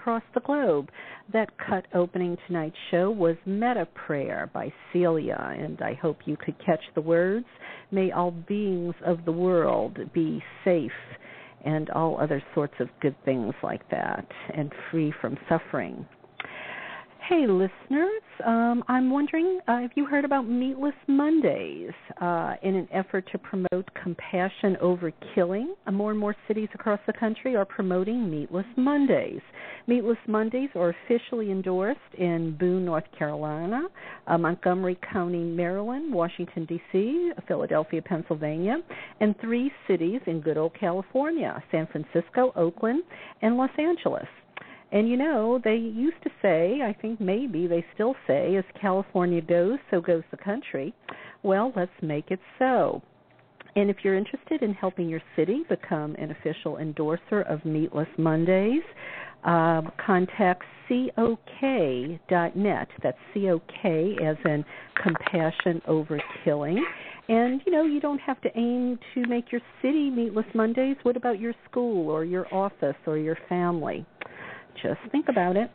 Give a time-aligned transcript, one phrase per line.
[0.00, 0.88] across the globe.
[1.32, 6.56] That cut opening tonight's show was Metta Prayer by Celia, and I hope you could
[6.64, 7.44] catch the words.
[7.90, 10.90] May all beings of the world be safe
[11.66, 14.26] and all other sorts of good things like that,
[14.56, 16.06] and free from suffering.
[17.30, 22.88] Hey, listeners, um, I'm wondering uh, have you heard about Meatless Mondays uh, in an
[22.92, 25.76] effort to promote compassion over killing?
[25.92, 29.42] More and more cities across the country are promoting Meatless Mondays.
[29.86, 33.82] Meatless Mondays are officially endorsed in Boone, North Carolina,
[34.26, 38.78] uh, Montgomery County, Maryland, Washington, D.C., Philadelphia, Pennsylvania,
[39.20, 43.02] and three cities in good old California San Francisco, Oakland,
[43.42, 44.26] and Los Angeles.
[44.92, 49.40] And you know, they used to say, I think maybe they still say, as California
[49.40, 50.92] goes, so goes the country.
[51.42, 53.02] Well, let's make it so.
[53.76, 58.82] And if you're interested in helping your city become an official endorser of Meatless Mondays,
[59.44, 62.88] uh, contact COK.net.
[63.02, 64.64] That's COK as in
[65.02, 66.84] compassion over killing.
[67.28, 70.96] And you know, you don't have to aim to make your city Meatless Mondays.
[71.04, 74.04] What about your school or your office or your family?
[74.82, 75.70] Just think about it.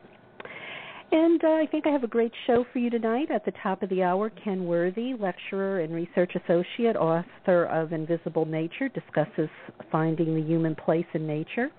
[1.17, 3.31] And uh, I think I have a great show for you tonight.
[3.31, 8.43] At the top of the hour, Ken Worthy, lecturer and research associate, author of Invisible
[8.43, 9.47] Nature, discusses
[9.89, 11.69] finding the human place in nature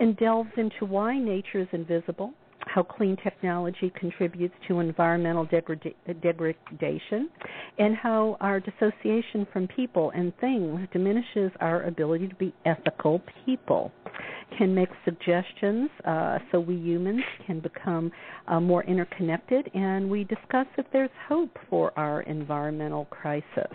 [0.00, 2.32] and delves into why nature is invisible,
[2.66, 7.30] how clean technology contributes to environmental degrada- degradation,
[7.78, 13.90] and how our dissociation from people and things diminishes our ability to be ethical people.
[14.58, 18.12] Can make suggestions uh, so we humans can become
[18.46, 23.72] uh, more interconnected, and we discuss if there's hope for our environmental crisis.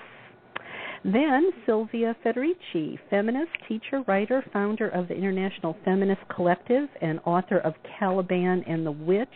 [1.04, 7.74] Then Sylvia Federici, feminist, teacher, writer, founder of the International Feminist Collective, and author of
[7.98, 9.28] Caliban and the Witch,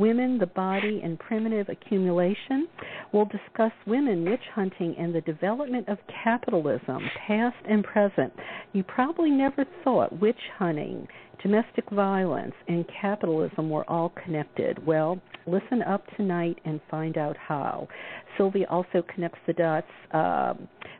[0.00, 2.66] Women, the Body, and Primitive Accumulation,
[3.12, 8.32] We'll discuss women witch hunting and the development of capitalism, past and present.
[8.72, 11.08] You probably never thought witch hunting
[11.42, 14.84] domestic violence and capitalism were all connected.
[14.86, 17.88] Well, listen up tonight and find out how.
[18.36, 20.54] Sylvia also connects the dots uh,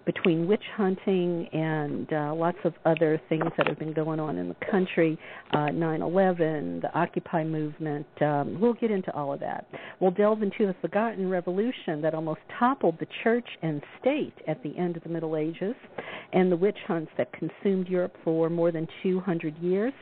[0.07, 4.49] between witch hunting and uh, lots of other things that have been going on in
[4.49, 5.19] the country
[5.53, 8.07] uh, 9 11, the Occupy movement.
[8.21, 9.67] Um, we'll get into all of that.
[10.01, 14.77] We'll delve into the forgotten revolution that almost toppled the church and state at the
[14.77, 15.75] end of the Middle Ages
[16.33, 19.93] and the witch hunts that consumed Europe for more than 200 years.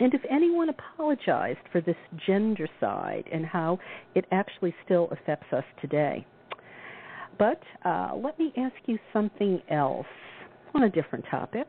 [0.00, 1.96] And if anyone apologized for this
[2.26, 3.78] gender side and how
[4.14, 6.26] it actually still affects us today.
[7.38, 10.06] But uh, let me ask you something else
[10.74, 11.66] on a different topic.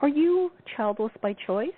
[0.00, 1.70] Are you childless by choice,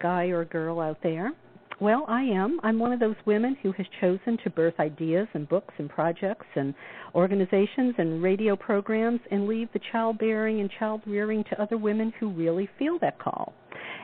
[0.00, 1.32] guy or girl out there?
[1.80, 2.60] Well, I am.
[2.62, 6.46] I'm one of those women who has chosen to birth ideas and books and projects
[6.54, 6.74] and
[7.14, 12.28] organizations and radio programs and leave the childbearing and child rearing to other women who
[12.28, 13.54] really feel that call.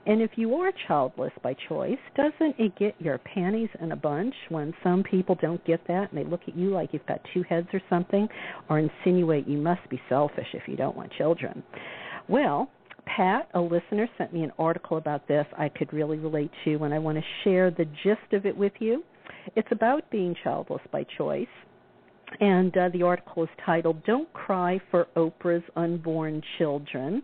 [0.07, 4.35] And if you are childless by choice, doesn't it get your panties in a bunch
[4.49, 7.43] when some people don't get that and they look at you like you've got two
[7.43, 8.27] heads or something
[8.71, 11.63] or insinuate you must be selfish if you don't want children?
[12.27, 12.71] Well,
[13.07, 16.93] Pat, a listener, sent me an article about this I could really relate to, and
[16.93, 19.05] I want to share the gist of it with you.
[19.55, 21.47] It's about being childless by choice,
[22.41, 27.23] and uh, the article is titled Don't Cry for Oprah's Unborn Children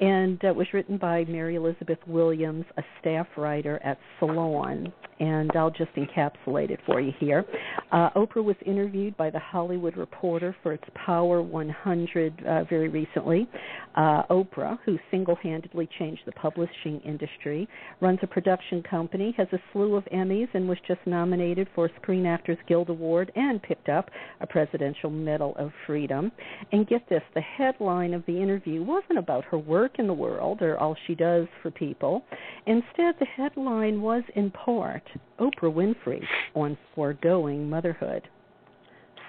[0.00, 4.92] and it was written by Mary Elizabeth Williams, a staff writer at Salon.
[5.20, 7.44] And I'll just encapsulate it for you here.
[7.92, 13.48] Uh, Oprah was interviewed by The Hollywood Reporter for its Power 100 uh, very recently.
[13.94, 17.68] Uh, Oprah, who single handedly changed the publishing industry,
[18.00, 21.90] runs a production company, has a slew of Emmys, and was just nominated for a
[22.02, 24.10] Screen Actors Guild Award and picked up
[24.40, 26.32] a Presidential Medal of Freedom.
[26.72, 30.14] And get this the headline of the interview wasn't about her work work in the
[30.14, 32.24] world or all she does for people.
[32.64, 35.02] Instead, the headline was in part
[35.38, 36.22] Oprah Winfrey
[36.54, 38.22] on foregoing motherhood.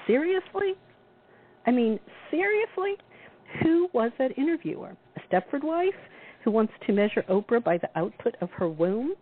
[0.07, 0.75] Seriously?
[1.67, 1.99] I mean,
[2.31, 2.93] seriously?
[3.63, 4.95] Who was that interviewer?
[5.17, 5.93] A Stepford wife
[6.45, 9.13] who wants to measure Oprah by the output of her womb?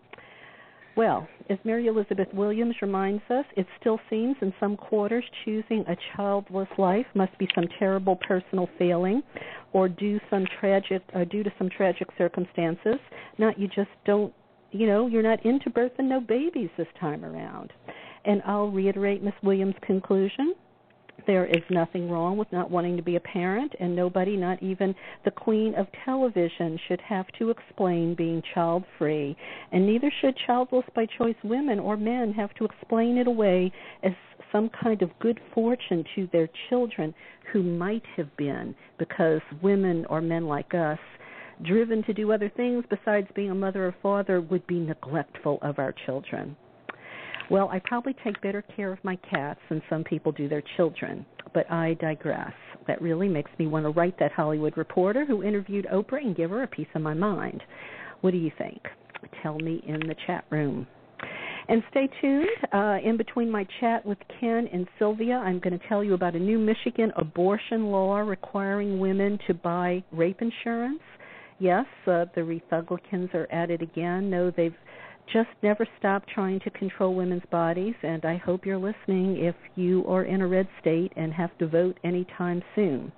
[0.96, 5.98] Well, as Mary Elizabeth Williams reminds us, it still seems in some quarters choosing a
[6.16, 9.24] childless life must be some terrible personal failing
[9.72, 13.00] or due some tragic uh, due to some tragic circumstances.
[13.40, 14.34] Not you just don't
[14.74, 17.72] you know, you're not into birth and no babies this time around.
[18.26, 20.56] And I'll reiterate Miss Williams' conclusion.
[21.26, 24.94] There is nothing wrong with not wanting to be a parent, and nobody, not even
[25.24, 29.38] the queen of television, should have to explain being child free.
[29.72, 33.72] And neither should childless by choice women or men have to explain it away
[34.04, 34.14] as
[34.52, 37.14] some kind of good fortune to their children
[37.52, 41.00] who might have been because women or men like us
[41.64, 45.80] driven to do other things besides being a mother or father would be neglectful of
[45.80, 46.56] our children.
[47.50, 51.26] Well, I probably take better care of my cats than some people do their children,
[51.54, 52.54] but I digress.
[52.88, 56.50] That really makes me want to write that Hollywood reporter who interviewed Oprah and give
[56.50, 57.62] her a piece of my mind.
[58.22, 58.82] What do you think?
[59.42, 60.88] Tell me in the chat room.
[61.70, 62.50] And stay tuned.
[62.74, 66.36] Uh, in between my chat with Ken and Sylvia, I'm going to tell you about
[66.36, 71.00] a new Michigan abortion law requiring women to buy rape insurance.
[71.60, 74.30] Yes, uh, the Republicans are at it again.
[74.30, 74.76] No, they've
[75.32, 80.06] just never stop trying to control women's bodies, and I hope you're listening if you
[80.08, 83.12] are in a red state and have to vote anytime soon.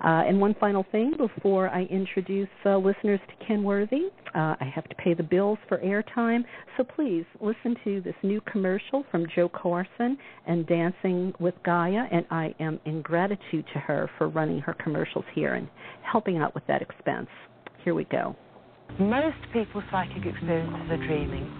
[0.00, 4.70] Uh, and one final thing before I introduce uh, listeners to Ken Worthy, uh, I
[4.74, 6.44] have to pay the bills for airtime,
[6.76, 12.26] so please listen to this new commercial from Joe Carson and Dancing with Gaia, and
[12.30, 15.68] I am in gratitude to her for running her commercials here and
[16.02, 17.28] helping out with that expense.
[17.84, 18.36] Here we go.
[18.98, 21.50] Most people's psychic experiences are dreaming,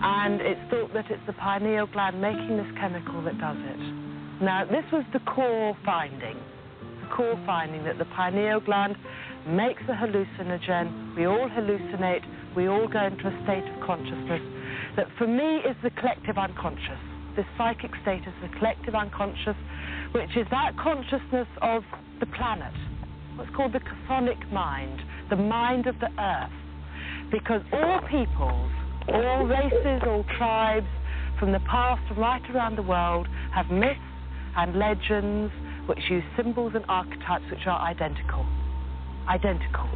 [0.00, 3.82] and it's thought that it's the pineal gland making this chemical that does it.
[4.42, 6.40] Now, this was the core finding,
[7.02, 8.96] the core finding that the pineal gland
[9.46, 11.14] makes a hallucinogen.
[11.14, 12.24] We all hallucinate.
[12.56, 14.40] We all go into a state of consciousness
[14.96, 17.00] that, for me, is the collective unconscious.
[17.36, 19.56] This psychic state is the collective unconscious,
[20.12, 21.82] which is that consciousness of
[22.20, 22.74] the planet,
[23.36, 25.00] what's called the chthonic mind,
[25.30, 26.50] the mind of the earth
[27.32, 28.70] because all peoples,
[29.08, 30.86] all races, all tribes
[31.38, 33.98] from the past right around the world have myths
[34.56, 35.50] and legends
[35.86, 38.46] which use symbols and archetypes which are identical.
[39.28, 39.88] Identical.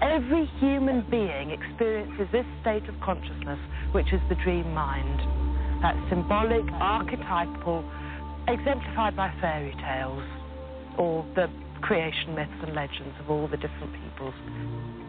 [0.00, 3.58] Every human being experiences this state of consciousness,
[3.92, 5.20] which is the dream mind.
[5.82, 7.84] That symbolic, archetypal,
[8.48, 10.22] exemplified by fairy tales
[10.98, 11.48] or the
[11.82, 14.34] creation myths and legends of all the different peoples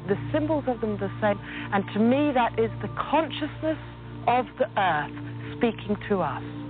[0.07, 1.39] the symbols of them are the same.
[1.71, 3.79] And to me, that is the consciousness
[4.27, 5.15] of the earth
[5.57, 6.62] speaking to us.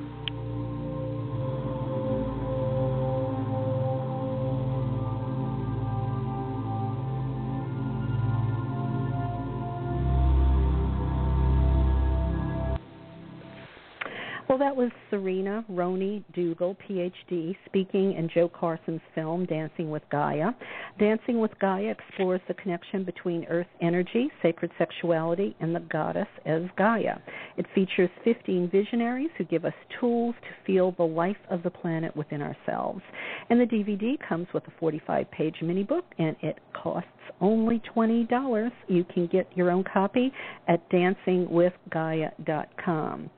[14.54, 20.52] Well, that was Serena Roney Dougal, PhD, speaking in Joe Carson's film Dancing with Gaia.
[21.00, 26.62] Dancing with Gaia explores the connection between earth energy, sacred sexuality, and the goddess as
[26.78, 27.16] Gaia.
[27.58, 32.16] It features 15 visionaries who give us tools to feel the life of the planet
[32.16, 33.02] within ourselves.
[33.50, 37.10] And the DVD comes with a 45 page mini book, and it costs
[37.42, 38.72] only $20.
[38.88, 40.32] You can get your own copy
[40.68, 43.32] at dancingwithgaia.com.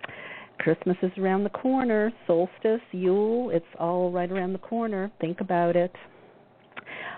[0.59, 5.11] Christmas is around the corner, solstice, Yule, it's all right around the corner.
[5.19, 5.91] Think about it.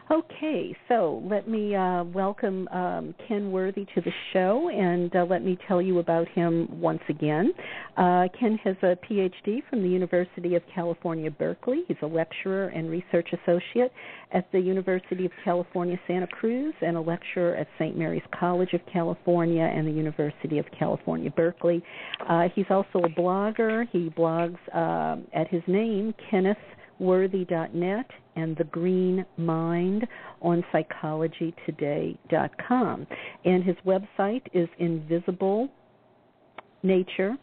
[0.09, 5.43] Okay, so let me uh, welcome um, Ken Worthy to the show, and uh, let
[5.43, 7.51] me tell you about him once again.
[7.97, 11.83] Uh, Ken has a PhD from the University of California, Berkeley.
[11.89, 13.91] He's a lecturer and research associate
[14.31, 17.97] at the University of California, Santa Cruz, and a lecturer at St.
[17.97, 21.83] Mary's College of California and the University of California, Berkeley.
[22.29, 23.85] Uh, he's also a blogger.
[23.91, 26.55] He blogs uh, at his name, Kenneth
[26.99, 30.05] worthy.net and the green mind
[30.41, 33.07] on psychologytoday.com
[33.45, 37.39] and his website is invisiblenature.com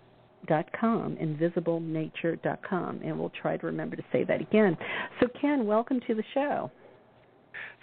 [1.16, 4.76] invisiblenature.com and we'll try to remember to say that again.
[5.20, 6.70] So ken welcome to the show.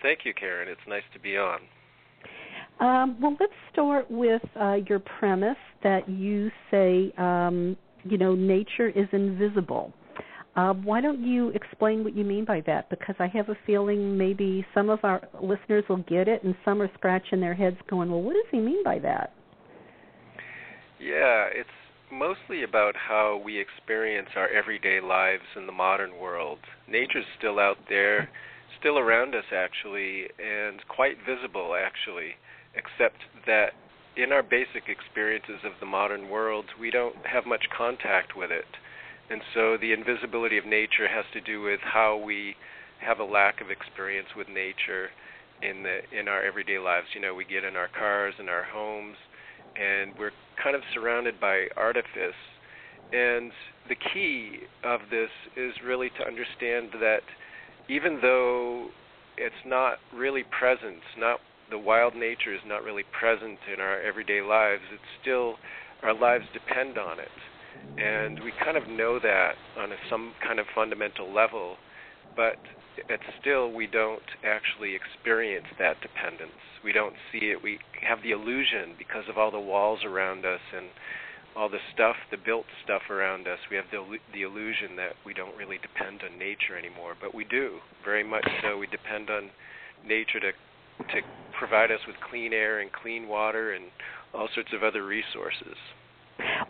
[0.01, 0.67] Thank you karen.
[0.67, 1.59] It's nice to be on.
[2.79, 8.89] Um, well let's start with uh, your premise that you say um, you know nature
[8.89, 9.93] is invisible
[10.55, 12.89] uh, why don't you explain what you mean by that?
[12.89, 16.81] Because I have a feeling maybe some of our listeners will get it, and some
[16.81, 19.33] are scratching their heads, going, "Well, what does he mean by that?"
[20.99, 21.69] Yeah, it's
[22.11, 26.59] mostly about how we experience our everyday lives in the modern world.
[26.85, 28.29] Nature's still out there,
[28.77, 32.35] still around us, actually, and quite visible, actually,
[32.75, 33.73] except that
[34.17, 38.67] in our basic experiences of the modern world, we don't have much contact with it
[39.29, 42.55] and so the invisibility of nature has to do with how we
[42.99, 45.09] have a lack of experience with nature
[45.61, 47.07] in the in our everyday lives.
[47.13, 49.17] You know, we get in our cars and our homes
[49.75, 52.35] and we're kind of surrounded by artifice
[53.13, 53.51] And
[53.89, 57.21] the key of this is really to understand that
[57.89, 58.89] even though
[59.37, 64.41] it's not really present, not the wild nature is not really present in our everyday
[64.41, 65.55] lives, it's still
[66.03, 67.31] our lives depend on it.
[67.97, 71.75] And we kind of know that on a, some kind of fundamental level,
[72.35, 72.55] but
[73.09, 76.57] it's still we don't actually experience that dependence.
[76.83, 77.61] We don't see it.
[77.61, 80.87] We have the illusion because of all the walls around us and
[81.55, 83.59] all the stuff, the built stuff around us.
[83.69, 87.43] We have the the illusion that we don't really depend on nature anymore, but we
[87.43, 88.77] do very much so.
[88.77, 89.49] We depend on
[90.05, 91.21] nature to to
[91.57, 93.85] provide us with clean air and clean water and
[94.33, 95.75] all sorts of other resources.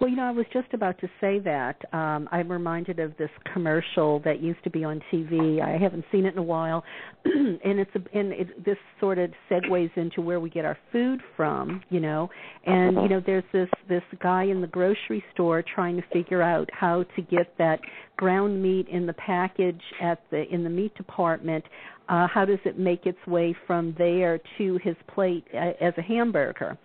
[0.01, 1.75] Well, you know, I was just about to say that.
[1.93, 5.62] Um, I'm reminded of this commercial that used to be on TV.
[5.62, 6.84] I haven't seen it in a while,
[7.25, 11.20] and it's a, and it, this sort of segues into where we get our food
[11.38, 11.84] from.
[11.91, 12.31] You know,
[12.65, 16.67] and you know, there's this this guy in the grocery store trying to figure out
[16.74, 17.79] how to get that
[18.17, 21.63] ground meat in the package at the in the meat department
[22.11, 26.01] uh, how does it make its way from there to his plate uh, as a
[26.01, 26.77] hamburger?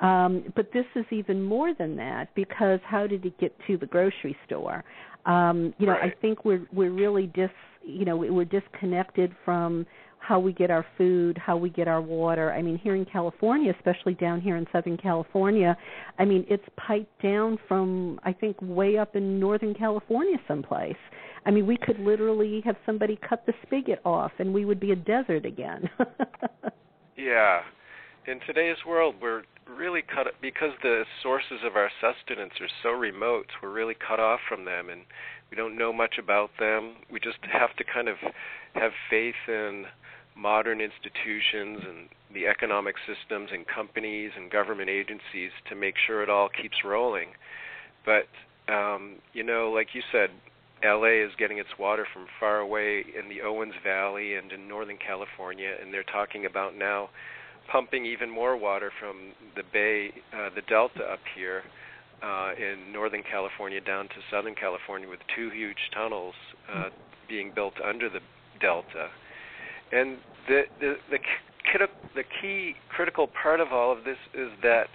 [0.00, 3.84] Um, but this is even more than that because how did it get to the
[3.84, 4.82] grocery store?
[5.26, 6.10] Um, you know, right.
[6.10, 7.50] I think we're we're really dis
[7.84, 9.86] you know we're disconnected from
[10.18, 12.52] how we get our food, how we get our water.
[12.52, 15.76] I mean, here in California, especially down here in Southern California,
[16.18, 20.96] I mean, it's piped down from I think way up in Northern California someplace.
[21.46, 24.92] I mean, we could literally have somebody cut the spigot off and we would be
[24.92, 25.88] a desert again.
[27.16, 27.60] yeah.
[28.26, 33.46] In today's world, we're really cut because the sources of our sustenance are so remote.
[33.62, 35.02] We're really cut off from them and
[35.50, 36.96] we don't know much about them.
[37.10, 38.16] We just have to kind of
[38.74, 39.86] have faith in
[40.36, 46.30] modern institutions and the economic systems and companies and government agencies to make sure it
[46.30, 47.30] all keeps rolling.
[48.04, 48.28] But
[48.72, 50.30] um, you know, like you said,
[50.84, 54.96] LA is getting its water from far away in the Owens Valley and in Northern
[54.96, 57.10] California, and they're talking about now
[57.70, 61.62] pumping even more water from the Bay, uh, the Delta up here
[62.22, 66.34] uh, in Northern California down to Southern California with two huge tunnels
[66.72, 66.88] uh,
[67.28, 68.20] being built under the
[68.60, 69.08] Delta.
[69.92, 70.18] And
[70.48, 71.18] the the the,
[72.14, 74.88] the key critical part of all of this is that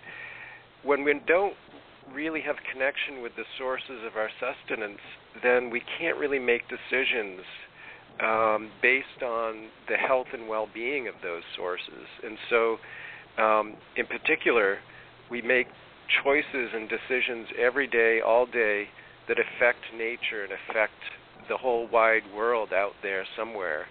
[0.83, 1.55] when we don't
[2.13, 5.01] really have connection with the sources of our sustenance,
[5.43, 7.41] then we can't really make decisions
[8.21, 12.07] um, based on the health and well-being of those sources.
[12.23, 12.77] And so,
[13.41, 14.77] um, in particular,
[15.29, 15.67] we make
[16.23, 18.87] choices and decisions every day, all day,
[19.27, 20.93] that affect nature and affect
[21.49, 23.87] the whole wide world out there somewhere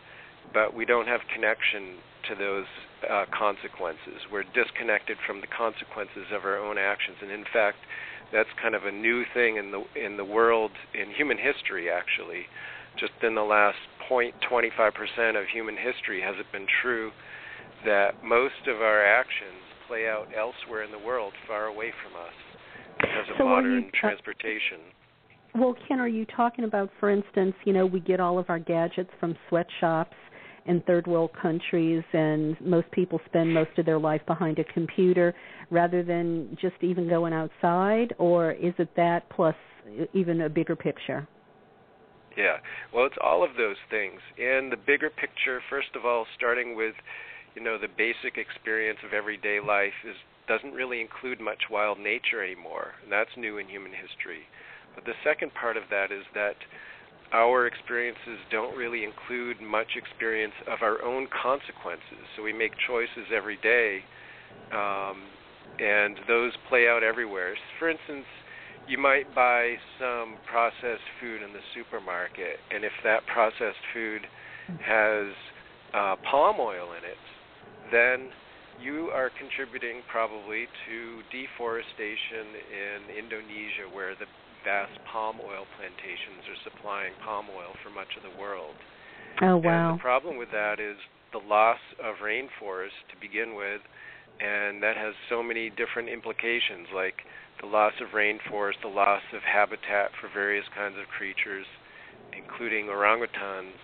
[0.55, 2.67] but we don't have connection to those
[3.11, 4.27] uh, consequences.
[4.31, 7.79] We're disconnected from the consequences of our own actions, and in fact,
[8.33, 11.91] that's kind of a new thing in the in the world in human history.
[11.91, 12.47] Actually,
[12.99, 13.79] just in the last
[14.11, 17.11] 0.25% of human history has it been true
[17.85, 22.35] that most of our actions play out elsewhere in the world, far away from us,
[23.01, 24.81] because of so modern you, transportation.
[25.55, 28.59] Well, Ken, are you talking about, for instance, you know, we get all of our
[28.59, 30.17] gadgets from sweatshops
[30.67, 35.35] in third world countries and most people spend most of their life behind a computer
[35.71, 39.55] rather than just even going outside or is it that plus
[40.13, 41.27] even a bigger picture?
[42.37, 42.57] Yeah.
[42.93, 44.21] Well it's all of those things.
[44.39, 46.95] And the bigger picture first of all starting with
[47.55, 50.17] you know the basic experience of everyday life is
[50.49, 54.45] doesn't really include much wild nature anymore and that's new in human history.
[54.95, 56.57] But the second part of that is that
[57.33, 62.23] our experiences don't really include much experience of our own consequences.
[62.37, 64.01] So we make choices every day,
[64.73, 65.23] um,
[65.79, 67.55] and those play out everywhere.
[67.79, 68.27] For instance,
[68.87, 74.23] you might buy some processed food in the supermarket, and if that processed food
[74.85, 75.33] has
[75.95, 77.23] uh, palm oil in it,
[77.91, 78.31] then
[78.81, 84.27] you are contributing probably to deforestation in Indonesia, where the
[84.65, 88.75] vast palm oil plantations are supplying palm oil for much of the world.
[89.43, 89.91] Oh wow.
[89.91, 90.97] And the problem with that is
[91.33, 93.83] the loss of rainforest to begin with,
[94.41, 97.23] and that has so many different implications like
[97.61, 101.67] the loss of rainforest, the loss of habitat for various kinds of creatures,
[102.33, 103.79] including orangutans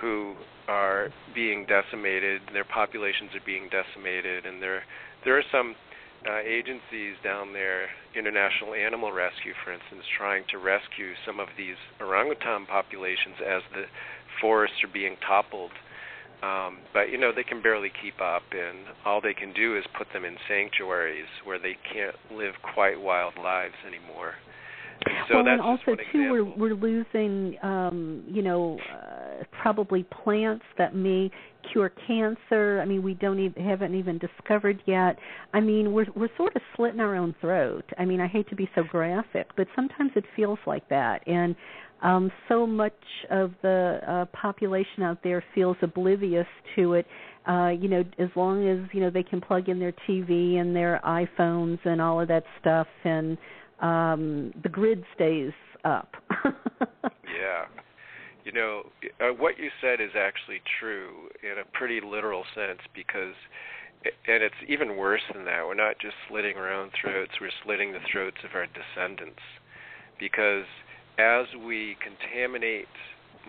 [0.00, 0.34] who
[0.66, 4.82] are being decimated, their populations are being decimated and there
[5.24, 5.74] there are some
[6.28, 11.76] uh, agencies down there, International Animal Rescue, for instance, trying to rescue some of these
[12.00, 13.84] orangutan populations as the
[14.40, 15.72] forests are being toppled.
[16.42, 19.84] Um, but you know they can barely keep up, and all they can do is
[19.96, 24.34] put them in sanctuaries where they can't live quite wild lives anymore.
[25.28, 30.64] So well, that's and also too, we're we're losing, um, you know, uh, probably plants
[30.78, 31.30] that may
[31.72, 32.80] cure cancer.
[32.80, 35.18] I mean, we don't even haven't even discovered yet.
[35.52, 37.84] I mean, we're we're sort of slitting our own throat.
[37.98, 41.26] I mean, I hate to be so graphic, but sometimes it feels like that.
[41.26, 41.54] And
[42.02, 42.92] um, so much
[43.30, 46.46] of the uh, population out there feels oblivious
[46.76, 47.06] to it.
[47.48, 50.74] Uh, you know, as long as you know they can plug in their TV and
[50.74, 53.36] their iPhones and all of that stuff, and
[53.80, 55.52] um, the grid stays
[55.84, 56.14] up.
[56.44, 57.66] yeah.
[58.44, 58.82] You know,
[59.20, 63.34] uh, what you said is actually true in a pretty literal sense because,
[64.04, 65.64] and it's even worse than that.
[65.66, 69.40] We're not just slitting our own throats, we're slitting the throats of our descendants.
[70.20, 70.66] Because
[71.18, 72.88] as we contaminate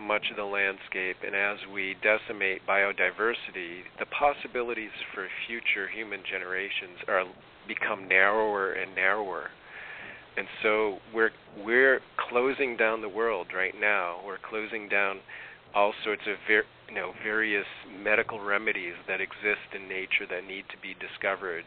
[0.00, 7.00] much of the landscape and as we decimate biodiversity, the possibilities for future human generations
[7.08, 7.24] are
[7.66, 9.50] become narrower and narrower.
[10.36, 11.30] And so we're
[11.64, 14.20] we're closing down the world right now.
[14.24, 15.20] We're closing down
[15.74, 17.66] all sorts of ver- you know various
[18.02, 21.64] medical remedies that exist in nature that need to be discovered,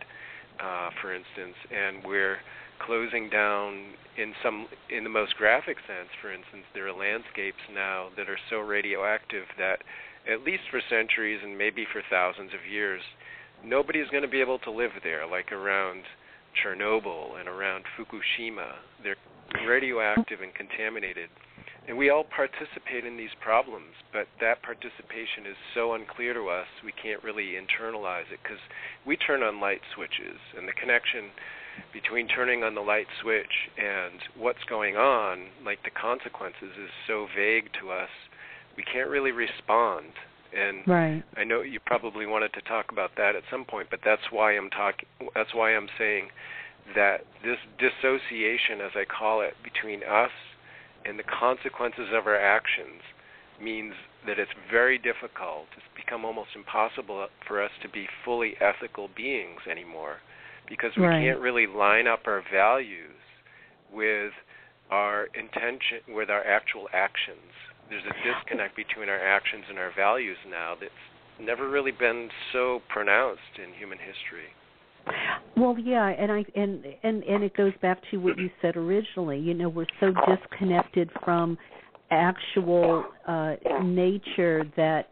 [0.60, 2.38] uh, for instance, and we're
[2.80, 8.08] closing down in some in the most graphic sense for instance there are landscapes now
[8.16, 9.80] that are so radioactive that
[10.32, 13.02] at least for centuries and maybe for thousands of years
[13.64, 16.04] nobody's going to be able to live there like around
[16.56, 19.18] Chernobyl and around Fukushima they're
[19.68, 21.30] radioactive and contaminated
[21.88, 26.68] and we all participate in these problems but that participation is so unclear to us
[26.84, 28.60] we can't really internalize it cuz
[29.06, 31.32] we turn on light switches and the connection
[31.94, 37.28] between turning on the light switch and what's going on, like the consequences, is so
[37.36, 38.10] vague to us,
[38.78, 40.08] we can't really respond.
[40.56, 41.24] And right.
[41.38, 44.58] I know you probably wanted to talk about that at some point, but that's why
[44.58, 45.08] I'm talking.
[45.36, 46.30] That's why I'm saying
[46.96, 50.32] that this dissociation, as I call it, between us
[51.06, 53.02] and the consequences of our actions
[53.62, 53.94] means
[54.26, 55.68] that it's very difficult.
[55.78, 60.18] It's become almost impossible for us to be fully ethical beings anymore
[60.68, 61.24] because we right.
[61.24, 63.16] can't really line up our values
[63.92, 64.32] with
[64.90, 67.54] our intention with our actual actions.
[67.90, 70.92] There's a disconnect between our actions and our values now that's
[71.42, 74.50] never really been so pronounced in human history.
[75.58, 79.40] Well, yeah, and I and and and it goes back to what you said originally.
[79.40, 81.58] You know, we're so disconnected from
[82.12, 85.10] actual uh nature that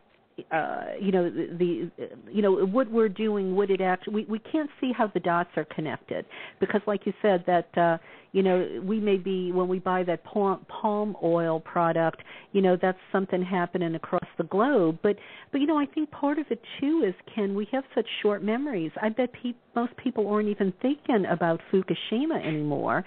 [0.51, 4.39] uh, you know the, the you know what we're doing would it actually we we
[4.39, 6.25] can't see how the dots are connected
[6.59, 7.97] because like you said that uh
[8.37, 12.21] you know we may be when we buy that palm oil product
[12.51, 14.99] you know that's something happening across the globe.
[15.01, 15.15] But
[15.51, 18.43] but you know i think part of it too is can we have such short
[18.43, 18.91] memories?
[19.01, 23.03] I bet pe- most people aren't even thinking about fukushima anymore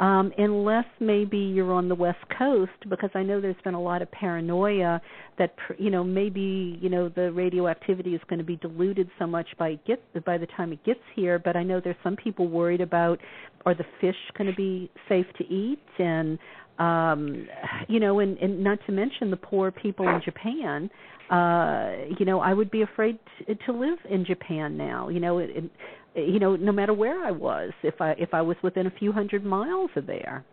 [0.00, 4.02] um unless maybe you're on the west coast because i know there's been a lot
[4.02, 5.00] of paranoia
[5.38, 9.46] that you know maybe you know the radioactivity is going to be diluted so much
[9.58, 11.38] by get by the time it gets here.
[11.38, 13.18] But i know there's some people worried about
[13.66, 14.73] are the fish going to be
[15.08, 15.82] safe to eat.
[15.98, 16.38] And
[16.78, 17.46] um
[17.88, 20.90] you know and, and not to mention the poor people in japan
[21.30, 25.38] uh you know i would be afraid to, to live in japan now you know
[25.38, 25.70] it, it
[26.16, 29.12] you know no matter where i was if i if i was within a few
[29.12, 30.44] hundred miles of there.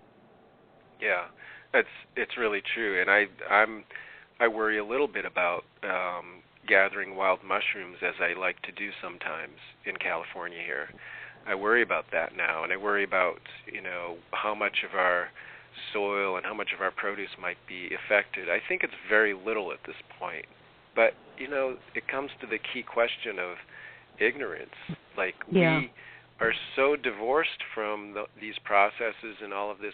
[1.01, 1.25] Yeah
[1.73, 3.01] it's it's really true.
[3.01, 3.83] And i i'm
[4.39, 8.89] i worry a little bit about um gathering wild mushrooms as i like to do
[9.01, 10.89] sometimes in california here
[11.47, 13.39] I worry about that now, and I worry about
[13.71, 15.29] you know how much of our
[15.93, 18.49] soil and how much of our produce might be affected.
[18.49, 20.45] I think it's very little at this point,
[20.95, 23.57] but you know it comes to the key question of
[24.19, 24.97] ignorance.
[25.17, 25.79] Like yeah.
[25.79, 25.91] we
[26.39, 29.93] are so divorced from the, these processes and all of this,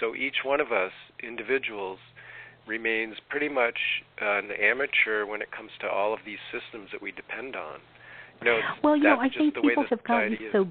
[0.00, 1.98] so each one of us individuals
[2.66, 3.78] remains pretty much
[4.20, 7.80] an amateur when it comes to all of these systems that we depend on.
[8.44, 10.38] Know, well, you know, I think people have gotten is.
[10.52, 10.68] so.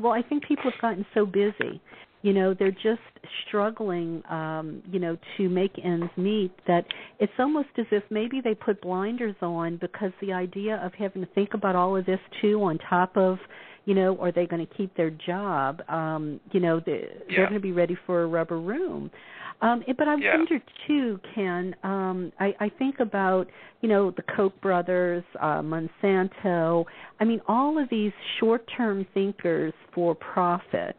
[0.00, 1.80] well, I think people have gotten so busy.
[2.22, 3.00] You know, they're just
[3.46, 6.50] struggling, um, you know, to make ends meet.
[6.66, 6.84] That
[7.20, 11.28] it's almost as if maybe they put blinders on because the idea of having to
[11.34, 13.38] think about all of this too, on top of,
[13.84, 15.80] you know, are they going to keep their job?
[15.88, 17.08] Um, you know, they're, yeah.
[17.28, 19.10] they're going to be ready for a rubber room.
[19.60, 20.36] Um, but I yeah.
[20.36, 21.74] wonder too, Ken.
[21.82, 23.48] Um, I, I think about
[23.80, 26.84] you know the Koch brothers, uh, Monsanto.
[27.18, 30.96] I mean, all of these short-term thinkers for profit,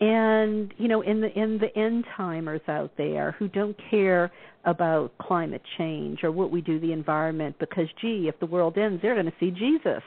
[0.00, 4.32] and you know, in the in the end timers out there who don't care
[4.64, 9.00] about climate change or what we do the environment because, gee, if the world ends,
[9.02, 10.02] they're going to see Jesus.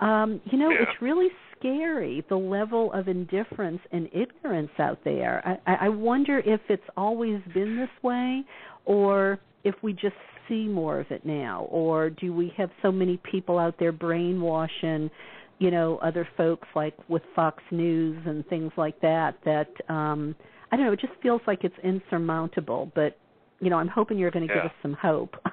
[0.00, 0.82] Um, you know, Yeah.
[0.82, 5.42] it's really scary the level of indifference and ignorance out there.
[5.44, 8.44] I, I I wonder if it's always been this way,
[8.84, 10.16] or if we just
[10.48, 15.10] see more of it now, or do we have so many people out there brainwashing,
[15.58, 20.36] you know, other folks like with Fox News and things like that that um
[20.70, 23.16] I don't know, it just feels like it's insurmountable, but
[23.60, 25.34] you know, I'm hoping you're going to give us some hope.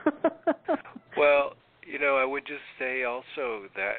[1.15, 1.53] Well,
[1.85, 3.97] you know, I would just say also that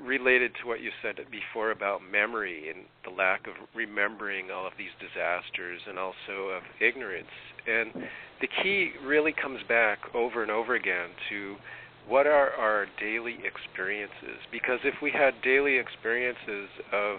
[0.00, 4.72] related to what you said before about memory and the lack of remembering all of
[4.78, 7.32] these disasters and also of ignorance.
[7.66, 8.08] And
[8.40, 11.56] the key really comes back over and over again to
[12.08, 17.18] what are our daily experiences because if we had daily experiences of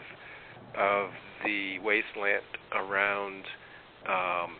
[0.77, 1.09] of
[1.45, 3.43] the wasteland around
[4.09, 4.57] um,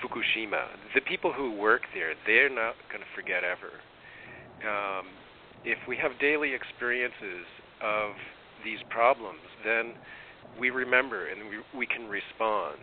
[0.00, 3.72] Fukushima, the people who work there, they're not going to forget ever.
[4.62, 5.06] Um,
[5.64, 7.48] if we have daily experiences
[7.80, 8.12] of
[8.64, 9.96] these problems, then
[10.60, 12.78] we remember and we, we can respond.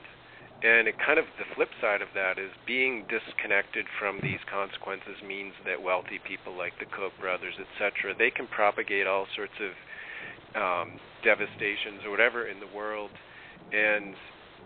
[0.62, 5.17] And it kind of the flip side of that is being disconnected from these consequences
[5.26, 9.74] means that wealthy people like the Koch brothers, etc., they can propagate all sorts of
[10.54, 13.10] um, devastations or whatever in the world,
[13.74, 14.13] and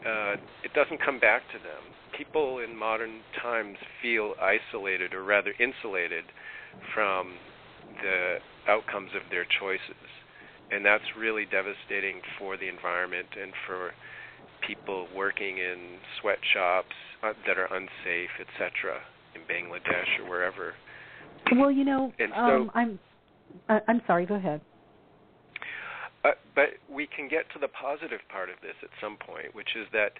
[0.03, 0.35] uh,
[0.67, 1.95] it doesn't come back to them.
[2.17, 6.25] People in modern times feel isolated, or rather insulated,
[6.93, 7.39] from
[8.01, 10.09] the outcomes of their choices,
[10.71, 13.91] and that's really devastating for the environment and for
[14.65, 18.99] people working in sweatshops uh, that are unsafe, etc.,
[19.35, 20.73] in Bangladesh or wherever.
[21.55, 22.99] well, you know, And so- um I'm
[23.69, 24.61] uh, I'm sorry, go ahead.
[26.23, 29.75] Uh, but we can get to the positive part of this at some point, which
[29.77, 30.13] is that,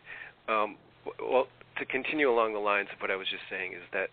[0.47, 0.77] um,
[1.19, 1.47] well,
[1.79, 4.09] to continue along the lines of what I was just saying, is that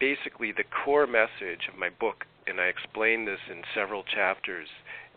[0.00, 4.68] basically the core message of my book, and I explain this in several chapters,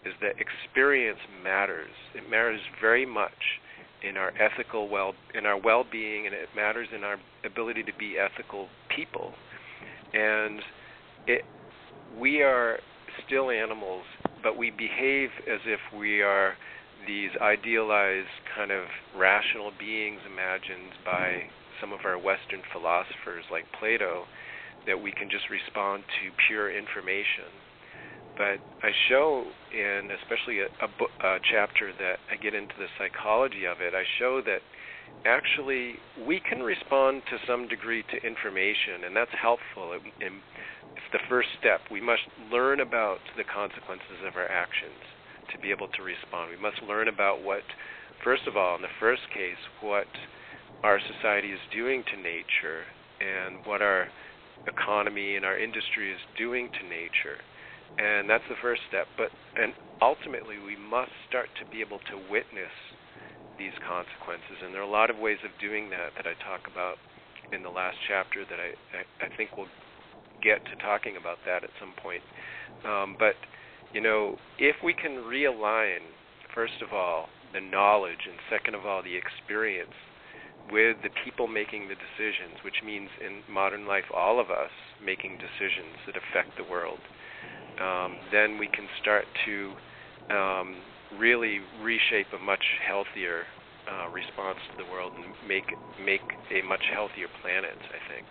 [0.05, 1.91] is that experience matters.
[2.15, 3.31] It matters very much
[4.03, 8.15] in our ethical well, in our well-being, and it matters in our ability to be
[8.17, 9.33] ethical people.
[10.13, 10.61] And
[11.27, 11.43] it,
[12.19, 12.79] we are
[13.25, 14.03] still animals,
[14.43, 16.53] but we behave as if we are
[17.07, 18.85] these idealized kind of
[19.17, 21.43] rational beings imagined by
[21.81, 24.25] some of our Western philosophers like Plato,
[24.85, 27.51] that we can just respond to pure information.
[28.35, 30.89] But I show in, especially a, a,
[31.27, 34.61] a chapter that I get into the psychology of it, I show that
[35.25, 39.93] actually we can respond to some degree to information, and that's helpful.
[39.93, 40.41] And
[40.97, 41.81] it's the first step.
[41.91, 45.01] We must learn about the consequences of our actions
[45.51, 46.49] to be able to respond.
[46.49, 47.63] We must learn about what,
[48.23, 50.07] first of all, in the first case, what
[50.83, 52.83] our society is doing to nature
[53.21, 54.07] and what our
[54.67, 57.39] economy and our industry is doing to nature.
[57.97, 59.07] And that's the first step.
[59.17, 62.73] But and ultimately we must start to be able to witness
[63.57, 64.63] these consequences.
[64.63, 66.97] And there are a lot of ways of doing that that I talk about
[67.51, 69.71] in the last chapter that I, I, I think we'll
[70.41, 72.25] get to talking about that at some point.
[72.83, 73.35] Um, but
[73.93, 76.01] you know, if we can realign,
[76.53, 79.93] first of all, the knowledge, and second of all, the experience
[80.71, 84.71] with the people making the decisions, which means in modern life, all of us
[85.03, 86.99] making decisions that affect the world,
[87.81, 89.73] um, then we can start to
[90.33, 90.77] um,
[91.19, 93.43] really reshape a much healthier
[93.89, 95.65] uh, response to the world and make
[95.99, 97.77] make a much healthier planet.
[97.89, 98.27] I think.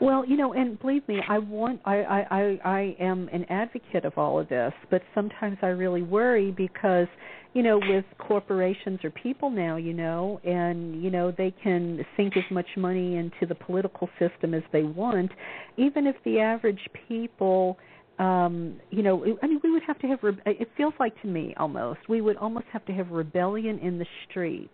[0.00, 4.04] Well, you know, and believe me, I want I, I I I am an advocate
[4.04, 7.08] of all of this, but sometimes I really worry because,
[7.56, 12.36] you know, with corporations or people now, you know, and you know, they can sink
[12.36, 15.30] as much money into the political system as they want,
[15.78, 17.78] even if the average people
[18.18, 21.28] um you know i mean we would have to have re- it feels like to
[21.28, 24.70] me almost we would almost have to have rebellion in the streets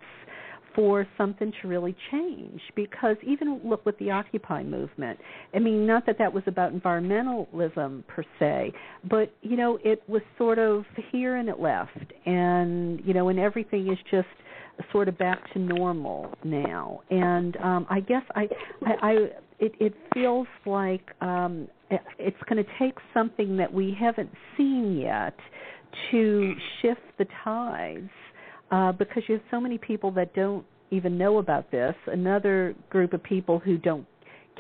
[0.75, 2.61] for something to really change.
[2.75, 5.19] Because even look with the occupy movement
[5.55, 8.73] i mean not that that was about environmentalism per se
[9.09, 12.13] but you know it was sort of here and it left.
[12.27, 14.29] And you know and everything is just
[14.91, 17.03] sort of back to normal now.
[17.11, 18.49] And um i guess i
[18.87, 19.13] i, I
[19.59, 21.69] it it feels like um
[22.19, 25.37] it's going to take something that we haven't seen yet
[26.11, 28.09] to shift the tides
[28.73, 31.95] uh, because you have so many people that don't even know about this.
[32.07, 34.07] Another group of people who don't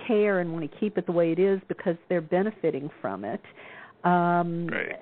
[0.07, 3.41] care and want to keep it the way it is because they're benefiting from it.
[4.05, 4.97] Um, right.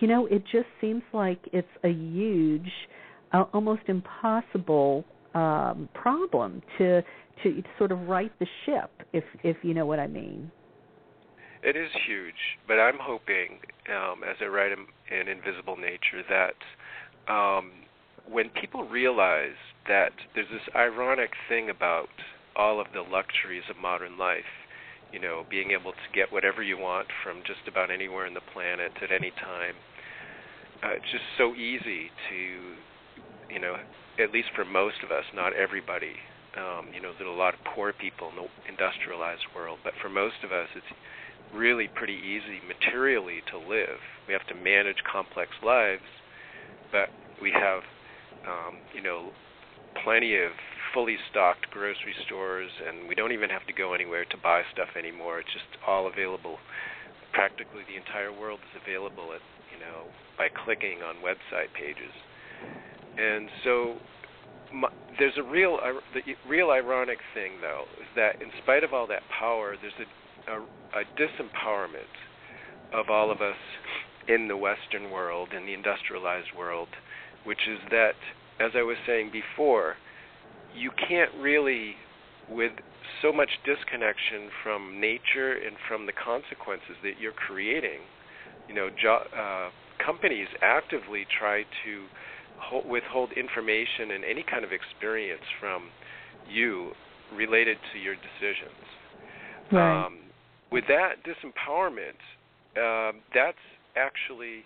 [0.00, 2.70] You know, it just seems like it's a huge,
[3.32, 7.02] uh, almost impossible um, problem to
[7.44, 10.50] to sort of right the ship, if if you know what I mean.
[11.62, 13.60] It is huge, but I'm hoping,
[13.94, 17.70] um, as I write in, in Invisible Nature, that um,
[18.30, 22.08] when people realize that there's this ironic thing about
[22.56, 24.50] all of the luxuries of modern life,
[25.12, 28.46] you know, being able to get whatever you want from just about anywhere in the
[28.52, 29.74] planet at any time.
[30.82, 32.38] Uh, it's just so easy to,
[33.52, 33.76] you know,
[34.18, 36.14] at least for most of us, not everybody.
[36.56, 40.08] Um, you know, there's a lot of poor people in the industrialized world, but for
[40.08, 40.92] most of us, it's
[41.54, 43.98] really pretty easy materially to live.
[44.26, 46.06] We have to manage complex lives,
[46.90, 47.08] but
[47.42, 47.82] we have,
[48.46, 49.30] um, you know,
[50.04, 50.52] plenty of
[50.94, 54.88] fully stocked grocery stores, and we don't even have to go anywhere to buy stuff
[54.98, 55.40] anymore.
[55.40, 56.58] It's just all available.
[57.32, 62.12] Practically the entire world is available at, you know, by clicking on website pages.
[63.18, 63.96] And so
[64.72, 68.94] my, there's a real uh, the real ironic thing though is that in spite of
[68.94, 70.60] all that power, there's a, a,
[71.00, 72.14] a disempowerment
[72.92, 73.56] of all of us
[74.28, 76.88] in the Western world, in the industrialized world,
[77.44, 78.14] which is that,
[78.58, 79.96] as I was saying before,
[80.74, 81.94] you can't really,
[82.48, 82.72] with
[83.22, 88.00] so much disconnection from nature and from the consequences that you're creating,
[88.68, 89.70] you know, jo- uh,
[90.04, 92.06] companies actively try to
[92.58, 95.88] hold, withhold information and any kind of experience from
[96.48, 96.92] you
[97.34, 98.84] related to your decisions.
[99.72, 100.06] Right.
[100.06, 100.18] Um,
[100.70, 102.18] with that disempowerment,
[102.76, 103.58] uh, that's
[103.96, 104.64] actually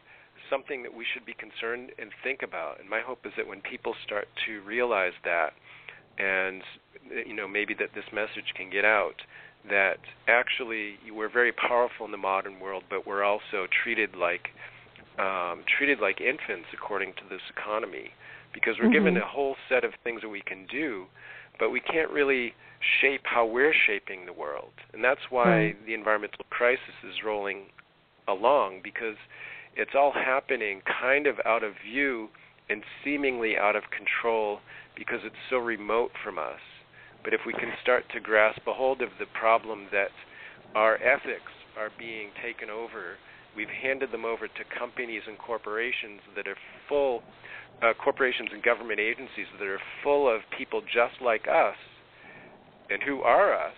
[0.51, 2.81] something that we should be concerned and think about.
[2.81, 5.53] And my hope is that when people start to realize that,
[6.19, 6.63] and
[7.27, 9.23] you know maybe that this message can get out,
[9.69, 14.49] that actually we're very powerful in the modern world, but we're also treated like
[15.19, 18.11] um, treated like infants according to this economy,
[18.53, 18.93] because we're mm-hmm.
[18.93, 21.07] given a whole set of things that we can do,
[21.59, 22.55] but we can't really
[23.01, 25.87] shape how we're shaping the world, and that's why right.
[25.87, 27.67] the environmental crisis is rolling
[28.29, 29.17] along because
[29.77, 32.29] it's all happening kind of out of view
[32.69, 34.61] and seemingly out of control
[34.97, 36.61] because it's so remote from us.
[37.23, 40.13] But if we can start to grasp a hold of the problem that
[40.75, 43.17] our ethics are being taken over,
[43.57, 46.57] we've handed them over to companies and corporations that are
[46.89, 47.23] full,
[47.83, 51.77] uh, corporations and government agencies that are full of people just like us,
[52.91, 53.75] and who are us,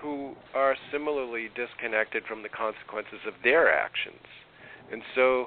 [0.00, 4.24] who are similarly disconnected from the consequences of their actions.
[4.92, 5.46] And so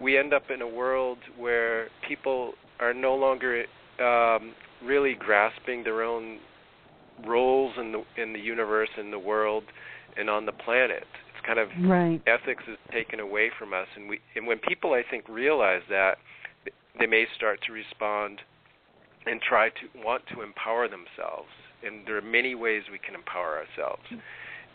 [0.00, 3.64] we end up in a world where people are no longer
[4.00, 4.54] um,
[4.84, 6.38] really grasping their own
[7.26, 9.64] roles in the in the universe, in the world,
[10.16, 11.04] and on the planet.
[11.34, 12.22] It's kind of right.
[12.26, 16.18] ethics is taken away from us, and we and when people I think realize that,
[16.98, 18.40] they may start to respond
[19.26, 21.50] and try to want to empower themselves.
[21.84, 24.02] And there are many ways we can empower ourselves.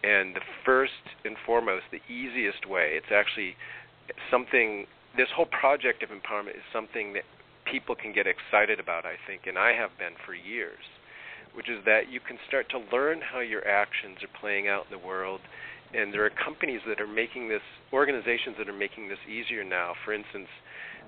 [0.04, 3.56] And the first and foremost, the easiest way, it's actually
[4.32, 4.86] something.
[5.16, 7.24] This whole project of empowerment is something that
[7.70, 10.84] people can get excited about, I think, and I have been for years,
[11.54, 15.00] which is that you can start to learn how your actions are playing out in
[15.00, 15.42] the world.
[15.94, 17.62] And there are companies that are making this,
[17.94, 19.94] organizations that are making this easier now.
[20.04, 20.50] For instance,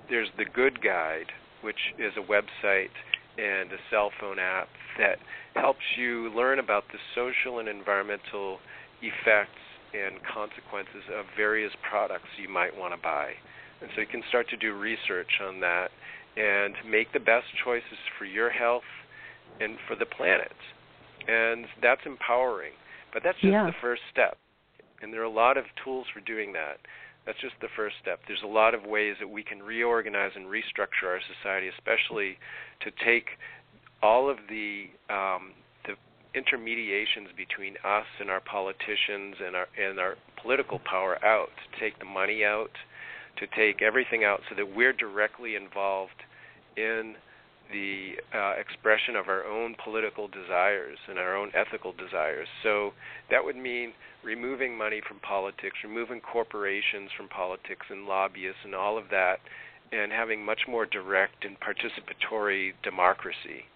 [0.08, 2.94] there's the Good Guide, which is a website
[3.36, 5.18] and a cell phone app that
[5.54, 8.58] helps you learn about the social and environmental
[9.02, 13.32] effects and consequences of various products you might want to buy.
[13.80, 15.90] And so you can start to do research on that
[16.36, 18.88] and make the best choices for your health
[19.60, 20.52] and for the planet.
[21.28, 22.72] And that's empowering.
[23.12, 23.66] But that's just yeah.
[23.66, 24.36] the first step.
[25.00, 26.78] And there are a lot of tools for doing that.
[27.24, 28.20] That's just the first step.
[28.26, 32.38] There's a lot of ways that we can reorganize and restructure our society, especially
[32.82, 33.26] to take
[34.02, 35.65] all of the um, the
[36.36, 41.98] intermediations between us and our politicians and our and our political power out, to take
[41.98, 42.70] the money out,
[43.38, 46.22] to take everything out so that we're directly involved
[46.76, 47.14] in
[47.72, 52.46] the uh, expression of our own political desires and our own ethical desires.
[52.62, 52.92] So
[53.30, 58.96] that would mean removing money from politics, removing corporations from politics and lobbyists and all
[58.96, 59.38] of that,
[59.90, 63.66] and having much more direct and participatory democracy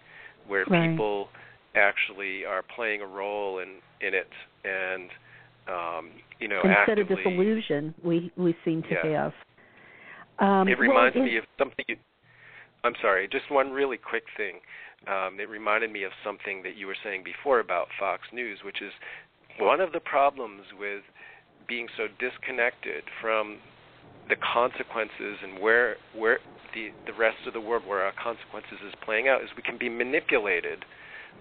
[0.47, 0.91] where right.
[0.91, 1.29] people
[1.75, 4.29] actually are playing a role in, in it
[4.63, 5.09] and
[5.67, 9.23] um, you know instead actively, of disillusion we we seem to yeah.
[9.23, 9.33] have
[10.39, 11.97] um, it reminds well, me of something you,
[12.83, 14.59] I'm sorry, just one really quick thing.
[15.07, 18.81] Um, it reminded me of something that you were saying before about Fox News, which
[18.81, 18.91] is
[19.59, 21.01] one of the problems with
[21.67, 23.59] being so disconnected from
[24.29, 26.39] the consequences and where where
[26.73, 29.77] the the rest of the world where our consequences is playing out is we can
[29.77, 30.85] be manipulated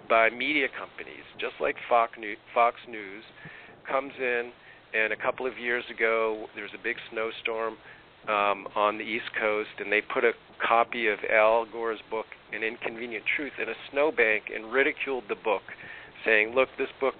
[0.09, 3.25] by media companies, just like Fox News,
[3.89, 4.53] comes in
[4.93, 7.77] and a couple of years ago there was a big snowstorm
[8.29, 12.63] um, on the East Coast, and they put a copy of Al Gore's book, An
[12.63, 15.63] Inconvenient Truth, in a snowbank and ridiculed the book,
[16.25, 17.15] saying, "Look, this book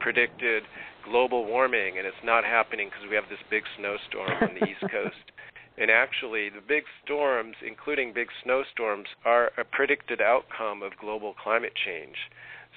[0.00, 0.64] predicted
[1.04, 4.80] global warming, and it's not happening because we have this big snowstorm on the East
[4.90, 5.30] Coast."
[5.76, 11.72] And actually, the big storms, including big snowstorms, are a predicted outcome of global climate
[11.84, 12.14] change.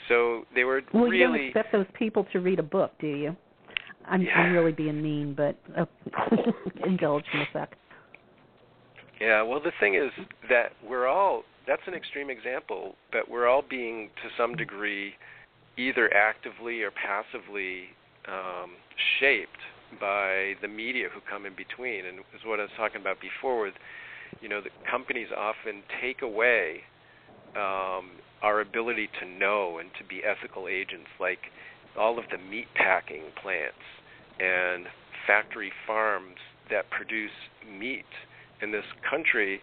[0.07, 1.17] So they were well, really.
[1.17, 3.35] you don't expect those people to read a book, do you?
[4.07, 4.31] I'm, yeah.
[4.31, 5.85] I'm really being mean, but uh,
[6.85, 7.77] indulge me a sec.
[9.19, 10.11] Yeah, well, the thing is
[10.49, 15.13] that we're all, that's an extreme example, but we're all being, to some degree,
[15.77, 17.85] either actively or passively
[18.27, 18.71] um,
[19.19, 19.59] shaped
[19.99, 22.05] by the media who come in between.
[22.05, 23.75] And is what I was talking about before with,
[24.41, 26.81] you know, the companies often take away
[27.55, 31.39] um, our ability to know and to be ethical agents, like
[31.97, 33.81] all of the meat packing plants
[34.39, 34.85] and
[35.25, 36.37] factory farms
[36.69, 37.31] that produce
[37.79, 38.05] meat
[38.61, 39.61] in this country,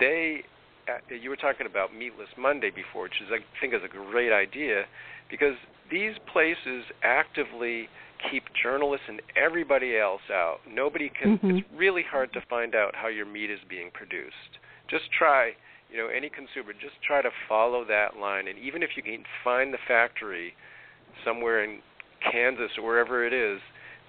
[0.00, 0.42] they
[0.88, 4.32] uh, you were talking about Meatless Monday before, which is I think is a great
[4.32, 4.84] idea
[5.30, 5.56] because
[5.90, 7.88] these places actively
[8.30, 10.58] keep journalists and everybody else out.
[10.70, 11.38] Nobody can.
[11.38, 11.50] Mm-hmm.
[11.58, 14.58] It's really hard to find out how your meat is being produced.
[14.88, 15.52] Just try,
[15.90, 19.24] you know, any consumer, just try to follow that line, and even if you can
[19.42, 20.54] find the factory
[21.24, 21.80] somewhere in
[22.30, 23.60] Kansas or wherever it is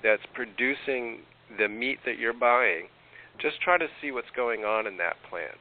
[0.04, 1.20] that's producing
[1.58, 2.88] the meat that you're buying,
[3.42, 5.52] just try to see what's going on in that plant.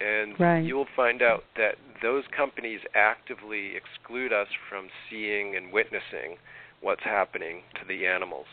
[0.00, 0.64] And right.
[0.64, 6.36] you'll find out that those companies actively exclude us from seeing and witnessing
[6.84, 8.46] what's happening to the animals.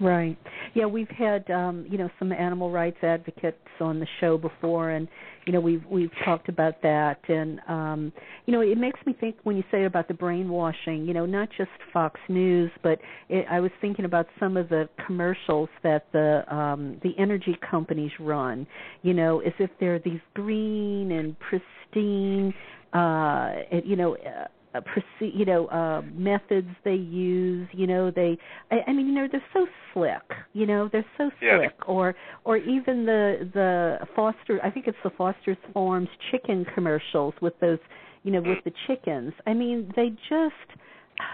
[0.00, 0.36] Right.
[0.74, 5.06] Yeah, we've had um, you know some animal rights advocates on the show before, and
[5.46, 8.12] you know we've we've talked about that, and um,
[8.46, 11.48] you know it makes me think when you say about the brainwashing, you know not
[11.56, 16.42] just Fox News, but it, I was thinking about some of the commercials that the
[16.52, 18.66] um, the energy companies run,
[19.02, 22.52] you know, as if they're these green and pristine,
[22.92, 23.52] uh,
[23.84, 24.16] you know.
[24.16, 27.68] Uh, uh, proceed, you know, uh, methods they use.
[27.72, 28.36] You know, they,
[28.70, 30.22] I, I mean, you know, they're so slick.
[30.52, 31.58] You know, they're so Yeah.
[31.58, 31.88] slick.
[31.88, 37.58] Or, or even the the Foster, I think it's the Foster's Farms chicken commercials with
[37.60, 37.78] those,
[38.24, 39.32] you know, with the chickens.
[39.46, 40.78] I mean, they just,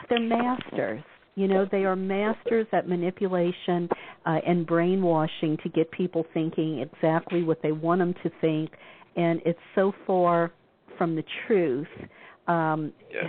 [0.09, 1.03] they're masters.
[1.37, 3.89] You know, they are masters at manipulation
[4.27, 8.73] uh, and brainwashing to get people thinking exactly what they want them to think,
[9.17, 10.53] and it's so far
[10.99, 11.87] from the truth
[12.55, 13.29] um Yeah.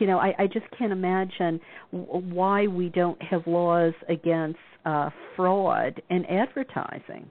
[0.00, 1.54] you know i i just can't imagine
[1.92, 7.24] w- why we don't have laws against uh fraud in advertising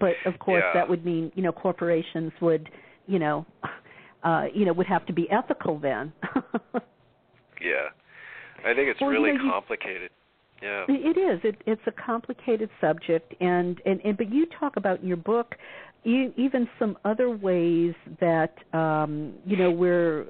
[0.00, 0.74] but of course Yeah.
[0.80, 2.64] that would mean you know corporations would
[3.06, 3.46] you know
[4.24, 6.12] uh you know would have to be ethical then
[7.60, 7.88] Yeah.
[8.64, 10.10] I think it's Well, you really know, you- complicated.
[10.62, 10.84] Yeah.
[10.88, 11.40] It is.
[11.44, 15.54] It, it's a complicated subject, and, and and but you talk about in your book,
[16.04, 20.24] e- even some other ways that um, you know we're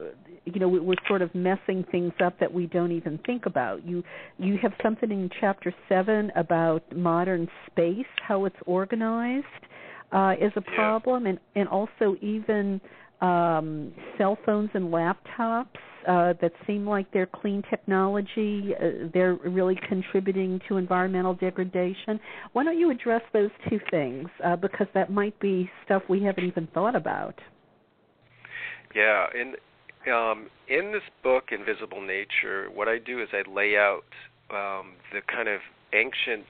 [0.45, 3.87] you know we're sort of messing things up that we don't even think about.
[3.87, 4.03] You
[4.39, 9.47] you have something in chapter seven about modern space, how it's organized
[10.13, 10.75] uh, is a Yeah.
[10.75, 12.81] problem, and and also even
[13.21, 15.67] um, cell phones and laptops
[16.07, 18.75] uh, that seem like they're clean technology.
[18.75, 22.21] Uh, they're really contributing to environmental degradation.
[22.53, 24.29] Why don't you address those two things?
[24.45, 27.35] Uh, because that might be stuff we haven't even thought about.
[28.95, 29.55] Yeah, in
[30.13, 34.05] um, in this book, Invisible Nature, what I do is I lay out
[34.51, 35.61] um, the kind of
[35.93, 36.47] ancient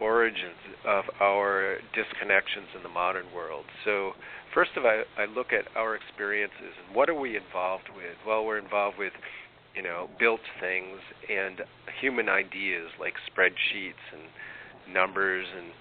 [0.00, 3.64] origins of our disconnections in the modern world.
[3.84, 4.12] So,
[4.54, 8.16] first of all, I look at our experiences and what are we involved with?
[8.26, 9.12] Well, we're involved with,
[9.74, 11.62] you know, built things and
[12.00, 15.72] human ideas like spreadsheets and numbers and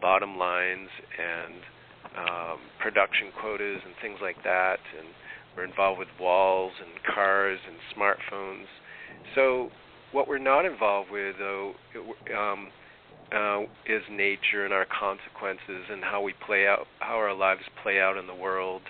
[0.00, 1.54] bottom lines and
[2.16, 4.78] um, production quotas and things like that.
[4.98, 5.08] And
[5.56, 8.66] we're involved with walls and cars and smartphones.
[9.34, 9.70] So,
[10.12, 11.72] what we're not involved with, though,
[12.38, 12.68] um,
[13.32, 18.00] uh, is nature and our consequences and how we play out, how our lives play
[18.00, 18.82] out in the world.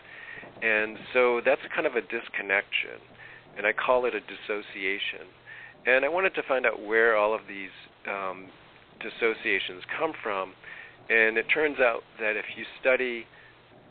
[0.63, 3.03] And so that's kind of a disconnection,
[3.57, 5.27] and I call it a dissociation.
[5.87, 7.75] And I wanted to find out where all of these
[8.09, 8.49] um,
[9.01, 10.55] dissociations come from.
[11.11, 13.27] And it turns out that if you study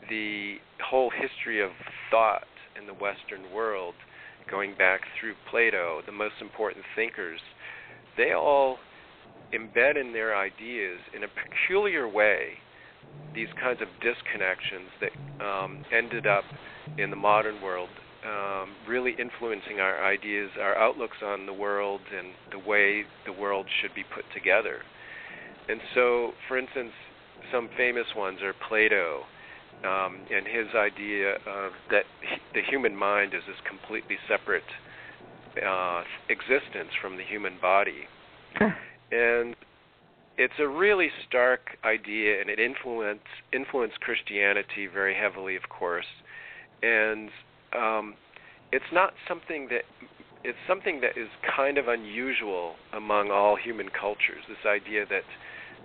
[0.08, 1.70] the whole history of
[2.10, 3.94] thought in the Western world,
[4.50, 7.40] going back through Plato, the most important thinkers,
[8.16, 8.78] they all
[9.54, 12.54] embed in their ideas in a peculiar way
[13.34, 16.44] these kinds of disconnections that um, ended up
[16.98, 17.88] in the modern world
[18.24, 23.66] um, really influencing our ideas, our outlooks on the world, and the way the world
[23.80, 24.78] should be put together.
[25.68, 26.92] And so, for instance,
[27.52, 29.22] some famous ones are Plato
[29.84, 32.04] um, and his idea of that
[32.54, 34.62] the human mind is this completely separate
[35.64, 38.08] uh, existence from the human body.
[39.14, 39.54] and
[40.36, 46.10] it's a really stark idea, and it influenced influenced Christianity very heavily, of course.
[46.82, 47.30] And
[47.76, 48.14] um,
[48.72, 49.82] it's not something that
[50.42, 54.42] it's something that is kind of unusual among all human cultures.
[54.48, 55.24] This idea that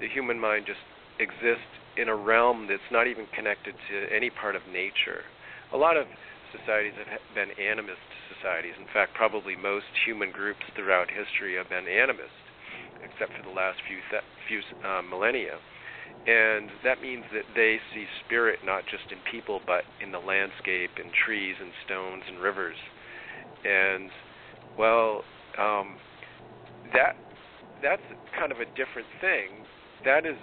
[0.02, 0.82] the human mind just
[1.20, 5.22] exists in a realm that's not even connected to any part of nature.
[5.74, 6.08] A lot of
[6.50, 8.02] societies have been animist
[8.34, 8.74] societies.
[8.80, 12.49] In fact, probably most human groups throughout history have been animist
[13.04, 15.58] except for the last few th- few uh, millennia.
[16.28, 20.92] And that means that they see spirit not just in people, but in the landscape,
[21.00, 22.76] in trees and stones and rivers.
[23.64, 24.12] And
[24.78, 25.24] well,
[25.58, 25.98] um,
[26.94, 27.16] that
[27.82, 28.04] that's
[28.38, 29.64] kind of a different thing.
[30.06, 30.36] That is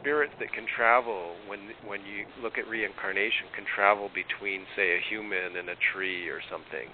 [0.00, 5.00] spirits that can travel when when you look at reincarnation can travel between say a
[5.08, 6.88] human and a tree or something.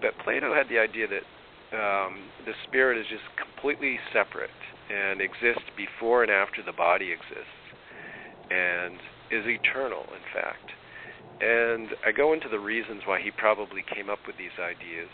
[0.00, 1.22] But Plato had the idea that
[1.72, 4.50] um, the spirit is just completely separate
[4.90, 7.62] and exists before and after the body exists
[8.50, 8.98] and
[9.30, 10.74] is eternal, in fact.
[11.40, 15.08] And I go into the reasons why he probably came up with these ideas,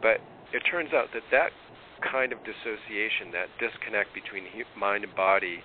[0.00, 0.22] but
[0.54, 1.50] it turns out that that
[2.00, 4.46] kind of dissociation, that disconnect between
[4.78, 5.60] mind and body,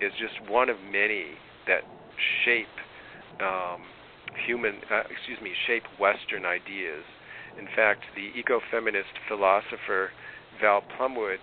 [0.00, 1.86] is just one of many that
[2.44, 2.76] shape
[3.40, 3.86] um,
[4.44, 7.06] human, uh, excuse me, shape Western ideas
[7.58, 10.10] in fact, the ecofeminist philosopher
[10.60, 11.38] Val Plumwood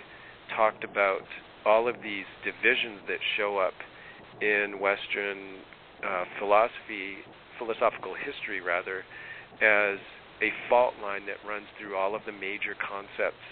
[0.55, 1.21] talked about
[1.65, 3.73] all of these divisions that show up
[4.41, 5.61] in Western
[6.05, 7.23] uh, philosophy,
[7.57, 9.03] philosophical history rather,
[9.61, 9.99] as
[10.41, 13.43] a fault line that runs through all of the major concepts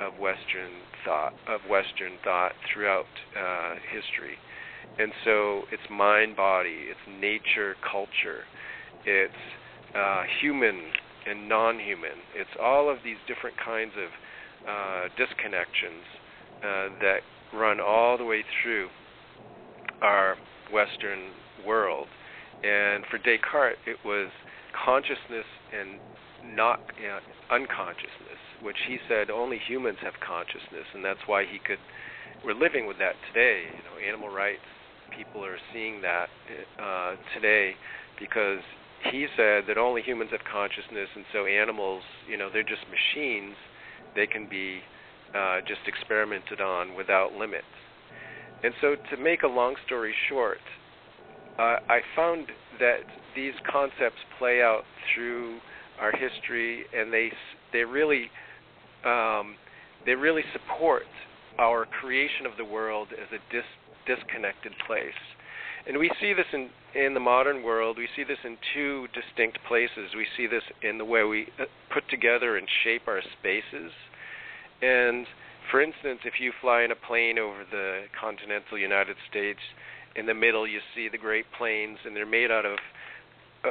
[0.00, 3.06] of Western thought of Western thought throughout
[3.38, 4.34] uh, history.
[4.98, 8.42] And so it's mind body, it's nature culture,
[9.06, 9.32] it's
[9.94, 10.90] uh, human
[11.26, 12.22] and non-human.
[12.34, 14.10] It's all of these different kinds of
[14.68, 16.04] uh, disconnections
[16.62, 17.20] uh, that
[17.52, 18.88] run all the way through
[20.02, 20.36] our
[20.72, 21.30] Western
[21.66, 22.08] world.
[22.62, 24.30] And for Descartes, it was
[24.84, 25.46] consciousness
[25.78, 26.00] and
[26.56, 27.18] not know,
[27.50, 31.78] unconsciousness, which he said only humans have consciousness, and that's why he could.
[32.44, 33.64] We're living with that today.
[33.64, 34.64] You know, animal rights
[35.16, 36.28] people are seeing that
[36.82, 37.74] uh, today
[38.18, 38.60] because
[39.10, 43.56] he said that only humans have consciousness, and so animals, you know, they're just machines.
[44.14, 44.80] They can be
[45.34, 47.64] uh, just experimented on without limits.
[48.62, 50.58] And so, to make a long story short,
[51.58, 52.46] uh, I found
[52.80, 53.04] that
[53.36, 54.82] these concepts play out
[55.14, 55.58] through
[56.00, 57.30] our history, and they
[57.72, 58.30] they really
[59.04, 59.56] um,
[60.06, 61.06] they really support
[61.58, 65.12] our creation of the world as a dis- disconnected place.
[65.86, 67.98] And we see this in in the modern world.
[67.98, 70.14] We see this in two distinct places.
[70.16, 73.90] We see this in the way we uh, put together and shape our spaces.
[74.80, 75.26] And
[75.70, 79.60] for instance, if you fly in a plane over the continental United States,
[80.16, 82.78] in the middle you see the Great Plains, and they're made out of
[83.64, 83.70] uh,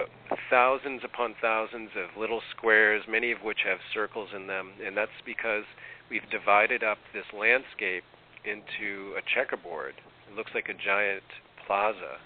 [0.50, 5.22] thousands upon thousands of little squares, many of which have circles in them, and that's
[5.26, 5.64] because
[6.10, 8.04] we've divided up this landscape
[8.44, 9.94] into a checkerboard.
[10.30, 11.24] It looks like a giant
[11.66, 12.18] plaza,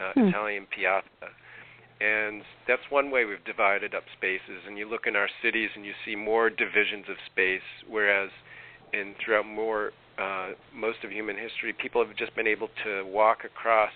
[0.00, 0.28] uh, hmm.
[0.28, 1.32] Italian piazza.
[2.00, 4.66] And that's one way we've divided up spaces.
[4.66, 8.30] And you look in our cities and you see more divisions of space, whereas
[8.92, 13.38] in throughout more uh, most of human history, people have just been able to walk
[13.44, 13.92] across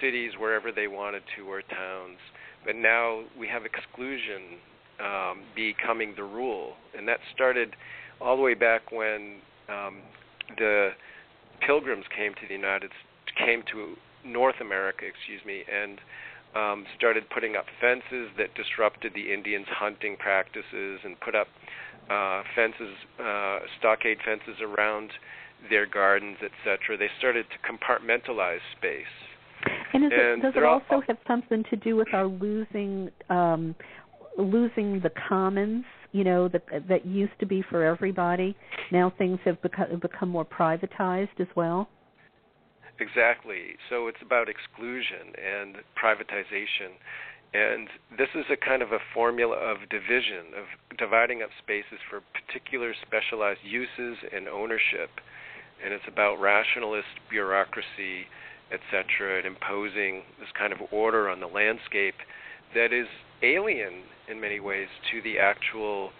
[0.00, 2.18] cities wherever they wanted to or towns.
[2.64, 4.58] But now we have exclusion
[5.00, 7.74] um, becoming the rule, and that started
[8.20, 9.36] all the way back when
[9.68, 10.02] um,
[10.56, 10.90] the
[11.66, 12.90] pilgrims came to the United
[13.36, 16.00] came to North America, excuse me, and
[16.54, 21.48] um, started putting up fences that disrupted the Indians' hunting practices and put up
[22.10, 25.10] uh, fences, uh, stockade fences around
[25.70, 26.96] their gardens, etc.
[26.96, 29.04] They started to compartmentalize space.
[29.92, 33.74] And, and it, does it also all, have something to do with our losing um,
[34.36, 35.84] losing the commons?
[36.12, 38.56] You know that that used to be for everybody.
[38.92, 41.88] Now things have become become more privatized as well.
[43.00, 43.76] Exactly.
[43.90, 46.94] So it's about exclusion and privatization.
[47.52, 47.88] And
[48.18, 50.66] this is a kind of a formula of division, of
[50.98, 55.10] dividing up spaces for particular specialized uses and ownership.
[55.84, 58.26] And it's about rationalist bureaucracy,
[58.72, 62.14] etc., and imposing this kind of order on the landscape
[62.74, 63.06] that is
[63.42, 66.10] alien in many ways to the actual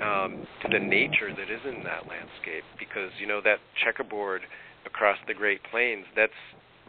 [0.00, 4.42] um, to the nature that is in that landscape because you know that checkerboard
[4.88, 6.32] across the Great Plains that's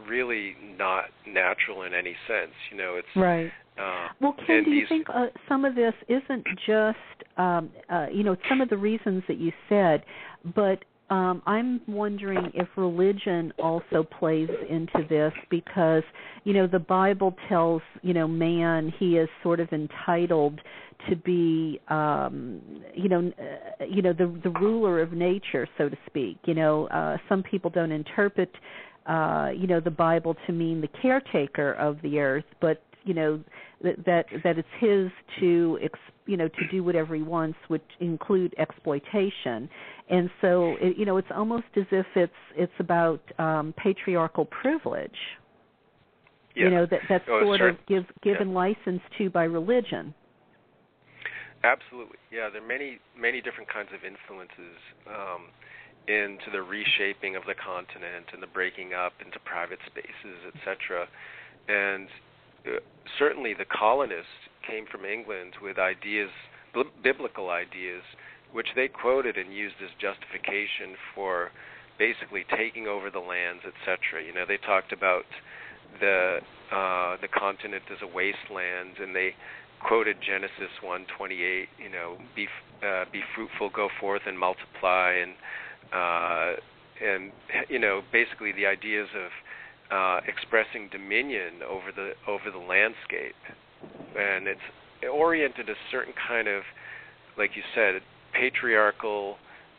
[0.08, 3.52] really not natural in any sense you know it's right.
[3.78, 6.96] uh, well ken do you these, think uh, some of this isn't just
[7.36, 10.02] um, uh, you know some of the reasons that you said
[10.54, 16.04] but um, I'm wondering if religion also plays into this because
[16.44, 20.60] you know the Bible tells you know man he is sort of entitled
[21.08, 22.60] to be um
[22.94, 26.38] you know uh, you know the the ruler of nature so to speak.
[26.44, 28.50] You know uh some people don't interpret
[29.06, 33.40] uh you know the bible to mean the caretaker of the earth but you know
[33.82, 37.82] that that that it's his to ex, you know to do whatever he wants which
[38.00, 39.68] include exploitation.
[40.08, 45.10] And so it, you know it's almost as if it's it's about um patriarchal privilege.
[46.56, 46.64] Yeah.
[46.64, 48.54] you know that that's oh, sort certain, of give, given yeah.
[48.54, 50.14] license to by religion.
[51.62, 52.18] Absolutely.
[52.32, 54.76] Yeah there are many many different kinds of influences
[55.08, 55.48] um
[56.08, 61.06] into the reshaping of the continent and the breaking up into private spaces etc
[61.68, 62.08] and
[63.18, 66.30] certainly the colonists came from England with ideas,
[67.02, 68.02] biblical ideas,
[68.52, 71.50] which they quoted and used as justification for
[71.98, 74.24] basically taking over the lands, etc.
[74.24, 75.24] You know, they talked about
[76.00, 76.38] the
[76.72, 79.34] uh, the continent as a wasteland, and they
[79.86, 81.66] quoted Genesis 1:28.
[81.78, 82.48] You know, be
[82.82, 85.32] uh, be fruitful, go forth and multiply, and
[85.92, 86.52] uh,
[87.04, 87.32] and
[87.68, 89.30] you know, basically the ideas of
[89.90, 93.34] uh, expressing dominion over the over the landscape,
[94.16, 94.60] and it's
[95.10, 96.62] oriented a certain kind of,
[97.36, 98.00] like you said,
[98.32, 99.36] patriarchal,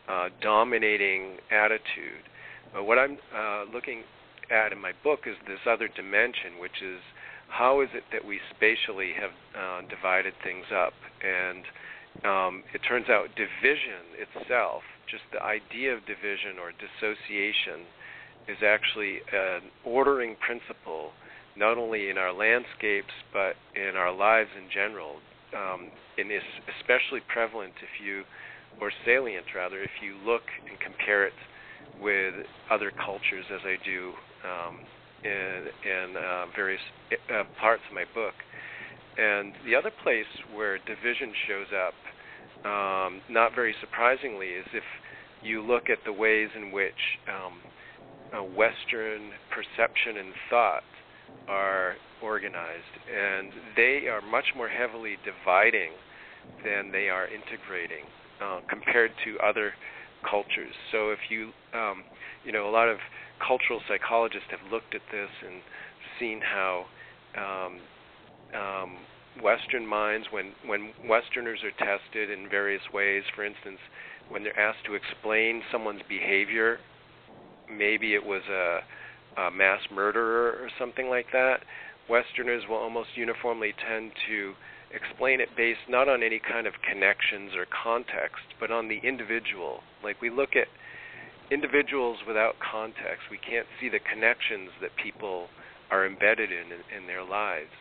[0.08, 2.26] uh, dominating attitude.
[2.72, 4.02] But what I'm uh, looking
[4.50, 7.00] at in my book is this other dimension, which is
[7.48, 11.64] how is it that we spatially have uh, divided things up, and
[12.24, 17.88] um, it turns out division itself, just the idea of division or dissociation
[18.48, 21.12] is actually an ordering principle,
[21.56, 25.16] not only in our landscapes but in our lives in general.
[25.54, 26.42] Um, and is
[26.80, 28.24] especially prevalent if you,
[28.80, 31.32] or salient rather, if you look and compare it
[32.00, 32.34] with
[32.70, 34.12] other cultures, as I do
[34.44, 34.80] um,
[35.24, 36.80] in, in uh, various
[37.30, 38.34] uh, parts of my book.
[39.16, 41.96] And the other place where division shows up,
[42.64, 44.84] um, not very surprisingly, is if
[45.42, 47.58] you look at the ways in which um,
[48.40, 50.82] Western perception and thought
[51.48, 55.90] are organized, and they are much more heavily dividing
[56.64, 58.04] than they are integrating
[58.40, 59.72] uh, compared to other
[60.28, 60.72] cultures.
[60.92, 62.04] So if you, um,
[62.44, 62.98] you know, a lot of
[63.46, 65.60] cultural psychologists have looked at this and
[66.18, 66.84] seen how
[67.36, 67.80] um,
[68.58, 68.96] um,
[69.42, 73.78] Western minds, when when Westerners are tested in various ways, for instance,
[74.28, 76.78] when they're asked to explain someone's behavior
[77.76, 81.60] maybe it was a, a mass murderer or something like that,
[82.08, 84.52] Westerners will almost uniformly tend to
[84.94, 89.80] explain it based not on any kind of connections or context, but on the individual.
[90.02, 90.68] Like we look at
[91.50, 95.48] individuals without context, we can't see the connections that people
[95.90, 97.72] are embedded in in, in their lives.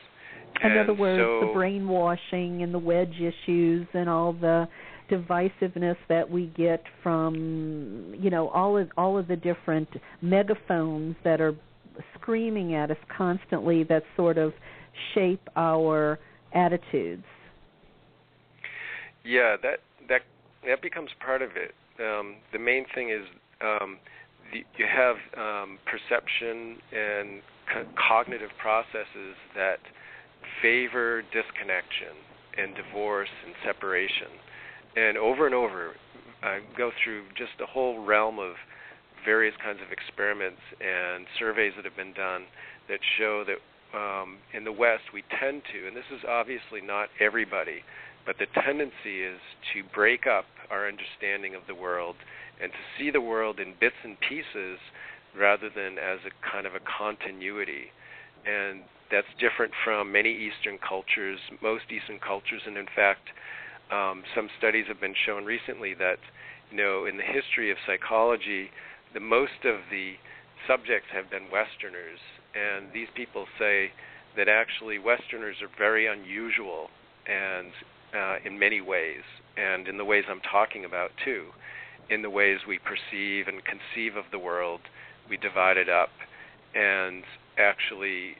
[0.64, 4.68] In and other words, so, the brainwashing and the wedge issues and all the
[5.12, 9.90] divisiveness that we get from you know all of all of the different
[10.22, 11.54] megaphones that are
[12.16, 14.54] screaming at us constantly that sort of
[15.14, 16.18] shape our
[16.54, 17.26] attitudes.
[19.24, 20.22] Yeah, that that
[20.66, 21.74] that becomes part of it.
[22.00, 23.28] Um, the main thing is
[23.62, 23.98] um,
[24.52, 27.42] the, you have um, perception and
[27.72, 29.80] co- cognitive processes that
[30.62, 32.18] favor disconnection
[32.58, 34.28] and divorce and separation
[34.96, 35.94] and over and over,
[36.44, 38.56] I go through just a whole realm of
[39.24, 42.44] various kinds of experiments and surveys that have been done
[42.90, 43.62] that show that
[43.98, 47.84] um, in the West we tend to, and this is obviously not everybody,
[48.26, 49.40] but the tendency is
[49.74, 52.16] to break up our understanding of the world
[52.62, 54.80] and to see the world in bits and pieces
[55.38, 57.92] rather than as a kind of a continuity.
[58.46, 58.82] And
[59.12, 63.30] that's different from many Eastern cultures, most Eastern cultures, and in fact,
[63.92, 66.18] um, some studies have been shown recently that
[66.72, 68.70] you know in the history of psychology,
[69.14, 70.14] the most of the
[70.68, 72.20] subjects have been Westerners,
[72.56, 73.92] and these people say
[74.38, 76.88] that actually Westerners are very unusual
[77.28, 77.72] and
[78.16, 79.24] uh, in many ways,
[79.58, 81.48] and in the ways I'm talking about too,
[82.10, 84.82] in the ways we perceive and conceive of the world,
[85.30, 86.10] we divide it up,
[86.76, 87.24] and
[87.58, 88.36] actually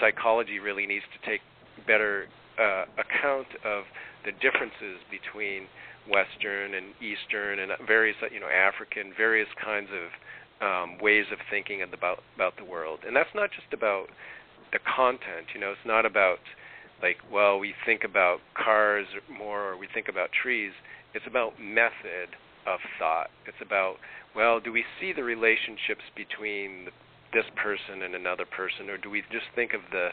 [0.00, 1.40] psychology really needs to take
[1.86, 2.26] better
[2.58, 3.84] uh, account of
[4.24, 5.68] the differences between
[6.08, 10.12] Western and Eastern and various you know African various kinds of
[10.60, 13.00] um, ways of thinking about about the world.
[13.06, 14.06] And that's not just about
[14.72, 15.52] the content.
[15.54, 16.38] You know, it's not about
[17.02, 20.72] like well we think about cars more or we think about trees.
[21.14, 22.34] It's about method
[22.66, 23.30] of thought.
[23.46, 23.96] It's about
[24.34, 26.88] well do we see the relationships between
[27.32, 30.10] this person and another person, or do we just think of the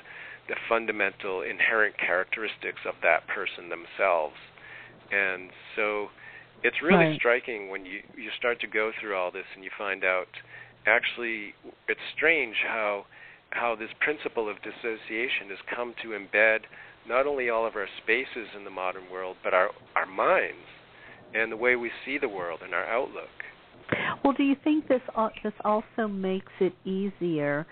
[0.47, 4.35] the fundamental inherent characteristics of that person themselves?
[5.11, 6.07] And so
[6.63, 7.19] it's really right.
[7.19, 10.27] striking when you you start to go through all this and you find out
[10.85, 11.53] actually
[11.87, 13.05] it's strange how
[13.51, 16.59] how this principle of dissociation has come to embed
[17.07, 20.69] not only all of our spaces in the modern world but our our minds
[21.33, 23.29] and the way we see the world and our outlook.
[24.23, 27.65] Well, do you think this uh, this also makes it easier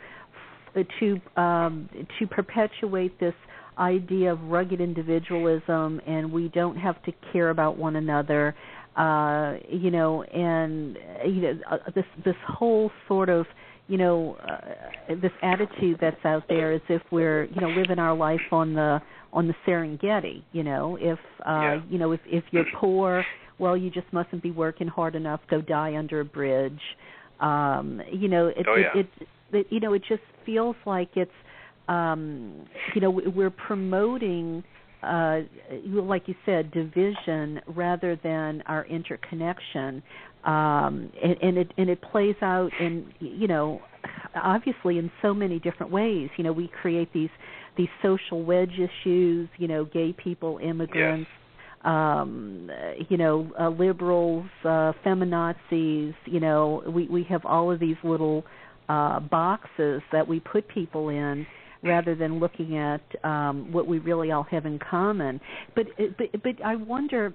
[0.99, 1.89] to um,
[2.19, 3.33] to perpetuate this
[3.79, 8.53] idea of rugged individualism and we don't have to care about one another
[8.97, 13.45] uh you know and you know uh, this this whole sort of
[13.87, 18.15] you know uh, this attitude that's out there as if we're you know living our
[18.15, 18.99] life on the
[19.31, 21.81] on the Serengeti you know if uh yeah.
[21.89, 23.23] you know if if you're poor
[23.59, 26.81] well you just mustn't be working hard enough go die under a bridge
[27.39, 28.99] um you know it oh, yeah.
[28.99, 31.31] it, it, it you know it just feels like it's
[31.87, 34.63] um, you know we're promoting
[35.03, 35.39] uh,
[35.85, 40.03] like you said division rather than our interconnection.
[40.43, 43.81] Um, and, and it and it plays out in you know
[44.35, 46.29] obviously in so many different ways.
[46.37, 47.29] You know we create these
[47.77, 51.85] these social wedge issues you know gay people immigrants yes.
[51.85, 52.69] um
[53.09, 58.43] you know uh, liberals uh feminazis you know we we have all of these little
[58.89, 61.45] uh boxes that we put people in
[61.83, 65.39] rather than looking at um, what we really all have in common.
[65.75, 65.87] But
[66.17, 67.33] but but I wonder.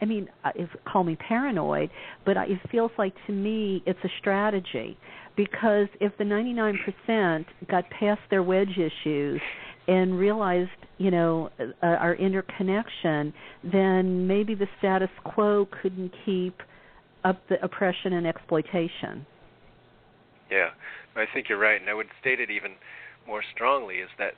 [0.00, 1.88] I mean, uh, if call me paranoid,
[2.26, 4.96] but it feels like to me it's a strategy
[5.36, 9.40] because if the 99% got past their wedge issues
[9.88, 13.32] and realized, you know, uh, our interconnection,
[13.62, 16.60] then maybe the status quo couldn't keep
[17.24, 19.26] up the oppression and exploitation.
[20.50, 20.70] Yeah,
[21.16, 22.72] I think you're right, and I would state it even
[23.26, 24.34] more strongly is that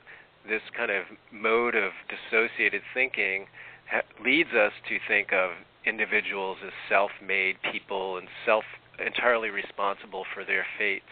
[0.47, 3.47] this kind of mode of dissociated thinking
[3.89, 5.51] ha- leads us to think of
[5.85, 8.63] individuals as self-made people and self
[8.99, 11.05] entirely responsible for their fates.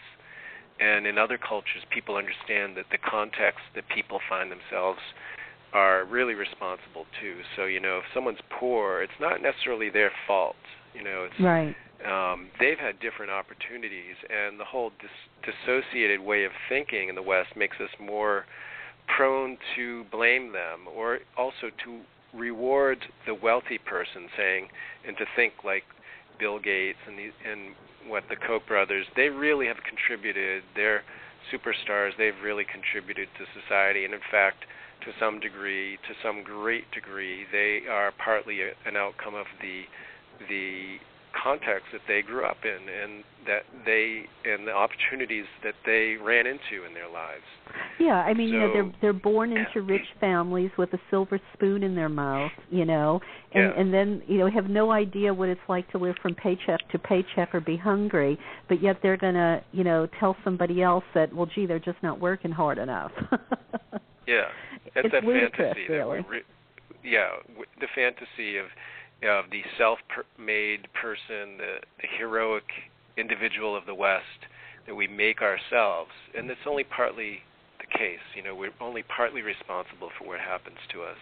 [0.80, 5.00] And in other cultures, people understand that the context that people find themselves
[5.72, 7.40] are really responsible too.
[7.56, 10.56] So you know, if someone's poor, it's not necessarily their fault.
[10.96, 16.44] You know, it's right um, they've had different opportunities, and the whole dis- dissociated way
[16.44, 18.44] of thinking in the West makes us more
[19.16, 22.00] prone to blame them, or also to
[22.34, 24.68] reward the wealthy person, saying,
[25.06, 25.84] and to think like
[26.38, 27.74] Bill Gates and the, and
[28.10, 30.62] what the Koch brothers, they really have contributed.
[30.74, 31.02] They're
[31.52, 32.10] superstars.
[32.18, 34.64] They've really contributed to society, and in fact,
[35.04, 39.84] to some degree, to some great degree, they are partly a, an outcome of the
[40.48, 40.96] the
[41.42, 46.46] context that they grew up in and that they and the opportunities that they ran
[46.46, 47.44] into in their lives.
[48.00, 51.40] Yeah, I mean, so, you know, they're they're born into rich families with a silver
[51.52, 53.20] spoon in their mouth, you know,
[53.52, 53.80] and yeah.
[53.80, 56.98] and then you know have no idea what it's like to live from paycheck to
[56.98, 61.48] paycheck or be hungry, but yet they're gonna, you know, tell somebody else that, well,
[61.54, 63.12] gee, they're just not working hard enough.
[64.26, 64.46] yeah,
[64.94, 66.18] that's it's that fantasy really.
[66.18, 66.42] that we, re-
[67.04, 67.28] yeah,
[67.80, 68.66] the fantasy of
[69.22, 72.64] of the self-made person, the, the heroic
[73.16, 74.24] individual of the West
[74.86, 77.40] that we make ourselves, and it's only partly
[77.80, 78.20] the case.
[78.34, 81.16] You know, we're only partly responsible for what happens to us.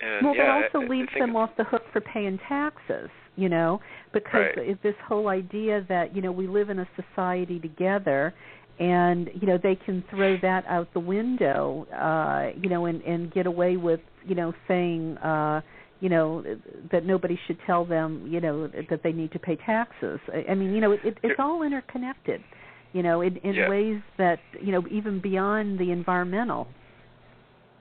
[0.00, 3.10] And well, yeah, that also I, leaves I them off the hook for paying taxes,
[3.36, 3.80] you know,
[4.12, 4.82] because right.
[4.82, 8.34] this whole idea that you know we live in a society together,
[8.78, 13.32] and you know they can throw that out the window, uh, you know, and and
[13.32, 15.18] get away with you know saying.
[15.18, 15.60] uh
[16.00, 16.44] you know
[16.92, 20.20] that nobody should tell them you know that they need to pay taxes.
[20.48, 22.42] I mean you know it, it it's all interconnected
[22.92, 23.68] you know in in yeah.
[23.68, 26.68] ways that you know even beyond the environmental.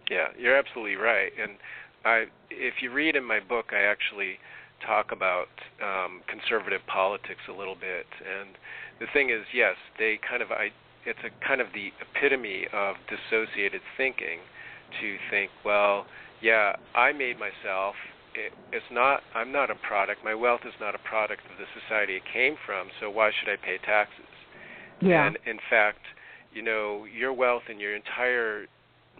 [0.10, 1.32] Yeah you're absolutely right.
[1.42, 1.58] And
[2.06, 4.38] i if you read in my book i actually
[4.86, 5.48] talk about
[5.84, 8.08] um conservative politics a little bit.
[8.20, 8.56] And
[9.00, 10.70] the thing is yes they kind of i
[11.06, 14.40] it's a kind of the epitome of dissociated thinking
[15.02, 16.06] to think well
[16.46, 17.96] yeah, I made myself.
[18.36, 19.22] It, it's not.
[19.34, 20.24] I'm not a product.
[20.24, 22.90] My wealth is not a product of the society it came from.
[23.02, 24.30] So why should I pay taxes?
[25.02, 25.26] Yeah.
[25.26, 26.06] And in fact,
[26.54, 28.68] you know, your wealth and your entire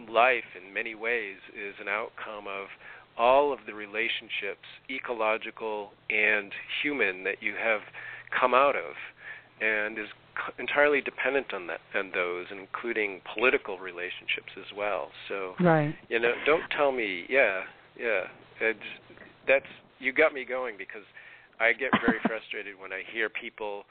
[0.08, 2.68] life in many ways is an outcome of
[3.18, 7.80] all of the relationships, ecological and human, that you have
[8.38, 8.94] come out of,
[9.60, 10.06] and is
[10.58, 15.08] entirely dependent on that and those, including political relationships as well.
[15.28, 15.94] So, right.
[16.08, 17.62] you know, don't tell me, yeah,
[17.98, 18.22] yeah,
[18.60, 18.78] it's,
[19.46, 19.66] that's
[19.98, 21.02] you got me going because
[21.60, 23.84] I get very frustrated when I hear people,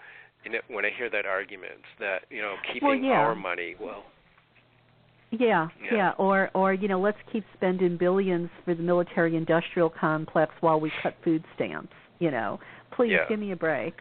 [0.43, 3.11] you know, when I hear that argument that you know keeping well, yeah.
[3.11, 4.03] our money, well.
[5.31, 9.89] Yeah, yeah, yeah, or or you know, let's keep spending billions for the military industrial
[9.89, 12.59] complex while we cut food stamps, you know.
[12.95, 13.27] Please yeah.
[13.27, 13.95] give me a break.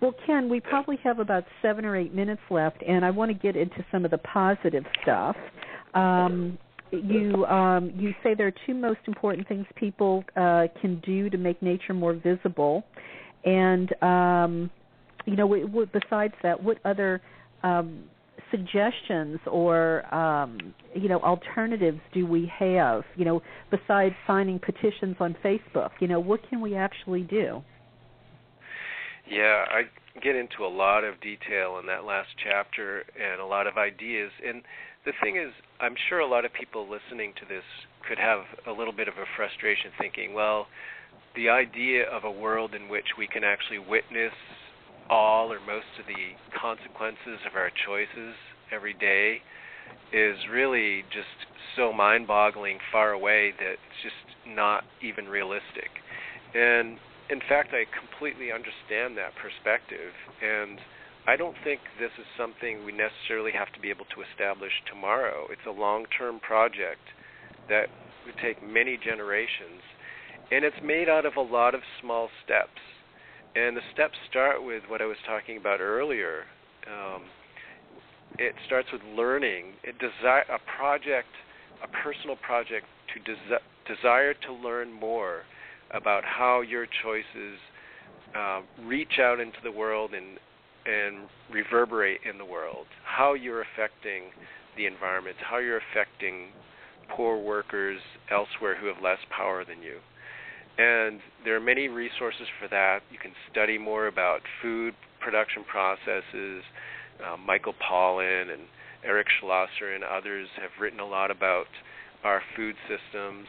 [0.00, 3.34] Well, Ken, we probably have about 7 or 8 minutes left and I want to
[3.34, 5.36] get into some of the positive stuff.
[5.94, 6.58] Um
[6.90, 11.36] you um, you say there are two most important things people uh, can do to
[11.36, 12.84] make nature more visible,
[13.44, 14.70] and um,
[15.26, 17.20] you know, besides that, what other
[17.62, 18.04] um,
[18.50, 20.58] suggestions or um,
[20.94, 23.02] you know alternatives do we have?
[23.16, 27.62] You know, besides signing petitions on Facebook, you know, what can we actually do?
[29.30, 29.82] Yeah, I
[30.22, 34.30] get into a lot of detail in that last chapter and a lot of ideas.
[34.46, 34.62] And
[35.04, 37.64] the thing is, I'm sure a lot of people listening to this
[38.08, 40.66] could have a little bit of a frustration thinking, well,
[41.36, 44.32] the idea of a world in which we can actually witness
[45.10, 48.34] all or most of the consequences of our choices
[48.72, 49.40] every day
[50.12, 51.28] is really just
[51.76, 55.92] so mind boggling far away that it's just not even realistic.
[56.54, 56.98] And
[57.30, 60.12] in fact, I completely understand that perspective.
[60.40, 60.80] And
[61.26, 65.46] I don't think this is something we necessarily have to be able to establish tomorrow.
[65.52, 67.04] It's a long term project
[67.68, 67.92] that
[68.24, 69.84] would take many generations,
[70.50, 72.80] and it's made out of a lot of small steps.
[73.54, 76.44] And the steps start with what I was talking about earlier.
[76.88, 77.24] Um,
[78.38, 79.76] it starts with learning.
[79.82, 81.28] It desi- a project,
[81.84, 85.42] a personal project to desi- desire to learn more
[85.92, 87.58] about how your choices
[88.36, 90.38] uh, reach out into the world and
[90.86, 94.30] and reverberate in the world, how you're affecting
[94.76, 96.48] the environment, how you're affecting
[97.14, 99.98] poor workers elsewhere who have less power than you.
[100.78, 103.00] And there are many resources for that.
[103.10, 106.62] You can study more about food production processes.
[107.22, 108.62] Uh, Michael Pollan and
[109.04, 111.66] Eric Schlosser and others have written a lot about
[112.24, 113.46] our food systems.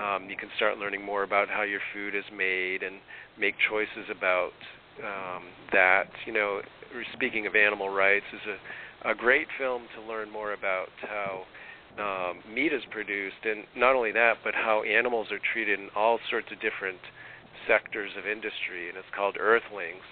[0.00, 2.96] Um, you can start learning more about how your food is made and
[3.38, 4.52] make choices about
[5.04, 6.08] um, that.
[6.26, 6.60] You know,
[7.12, 8.40] speaking of animal rights, is
[9.04, 11.44] a, a great film to learn more about how
[12.00, 16.18] um, meat is produced, and not only that, but how animals are treated in all
[16.30, 17.00] sorts of different
[17.68, 20.04] sectors of industry, and it's called Earthlings.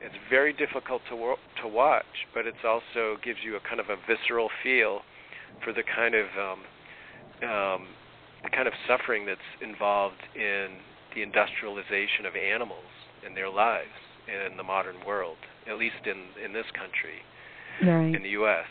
[0.00, 3.86] It's very difficult to wo- to watch, but it's also gives you a kind of
[3.90, 5.00] a visceral feel
[5.62, 6.60] for the kind of um,
[7.48, 7.86] um,
[8.42, 10.78] the kind of suffering that's involved in
[11.14, 12.90] the industrialization of animals
[13.24, 17.24] and their lives in the modern world, at least in in this country,
[17.82, 18.14] right.
[18.14, 18.66] in the U.S.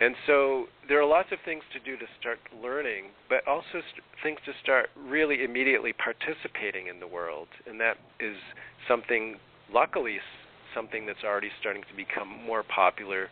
[0.00, 4.04] And so there are lots of things to do to start learning, but also st-
[4.22, 8.36] things to start really immediately participating in the world, and that is
[8.86, 9.36] something,
[9.72, 10.18] luckily,
[10.74, 13.28] something that's already starting to become more popular,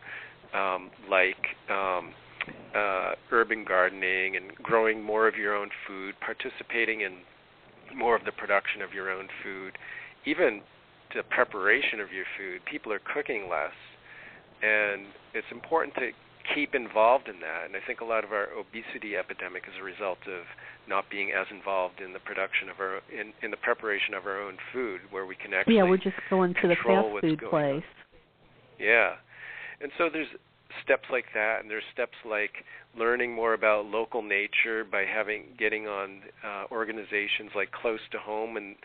[0.53, 1.55] um, like.
[1.69, 2.13] Um,
[2.75, 7.17] uh, urban gardening and growing more of your own food, participating in
[7.95, 9.77] more of the production of your own food,
[10.25, 10.61] even
[11.15, 12.61] the preparation of your food.
[12.69, 13.75] People are cooking less,
[14.61, 16.11] and it's important to
[16.53, 17.65] keep involved in that.
[17.65, 20.43] And I think a lot of our obesity epidemic is a result of
[20.87, 24.41] not being as involved in the production of our in, in the preparation of our
[24.41, 27.81] own food, where we can actually yeah, we're just going to the fast food place.
[27.81, 28.05] On.
[28.77, 29.15] Yeah,
[29.81, 30.27] and so there's
[30.83, 32.63] steps like that, and there's steps like
[32.97, 38.57] learning more about local nature by having getting on uh, organizations like Close to Home
[38.57, 38.75] and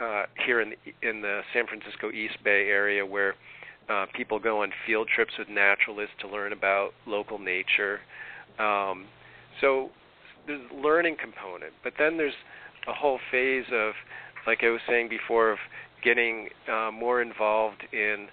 [0.00, 3.34] uh, here in the, in the San Francisco East Bay area where
[3.88, 8.00] uh, people go on field trips with naturalists to learn about local nature.
[8.58, 9.06] Um,
[9.60, 9.90] so
[10.46, 12.34] there's learning component, but then there's
[12.88, 13.92] a whole phase of,
[14.46, 15.58] like I was saying before, of
[16.02, 18.28] getting uh, more involved in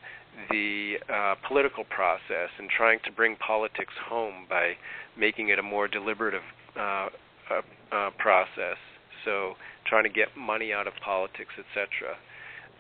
[0.50, 4.74] the uh, political process and trying to bring politics home by
[5.18, 6.44] making it a more deliberative
[6.78, 7.10] uh,
[7.50, 7.62] uh,
[7.92, 8.78] uh process.
[9.26, 9.54] So
[9.88, 12.16] trying to get money out of politics, etc.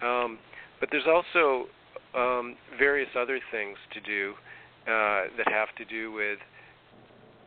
[0.02, 0.40] Um,
[0.80, 1.68] but there's also
[2.16, 4.34] um, various other things to do
[4.88, 6.40] uh, that have to do with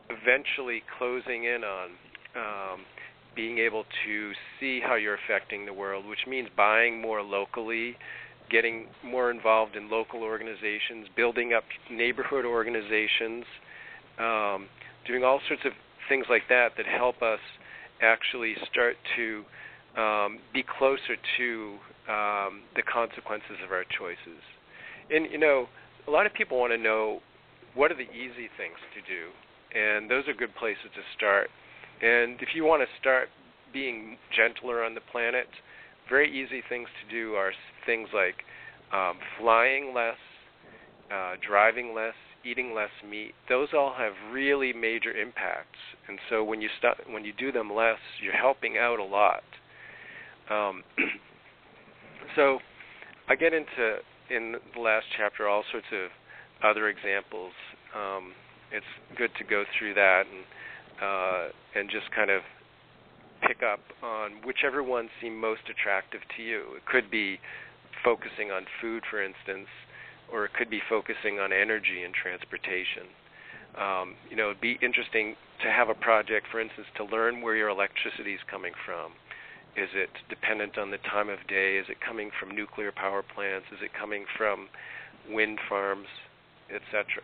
[0.09, 1.89] eventually closing in on
[2.35, 2.81] um,
[3.35, 7.95] being able to see how you're affecting the world, which means buying more locally,
[8.51, 13.45] getting more involved in local organizations, building up neighborhood organizations,
[14.19, 14.67] um,
[15.07, 15.71] doing all sorts of
[16.09, 17.39] things like that that help us
[18.01, 19.43] actually start to
[19.99, 21.77] um, be closer to
[22.09, 24.41] um, the consequences of our choices.
[25.09, 25.67] And you know,
[26.07, 27.19] a lot of people want to know
[27.73, 29.31] what are the easy things to do,
[29.77, 31.49] and those are good places to start.
[32.01, 33.29] And if you want to start
[33.71, 35.47] being gentler on the planet,
[36.09, 37.53] very easy things to do are
[37.85, 38.35] things like
[38.93, 40.17] um, flying less,
[41.11, 43.33] uh, driving less, eating less meat.
[43.49, 45.79] Those all have really major impacts.
[46.07, 49.43] And so when you stop, when you do them less, you're helping out a lot.
[50.49, 50.83] Um,
[52.35, 52.59] so
[53.29, 53.97] I get into
[54.29, 56.09] in the last chapter all sorts of
[56.63, 57.53] other examples.
[57.95, 58.33] Um,
[58.71, 58.85] it's
[59.17, 60.45] good to go through that and
[61.01, 62.41] uh, and just kind of
[63.47, 66.61] pick up on whichever ones seem most attractive to you.
[66.77, 67.39] It could be
[68.03, 69.67] focusing on food, for instance,
[70.31, 73.07] or it could be focusing on energy and transportation.
[73.77, 77.55] Um, you know, it'd be interesting to have a project, for instance, to learn where
[77.55, 79.11] your electricity is coming from.
[79.77, 81.77] Is it dependent on the time of day?
[81.77, 83.67] Is it coming from nuclear power plants?
[83.71, 84.67] Is it coming from
[85.29, 86.07] wind farms,
[86.67, 87.23] etc.?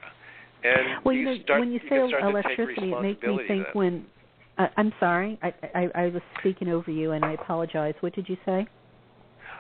[0.63, 4.05] And well, you, know, start, when you you say electricity, it makes me think when
[4.57, 7.93] uh, I'm sorry, I, I I was speaking over you, and I apologize.
[7.99, 8.65] What did you say?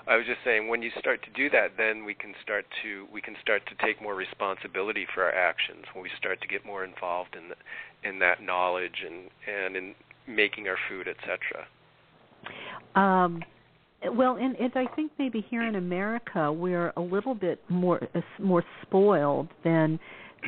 [0.07, 3.07] I was just saying when you start to do that, then we can start to
[3.11, 5.83] we can start to take more responsibility for our actions.
[5.93, 9.95] When we start to get more involved in the, in that knowledge and and in
[10.27, 11.67] making our food, etc.
[12.95, 13.43] Um,
[14.15, 18.21] well, and, and I think maybe here in America we're a little bit more uh,
[18.39, 19.99] more spoiled than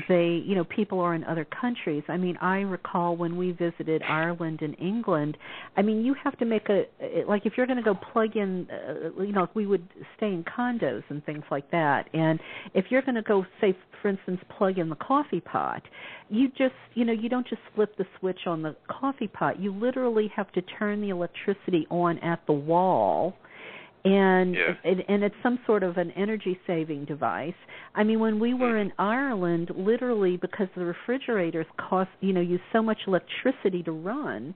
[0.07, 2.03] they you know people are in other countries.
[2.07, 5.37] I mean i recall when we visited ireland and england
[5.77, 6.85] i mean you have to make a
[7.27, 9.87] like if you're going to go plug in uh, you know we would
[10.17, 12.09] stay in condos and things like that.
[12.13, 12.39] And
[12.73, 15.81] if you're going to go say for instance plug in the coffee pot
[16.29, 19.59] you just you know you don't just flip the switch on the coffee pot.
[19.59, 23.35] You literally have to turn the electricity on at the wall
[24.05, 24.73] and yeah.
[24.83, 27.53] it, and it's some sort of an energy saving device.
[27.95, 28.91] I mean, when we were mm-hmm.
[28.91, 34.55] in Ireland, literally because the refrigerators cost you know use so much electricity to run.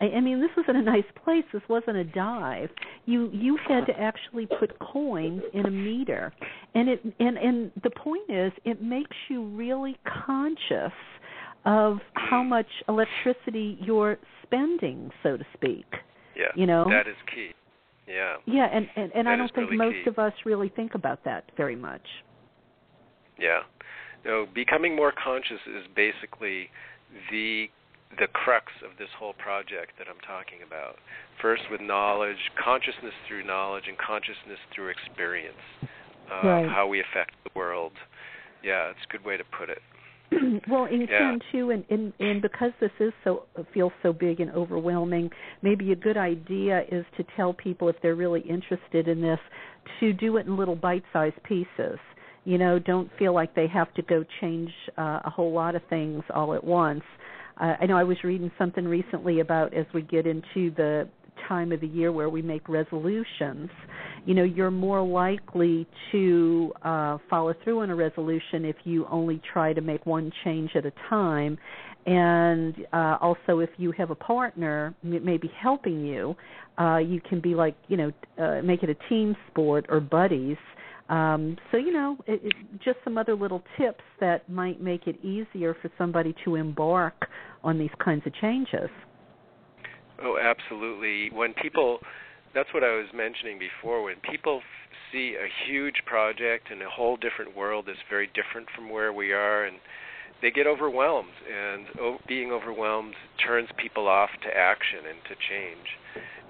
[0.00, 1.44] I, I mean, this was in a nice place.
[1.52, 2.70] This wasn't a dive.
[3.06, 6.32] You you had to actually put coins in a meter,
[6.74, 10.92] and it and and the point is, it makes you really conscious
[11.64, 12.50] of how mm-hmm.
[12.50, 15.86] much electricity you're spending, so to speak.
[16.36, 17.50] Yeah, you know that is key.
[18.06, 18.36] Yeah.
[18.46, 20.10] Yeah, and and, and I don't think really most key.
[20.10, 22.02] of us really think about that very much.
[23.38, 23.60] Yeah.
[24.24, 26.68] No, becoming more conscious is basically
[27.30, 27.66] the
[28.18, 30.96] the crux of this whole project that I'm talking about.
[31.42, 35.58] First with knowledge, consciousness through knowledge and consciousness through experience.
[36.30, 36.68] Uh, Right.
[36.68, 37.92] how we affect the world.
[38.62, 39.82] Yeah, it's a good way to put it.
[40.68, 41.18] well, and Yeah.
[41.18, 45.30] Ken too, and, and and because this is so feels so big and overwhelming,
[45.62, 49.40] maybe a good idea is to tell people if they're really interested in this
[50.00, 51.98] to do it in little bite-sized pieces.
[52.44, 55.82] You know, don't feel like they have to go change uh, a whole lot of
[55.88, 57.02] things all at once.
[57.58, 61.08] Uh, I know I was reading something recently about as we get into the
[61.48, 63.70] time of the year where we make resolutions
[64.24, 69.40] you know you're more likely to uh, follow through on a resolution if you only
[69.52, 71.58] try to make one change at a time.
[72.06, 76.36] And uh, also if you have a partner maybe helping you
[76.78, 80.56] uh, you can be like you know uh, make it a team sport or buddies.
[81.10, 85.22] Um, so you know it, it, just some other little tips that might make it
[85.22, 87.26] easier for somebody to embark
[87.62, 88.88] on these kinds of changes
[90.24, 91.30] Oh, absolutely.
[91.30, 91.98] When people,
[92.54, 94.62] that's what I was mentioning before, when people
[95.12, 99.32] see a huge project in a whole different world that's very different from where we
[99.32, 99.76] are, and
[100.40, 103.14] they get overwhelmed, and o- being overwhelmed
[103.46, 105.86] turns people off to action and to change.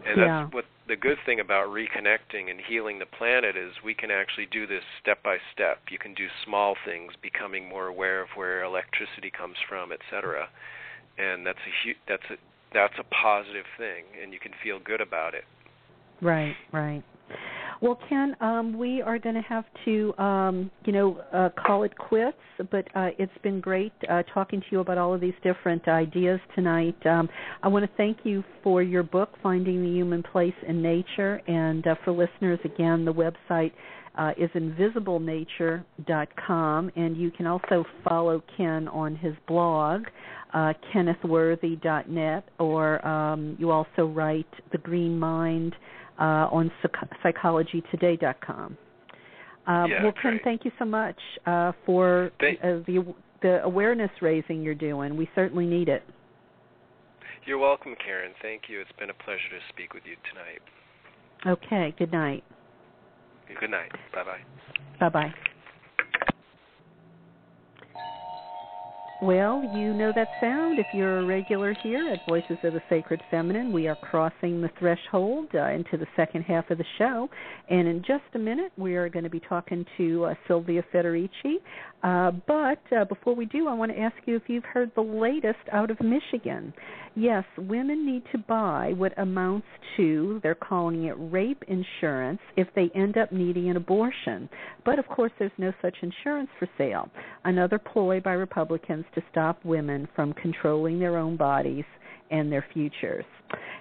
[0.07, 0.43] And Yeah.
[0.43, 4.47] that's what the good thing about reconnecting and healing the planet is we can actually
[4.47, 5.79] do this step by step.
[5.91, 10.49] You can do small things, becoming more aware of where electricity comes from, etc.
[11.17, 12.37] And that's a hu- that's a
[12.75, 15.45] that's a positive thing, and you can feel good about it.
[16.21, 17.03] Right, right.
[17.81, 21.99] Well, Ken, um, we are going to have to, um, you know, uh, call it
[21.99, 22.39] quits.
[22.71, 26.41] But uh, it's been great uh, talking to you about all of these different ideas
[26.55, 26.97] tonight.
[27.05, 27.29] Um,
[27.63, 31.87] I want to thank you for your book, Finding the Human Place in Nature, and
[31.87, 33.73] uh, for listeners, again, the website
[34.17, 40.05] uh, is invisiblenature.com, and you can also follow Ken on his blog,
[40.55, 45.75] uh, kennethworthy.net, or um, you also write The Green Mind
[46.19, 48.79] uh, on psych- psychologytoday.com.
[49.67, 54.11] Uh, Yeah, well, Ken, thank you so much uh, for Thank- uh, the the awareness
[54.23, 55.19] raising you're doing.
[55.19, 56.03] We certainly need it.
[57.45, 58.33] You're welcome, Karen.
[58.41, 58.81] Thank you.
[58.81, 60.63] It's been a pleasure to speak with you tonight.
[61.47, 61.95] Okay.
[61.99, 62.43] Good night.
[63.61, 63.93] Good night.
[64.15, 64.41] Bye bye.
[64.99, 65.35] Bye bye.
[69.25, 73.23] Well, you know that sound if you're a regular here at Voices of the Sacred
[73.31, 73.73] Feminine.
[73.73, 77.31] We are crossing the threshold uh, into the second half of the show.
[77.71, 81.55] And in just a minute, we are going to be talking to uh, Sylvia Federici.
[82.03, 85.01] Uh, but uh, before we do, I want to ask you if you've heard the
[85.01, 86.75] latest out of Michigan.
[87.17, 92.91] Yes, women need to buy what amounts to, they're calling it rape insurance, if they
[92.93, 94.49] end up needing an abortion.
[94.85, 97.09] But of course, there's no such insurance for sale.
[97.45, 101.85] Another ploy by Republicans to stop women from controlling their own bodies
[102.31, 103.25] and their futures.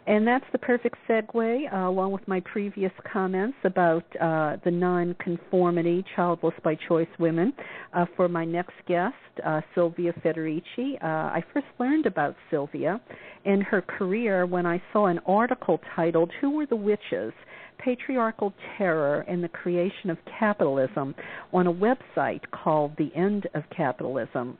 [0.05, 6.03] And that's the perfect segue, uh, along with my previous comments about uh, the nonconformity,
[6.15, 7.53] childless by choice women,
[7.93, 9.15] uh, for my next guest,
[9.45, 11.01] uh, Sylvia Federici.
[11.01, 12.99] Uh, I first learned about Sylvia
[13.45, 17.33] and her career when I saw an article titled Who Were the Witches?
[17.79, 21.15] Patriarchal Terror and the Creation of Capitalism
[21.51, 24.57] on a website called The End of Capitalism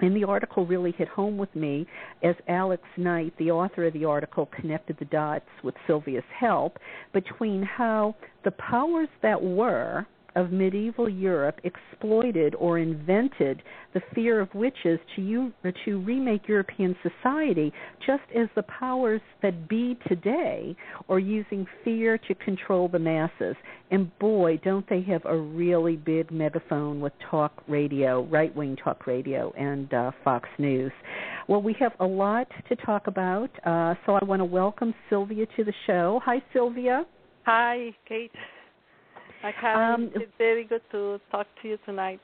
[0.00, 1.86] and the article really hit home with me.
[2.22, 6.78] As Alex Knight, the author of the article, connected the dots with Sylvia's help
[7.12, 8.14] between how
[8.44, 13.62] the powers that were of medieval Europe exploited or invented
[13.94, 15.52] the fear of witches to
[15.84, 17.72] to remake European society,
[18.04, 20.74] just as the powers that be today
[21.08, 23.56] are using fear to control the masses.
[23.90, 29.06] And boy, don't they have a really big megaphone with talk radio, right wing talk
[29.06, 30.92] radio, and uh, Fox News.
[31.48, 35.46] Well, we have a lot to talk about, uh, so I want to welcome Sylvia
[35.56, 36.20] to the show.
[36.24, 37.04] Hi, Sylvia.
[37.44, 38.30] Hi, Kate.
[39.60, 39.94] Karen.
[39.94, 42.20] Um, it's very good to talk to you tonight.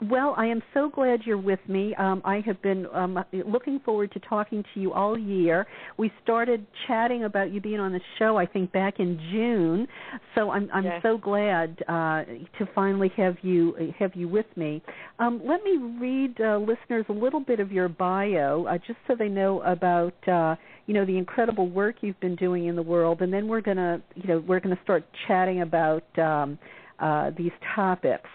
[0.00, 1.94] Well, I am so glad you're with me.
[1.94, 5.66] Um, I have been um, looking forward to talking to you all year.
[5.96, 9.86] We started chatting about you being on the show, I think, back in June.
[10.34, 11.00] So I'm I'm yes.
[11.02, 12.24] so glad uh,
[12.58, 14.82] to finally have you have you with me.
[15.20, 19.14] Um, let me read uh, listeners a little bit of your bio, uh, just so
[19.16, 23.20] they know about uh, you know the incredible work you've been doing in the world,
[23.22, 26.58] and then we're gonna you know we're gonna start chatting about um,
[26.98, 28.28] uh, these topics.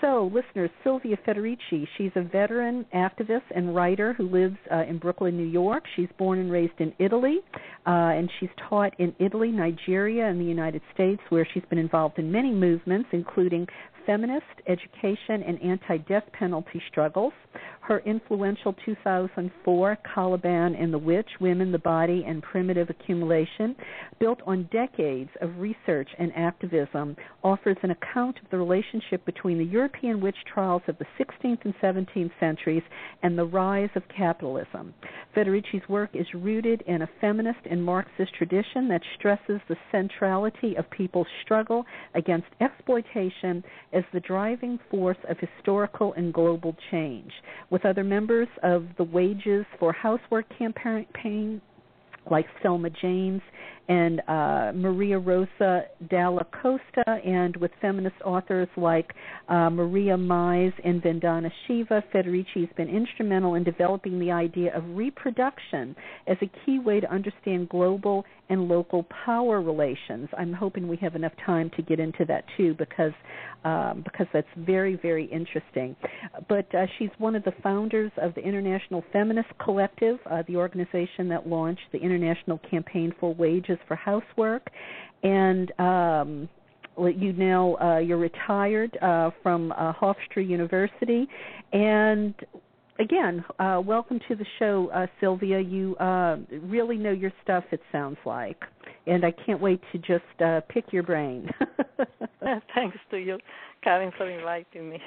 [0.00, 5.36] So, listeners, Sylvia Federici, she's a veteran activist and writer who lives uh, in Brooklyn,
[5.36, 5.84] New York.
[5.96, 7.38] She's born and raised in Italy,
[7.84, 12.18] uh, and she's taught in Italy, Nigeria, and the United States, where she's been involved
[12.18, 13.66] in many movements, including
[14.06, 17.32] feminist, education, and anti death penalty struggles.
[17.88, 23.74] Her influential 2004 Caliban and the Witch Women, the Body, and Primitive Accumulation,
[24.20, 29.64] built on decades of research and activism, offers an account of the relationship between the
[29.64, 32.82] European witch trials of the 16th and 17th centuries
[33.22, 34.92] and the rise of capitalism.
[35.34, 40.90] Federici's work is rooted in a feminist and Marxist tradition that stresses the centrality of
[40.90, 43.64] people's struggle against exploitation
[43.94, 47.32] as the driving force of historical and global change.
[47.70, 51.60] With other members of the Wages for Housework campaign,
[52.30, 53.42] like Selma James
[53.88, 59.14] and uh, Maria Rosa Dalla Costa, and with feminist authors like
[59.48, 64.84] uh, Maria Mies and Vandana Shiva, Federici has been instrumental in developing the idea of
[64.88, 70.28] reproduction as a key way to understand global and local power relations.
[70.36, 73.12] I'm hoping we have enough time to get into that too, because
[73.64, 75.96] um, because that's very very interesting.
[76.48, 81.28] But uh, she's one of the founders of the International Feminist Collective, uh, the organization
[81.28, 84.70] that launched the International Campaign for Wages for housework,
[85.22, 86.48] and um,
[86.96, 91.28] you now uh, you're retired uh, from uh, Hofstra University,
[91.72, 92.34] and
[92.98, 95.60] again, uh, welcome to the show, uh, Sylvia.
[95.60, 97.64] You uh, really know your stuff.
[97.70, 98.62] It sounds like,
[99.06, 101.48] and I can't wait to just uh, pick your brain.
[102.74, 103.38] Thanks to you,
[103.82, 104.98] Karen, for inviting me.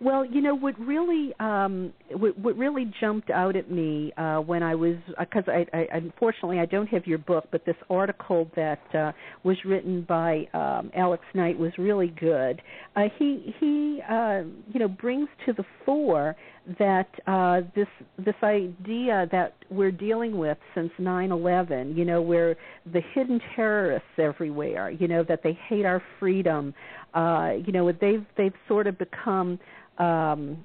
[0.00, 4.62] Well, you know what really um, what, what really jumped out at me uh, when
[4.62, 8.50] I was because uh, I, I unfortunately I don't have your book, but this article
[8.56, 9.12] that uh,
[9.44, 12.62] was written by um, Alex Knight was really good.
[12.96, 16.36] Uh, he he uh, you know brings to the fore
[16.78, 22.56] that uh, this this idea that we're dealing with since 9/11, you know, where
[22.92, 26.74] the hidden terrorists everywhere, you know, that they hate our freedom,
[27.14, 29.58] uh, you know, they've they've sort of become
[29.98, 30.64] um,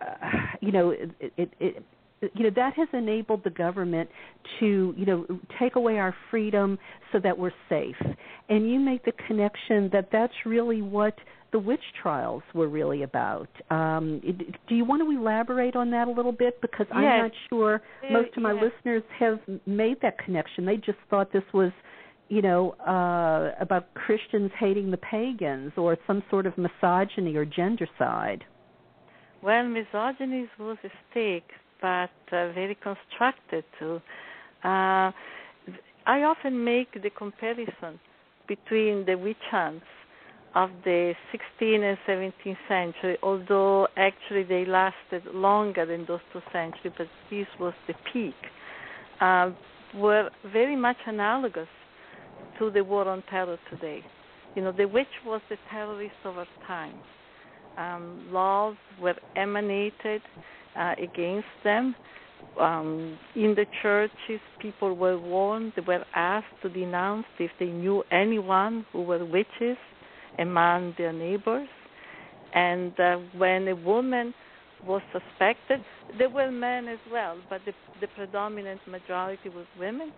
[0.00, 0.30] uh,
[0.60, 1.82] you know, it, it, it
[2.34, 4.08] you know that has enabled the government
[4.58, 5.26] to you know
[5.58, 6.78] take away our freedom
[7.12, 7.96] so that we're safe.
[8.48, 11.14] And you make the connection that that's really what
[11.52, 13.48] the witch trials were really about.
[13.70, 14.20] Um,
[14.68, 16.60] do you want to elaborate on that a little bit?
[16.60, 16.96] Because yes.
[16.96, 18.64] I'm not sure most of my yes.
[18.64, 20.66] listeners have made that connection.
[20.66, 21.72] They just thought this was,
[22.28, 27.88] you know, uh, about Christians hating the pagans or some sort of misogyny or gender
[27.98, 28.44] side.
[29.42, 34.00] Well, misogyny was a stake, but uh, very constructed too.
[34.64, 35.12] Uh,
[36.06, 38.00] I often make the comparison
[38.48, 39.84] between the witch hunts
[40.54, 46.92] of the 16th and 17th century, although actually they lasted longer than those two centuries,
[46.96, 48.34] but this was the peak,
[49.20, 49.50] uh,
[49.94, 51.68] were very much analogous
[52.58, 54.02] to the war on terror today.
[54.54, 56.94] You know, the witch was the terrorist of our time.
[57.76, 60.22] Um, laws were emanated
[60.76, 61.94] uh, against them.
[62.58, 68.02] Um, in the churches, people were warned, they were asked to denounce if they knew
[68.10, 69.76] anyone who were witches
[70.38, 71.68] among their neighbors.
[72.54, 74.34] And uh, when a woman
[74.86, 75.80] was suspected,
[76.16, 80.12] there were men as well, but the, the predominant majority was women.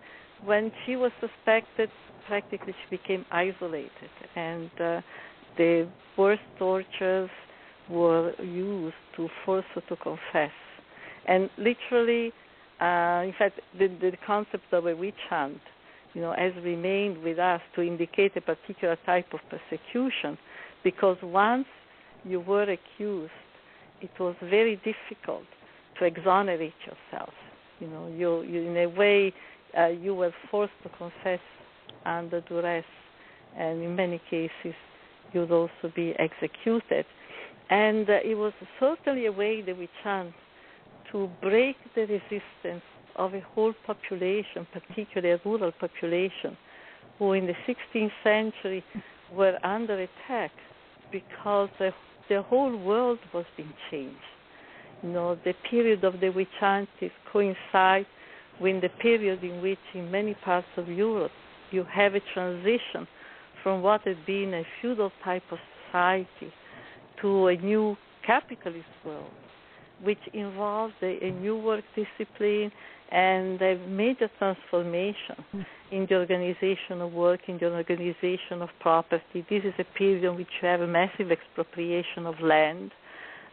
[0.45, 1.89] When she was suspected,
[2.27, 3.91] practically she became isolated,
[4.35, 5.01] and uh,
[5.57, 7.29] the worst tortures
[7.89, 10.51] were used to force her to confess.
[11.27, 12.31] And literally,
[12.79, 15.59] uh, in fact, the, the concept of a witch hunt,
[16.13, 20.37] you know, has remained with us to indicate a particular type of persecution,
[20.83, 21.65] because once
[22.25, 23.31] you were accused,
[24.01, 25.45] it was very difficult
[25.99, 27.33] to exonerate yourself.
[27.79, 29.33] You know, you, you in a way,
[29.77, 31.39] uh, you were forced to confess
[32.05, 32.85] under duress,
[33.57, 34.75] and in many cases,
[35.33, 37.05] you'd also be executed.
[37.69, 40.33] And uh, it was certainly a way that we chant
[41.11, 42.83] to break the resistance
[43.15, 46.57] of a whole population, particularly a rural population,
[47.19, 48.83] who in the 16th century
[49.33, 50.51] were under attack
[51.11, 51.91] because the,
[52.29, 54.17] the whole world was being changed.
[55.03, 56.91] You know, the period of the witch hunts
[57.31, 58.07] coincides
[58.59, 61.31] with the period in which, in many parts of Europe,
[61.71, 63.07] you have a transition
[63.63, 65.57] from what had been a feudal type of
[65.87, 66.53] society
[67.21, 67.95] to a new
[68.25, 69.31] capitalist world,
[70.03, 72.71] which involves a, a new work discipline
[73.11, 79.45] and a major transformation in the organization of work, in the organization of property.
[79.49, 82.91] This is a period in which you have a massive expropriation of land.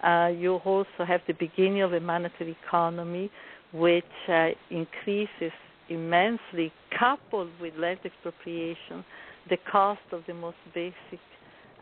[0.03, 3.31] Uh, you also have the beginning of a monetary economy,
[3.73, 5.53] which uh, increases
[5.89, 9.05] immensely, coupled with land expropriation,
[9.51, 11.21] the cost of the most basic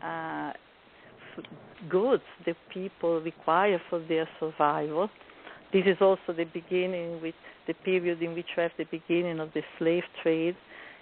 [0.03, 0.51] uh,
[1.89, 5.09] goods that people require for their survival.
[5.73, 7.35] This is also the beginning with
[7.67, 10.55] the period in which we have the beginning of the slave trade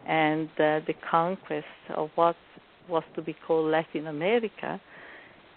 [0.07, 1.65] and uh, the conquest
[1.95, 2.35] of what
[2.89, 4.79] was to be called Latin America.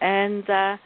[0.00, 0.76] And uh,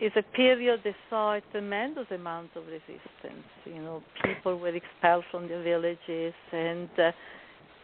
[0.00, 3.46] it's a period that saw a tremendous amount of resistance.
[3.64, 7.12] You know, people were expelled from their villages, and uh,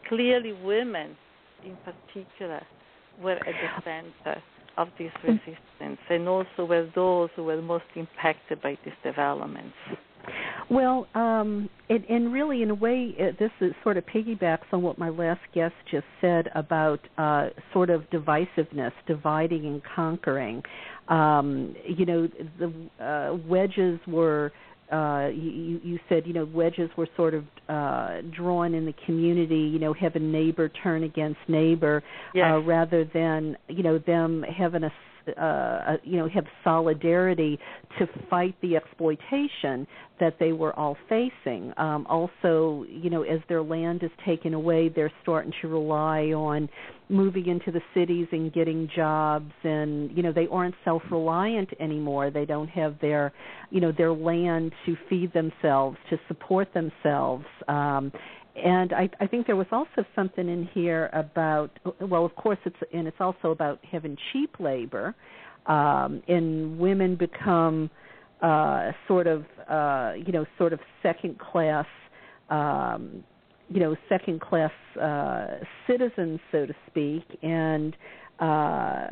[0.09, 1.17] clearly women,
[1.65, 2.63] in particular,
[3.23, 4.43] were at the center
[4.77, 9.77] of this resistance, and also were those who were most impacted by these developments.
[10.71, 14.83] Well, um, and, and really, in a way, it, this is sort of piggybacks on
[14.83, 20.63] what my last guest just said about uh, sort of divisiveness, dividing and conquering.
[21.09, 22.29] Um, you know,
[22.59, 24.53] the uh, wedges were.
[24.91, 29.55] Uh, you, you said, you know, wedges were sort of uh, drawn in the community.
[29.55, 32.03] You know, having neighbor turn against neighbor,
[32.35, 32.47] yes.
[32.51, 34.93] uh, rather than you know them having a
[35.41, 37.59] uh, you know have solidarity
[37.99, 39.87] to fight the exploitation
[40.19, 41.73] that they were all facing.
[41.77, 46.69] Um, also, you know, as their land is taken away, they're starting to rely on
[47.11, 52.31] moving into the cities and getting jobs, and you know they aren't self-reliant anymore.
[52.31, 53.33] They don't have their,
[53.71, 57.45] you know, their land to feed themselves, to support themselves.
[57.69, 58.13] Um,
[58.57, 61.71] and I, I think there was also something in here about
[62.01, 65.15] well, of course, it's and it's also about having cheap labor,
[65.67, 67.91] um, and women become
[68.43, 71.87] uh, sort of uh, you know sort of second class.
[72.49, 73.25] Um,
[73.73, 77.97] you know, second class uh, citizens, so to speak, and
[78.41, 79.07] uh,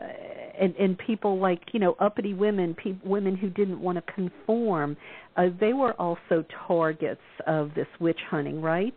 [0.61, 4.97] and, and people like you know uppity women, pe- women who didn't want to conform,
[5.37, 8.95] uh, they were also targets of this witch hunting, right?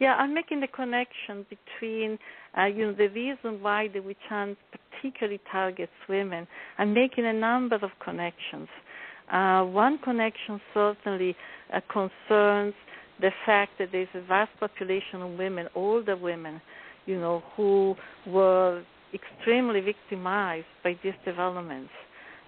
[0.00, 2.18] Yeah, I'm making the connection between,
[2.56, 6.46] uh, you know, the reason why the witch hunt particularly targets women.
[6.78, 8.68] I'm making a number of connections.
[9.30, 11.36] Uh, one connection certainly
[11.74, 12.74] uh, concerns
[13.20, 16.60] the fact that there's a vast population of women, older women,
[17.06, 17.94] you know, who
[18.26, 18.82] were
[19.14, 21.90] extremely victimized by these developments.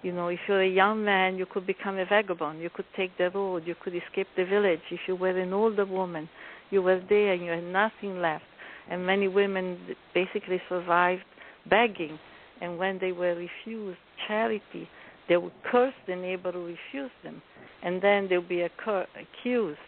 [0.03, 2.59] You know, if you're a young man, you could become a vagabond.
[2.61, 3.63] You could take the road.
[3.65, 4.79] You could escape the village.
[4.89, 6.29] If you were an older woman,
[6.69, 8.43] you were there and you had nothing left.
[8.89, 9.77] And many women
[10.13, 11.23] basically survived
[11.69, 12.17] begging.
[12.61, 14.87] And when they were refused charity,
[15.29, 17.41] they would curse the neighbor who refused them.
[17.83, 19.79] And then they would be accused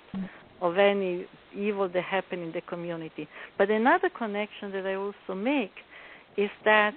[0.63, 3.27] of any evil that happened in the community.
[3.57, 5.73] But another connection that I also make
[6.37, 6.93] is that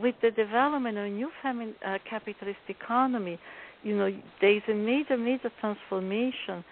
[0.00, 3.38] with the development of a new family, uh, capitalist economy,
[3.82, 4.08] you know,
[4.40, 6.64] there is a major, major transformation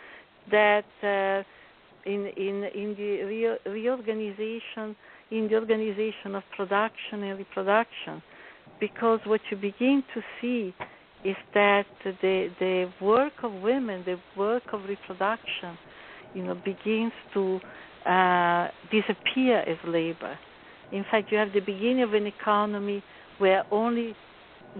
[0.50, 1.42] that uh,
[2.08, 4.94] in in in the re- reorganization
[5.32, 8.22] in the organization of production and reproduction,
[8.78, 10.72] because what you begin to see
[11.24, 15.76] is that the the work of women, the work of reproduction,
[16.36, 17.58] you know, begins to
[18.04, 20.38] uh, disappear as labor.
[20.92, 23.02] In fact, you have the beginning of an economy
[23.38, 24.14] where only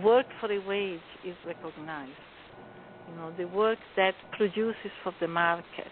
[0.05, 2.13] work for a wage is recognized.
[3.09, 5.91] You know, the work that produces for the market,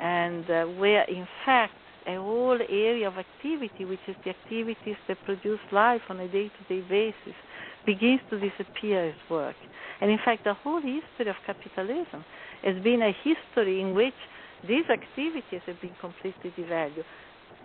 [0.00, 1.74] and uh, where in fact
[2.06, 6.82] a whole area of activity, which is the activities that produce life on a day-to-day
[6.88, 7.36] basis,
[7.86, 9.54] begins to disappear as work.
[10.00, 12.24] And in fact, the whole history of capitalism
[12.64, 14.14] has been a history in which
[14.66, 17.04] these activities have been completely devalued.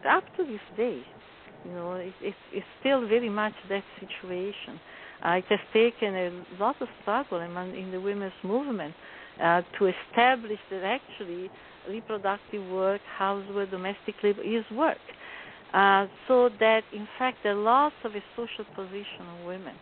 [0.09, 1.01] Up to this day,
[1.63, 4.79] you know, it, it, it's still very much that situation.
[5.25, 8.93] Uh, it has taken a lot of struggle in the women's movement
[9.41, 11.49] uh, to establish that actually
[11.89, 14.97] reproductive work, housework, domestic labor is work.
[15.73, 19.75] Uh, so that in fact the loss of a social position of women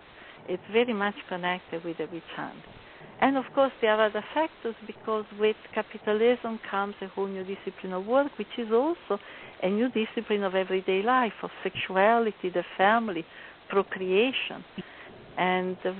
[0.47, 2.61] it's very much connected with the hand.
[3.21, 7.93] And of course, there are other factors because with capitalism comes a whole new discipline
[7.93, 9.21] of work, which is also
[9.61, 13.25] a new discipline of everyday life, of sexuality, the family,
[13.69, 14.63] procreation.
[15.37, 15.93] And, uh,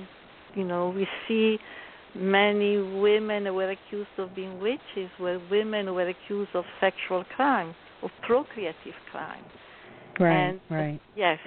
[0.54, 1.58] you know, we see
[2.14, 7.74] many women who were accused of being witches were women were accused of sexual crime,
[8.02, 9.44] of procreative crime.
[10.20, 11.00] Right, and, right.
[11.16, 11.38] Yes.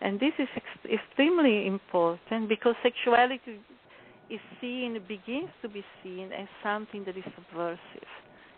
[0.00, 3.58] And this is ex- extremely important because sexuality
[4.32, 7.78] is seen, begins to be seen as something that is subversive.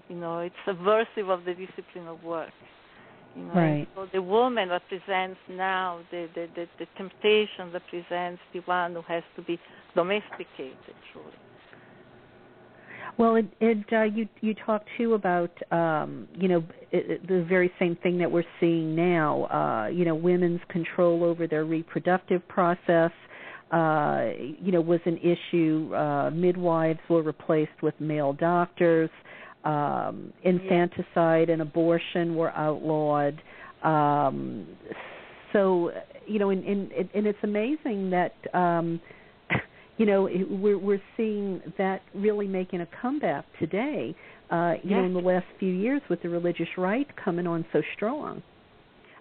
[0.09, 2.51] You know, it's subversive of the discipline of work.
[3.37, 3.89] You know, right.
[3.97, 9.25] so the woman represents now the, the, the, the temptation represents the one who has
[9.37, 9.59] to be
[9.95, 11.33] domesticated, truly.
[13.17, 17.45] Well, it, it uh, you you talk too about um, you know it, it, the
[17.45, 19.45] very same thing that we're seeing now.
[19.45, 23.13] Uh, you know, women's control over their reproductive process.
[23.71, 24.31] Uh,
[24.61, 25.93] you know, was an issue.
[25.95, 29.11] Uh, midwives were replaced with male doctors.
[29.65, 33.41] Um, infanticide and abortion were outlawed.
[33.83, 34.67] Um,
[35.53, 35.91] so,
[36.27, 39.01] you know, and, and, and it's amazing that um,
[39.97, 44.15] you know we're we're seeing that really making a comeback today
[44.51, 44.99] uh you yes.
[44.99, 48.43] know in the last few years with the religious right coming on so strong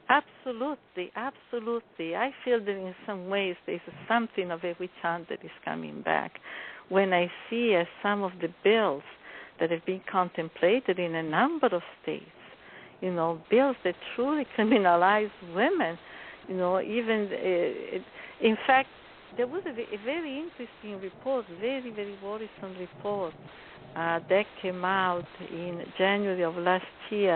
[0.10, 2.16] absolutely absolutely.
[2.16, 6.34] I feel that in some ways there's something of every hunt that is coming back.
[6.90, 9.04] When i see uh, some of the bills
[9.60, 12.26] that have been contemplated in a number of states
[13.02, 15.98] you know bills that truly criminalize women
[16.48, 18.90] you know even uh, in fact
[19.38, 23.34] there was a, a, very interesting report, very, very worrisome report
[23.96, 27.36] uh, that came out in January of last year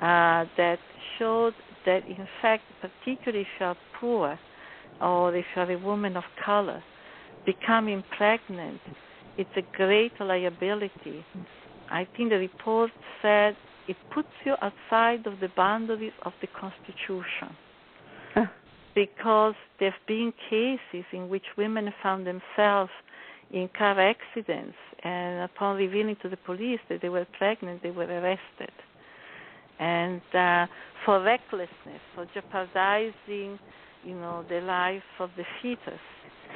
[0.00, 0.78] uh, that
[1.18, 1.54] showed
[1.86, 4.38] that, in fact, particularly if you are poor
[5.00, 6.82] or if you are a woman of color,
[7.44, 8.80] becoming pregnant,
[9.36, 11.24] it's a great liability.
[11.90, 12.90] I think the report
[13.20, 13.56] said
[13.88, 17.56] it puts you outside of the boundaries of the Constitution
[18.94, 22.90] because there have been cases in which women found themselves
[23.50, 28.04] in car accidents, and upon revealing to the police that they were pregnant, they were
[28.04, 28.72] arrested.
[29.78, 30.66] And uh,
[31.04, 33.58] for recklessness, for jeopardizing,
[34.04, 36.00] you know, the life of the fetus.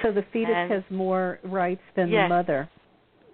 [0.03, 2.71] So the fetus and, has more rights than yes, the mother.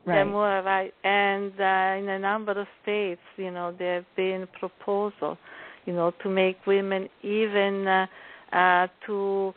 [0.04, 0.24] Right.
[0.24, 0.92] more right.
[1.04, 5.38] And uh, in a number of states, you know, there have been proposals,
[5.86, 8.06] you know, to make women even uh,
[8.52, 9.54] uh, to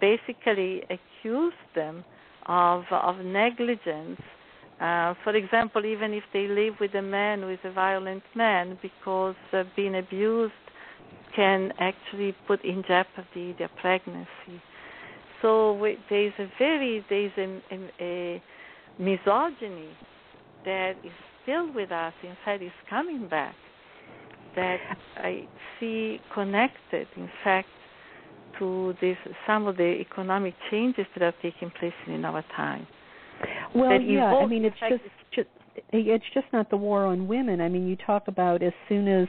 [0.00, 2.04] basically accuse them
[2.46, 4.20] of of negligence.
[4.82, 8.76] Uh, for example, even if they live with a man who is a violent man,
[8.82, 10.52] because uh, being abused
[11.36, 14.60] can actually put in jeopardy their pregnancy.
[15.40, 18.42] So we, there is a very there is a, a, a
[18.98, 19.90] misogyny
[20.64, 21.12] that is
[21.44, 22.12] still with us.
[22.24, 23.54] In fact, is coming back.
[24.56, 24.78] That
[25.16, 25.46] I
[25.78, 27.06] see connected.
[27.16, 27.68] In fact,
[28.58, 32.86] to this some of the economic changes that are taking place in our time.
[33.74, 35.02] Well, yeah, I mean, it's just,
[35.34, 35.48] just
[35.92, 37.60] it's just not the war on women.
[37.60, 39.28] I mean, you talk about as soon as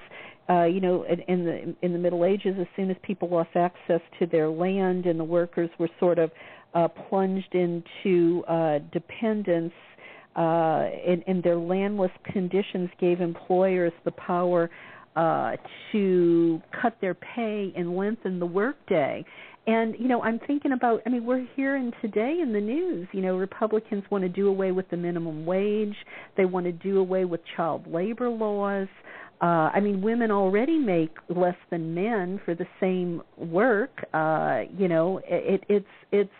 [0.49, 3.51] uh, you know, in, in the in the Middle Ages, as soon as people lost
[3.55, 6.31] access to their land and the workers were sort of
[6.73, 9.73] uh, plunged into uh, dependence,
[10.35, 10.39] uh,
[11.07, 14.69] and, and their landless conditions gave employers the power
[15.15, 15.51] uh,
[15.91, 19.23] to cut their pay and lengthen the workday.
[19.65, 21.02] And you know, I'm thinking about.
[21.06, 23.07] I mean, we're hearing today in the news.
[23.14, 25.95] You know, Republicans want to do away with the minimum wage.
[26.35, 28.88] They want to do away with child labor laws.
[29.41, 34.06] Uh, I mean, women already make less than men for the same work.
[34.14, 36.31] Uh, you know, it, it's it's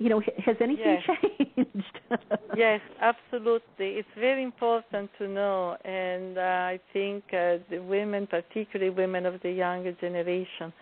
[0.00, 1.18] you know, has anything yes.
[1.56, 2.00] changed?
[2.56, 3.98] yes, absolutely.
[3.98, 9.34] It's very important to know, and uh, I think uh, the women, particularly women of
[9.42, 10.72] the younger generation,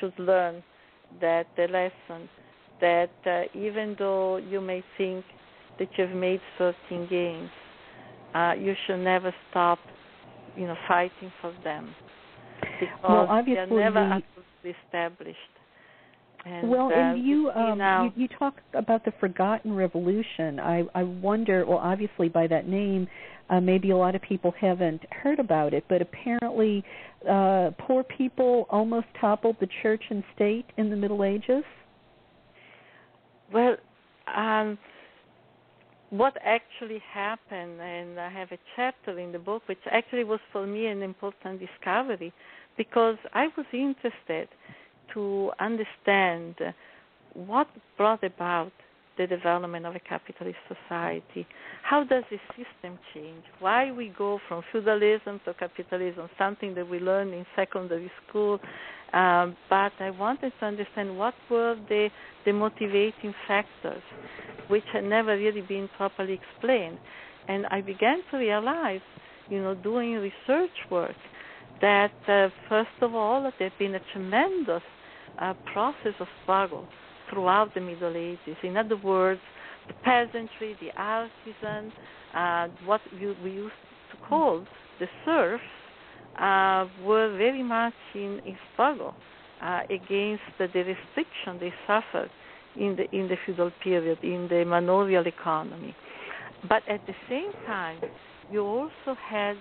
[0.00, 0.62] should learn
[1.20, 2.28] that the lesson
[2.80, 5.24] that uh, even though you may think
[5.78, 7.50] that you've made certain gains,
[8.34, 9.78] uh, you should never stop,
[10.56, 11.94] you know, fighting for them
[12.80, 15.38] because well, they're never absolutely established.
[16.44, 20.60] And, well, uh, and you, um, you you talk about the forgotten revolution.
[20.60, 21.66] I I wonder.
[21.66, 23.08] Well, obviously by that name,
[23.50, 26.84] uh, maybe a lot of people haven't heard about it, but apparently,
[27.28, 31.64] uh, poor people almost toppled the church and state in the Middle Ages.
[33.52, 33.76] Well,
[34.34, 34.78] um,
[36.10, 40.66] what actually happened, and I have a chapter in the book which actually was for
[40.66, 42.32] me an important discovery
[42.76, 44.48] because I was interested
[45.14, 46.54] to understand
[47.34, 48.72] what brought about
[49.18, 51.46] the development of a capitalist society.
[51.82, 53.42] How does the system change?
[53.58, 58.60] Why we go from feudalism to capitalism, something that we learn in secondary school.
[59.12, 62.10] Um, but I wanted to understand what were the,
[62.44, 64.02] the motivating factors,
[64.68, 66.98] which had never really been properly explained.
[67.48, 69.00] And I began to realize,
[69.48, 71.16] you know, doing research work,
[71.80, 74.82] that uh, first of all, there had been a tremendous
[75.40, 76.86] uh, process of struggle
[77.30, 78.56] throughout the Middle Ages.
[78.62, 79.40] In other words,
[79.86, 81.92] the peasantry, the artisan,
[82.34, 83.72] uh, what we, we, used
[84.12, 84.64] to call
[84.98, 85.62] the serfs,
[86.38, 89.14] uh, were very much in, in struggle
[89.62, 92.30] uh, against the, the, restriction they suffered
[92.76, 95.94] in the in the feudal period, in the manorial economy.
[96.68, 98.00] But at the same time,
[98.52, 99.56] you also had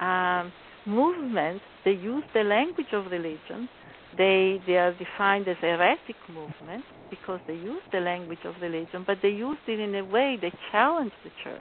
[0.00, 0.52] um,
[0.86, 3.68] movements that used the language of religion
[4.16, 9.18] they they are defined as heretic movement because they use the language of religion, but
[9.22, 11.60] they used it in a way that challenged the church,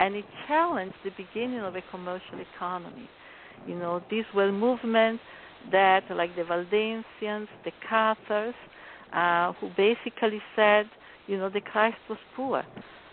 [0.00, 3.08] and it challenged the beginning of a commercial economy.
[3.66, 5.22] You know, these were movements
[5.70, 8.54] that, like the Waldensians, the Cathars,
[9.12, 10.86] uh, who basically said,
[11.26, 12.64] you know, the Christ was poor,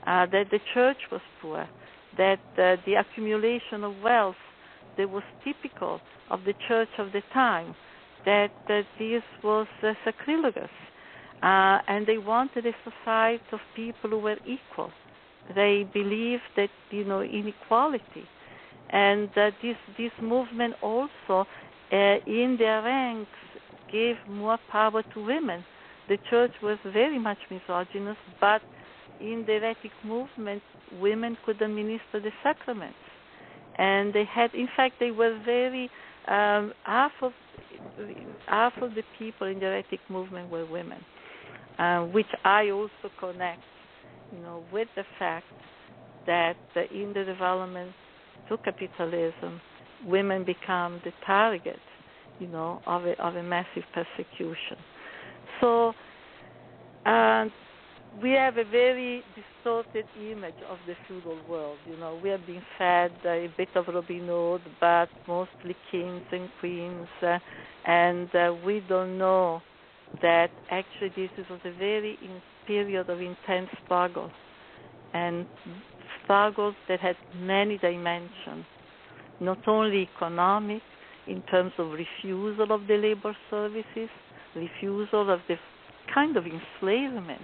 [0.07, 1.69] uh, that the church was poor,
[2.17, 4.35] that uh, the accumulation of wealth
[4.97, 7.75] that was typical of the church of the time
[8.25, 10.69] that, that this was uh, sacrilegious.
[11.41, 14.91] Uh, and they wanted a society of people who were equal.
[15.55, 18.25] They believed that, you know, inequality.
[18.89, 21.47] And that this, this movement also,
[21.91, 21.95] uh,
[22.27, 23.31] in their ranks,
[23.91, 25.63] gave more power to women.
[26.09, 28.61] The church was very much misogynist, but
[29.19, 30.61] in the heretic movement,
[30.99, 32.97] women could administer the sacraments.
[33.77, 35.89] And they had, in fact, they were very,
[36.27, 37.31] um, half of
[38.47, 41.03] half of the people in the heretic movement were women,
[41.77, 43.61] uh, which I also connect,
[44.31, 45.45] you know, with the fact
[46.25, 46.55] that
[46.91, 47.91] in the development
[48.49, 49.61] to capitalism,
[50.05, 51.79] women become the target,
[52.39, 54.77] you know, of a, of a massive persecution.
[55.61, 55.93] So,
[57.05, 57.45] uh,
[58.21, 61.77] we have a very distorted image of the feudal world.
[61.87, 66.23] You know, we have been fed uh, a bit of Robin Hood, but mostly kings
[66.31, 67.37] and queens, uh,
[67.85, 69.61] and uh, we don't know
[70.21, 74.29] that actually this was a very in period of intense struggle,
[75.13, 75.45] and
[76.23, 78.65] struggles that had many dimensions,
[79.39, 80.81] not only economic,
[81.27, 84.09] in terms of refusal of the labor services,
[84.55, 85.55] refusal of the
[86.13, 87.41] kind of enslavement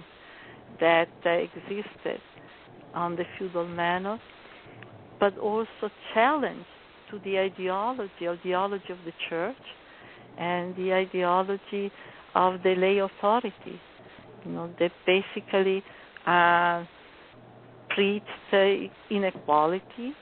[0.80, 2.20] that uh, existed
[2.94, 4.18] on the feudal manor,
[5.20, 6.64] but also challenge
[7.10, 9.56] to the ideology, ideology of the church,
[10.38, 11.90] and the ideology
[12.34, 13.80] of the lay authority.
[14.44, 15.82] You know, that basically
[16.26, 16.84] uh,
[17.90, 18.66] preached uh,
[19.10, 20.14] inequality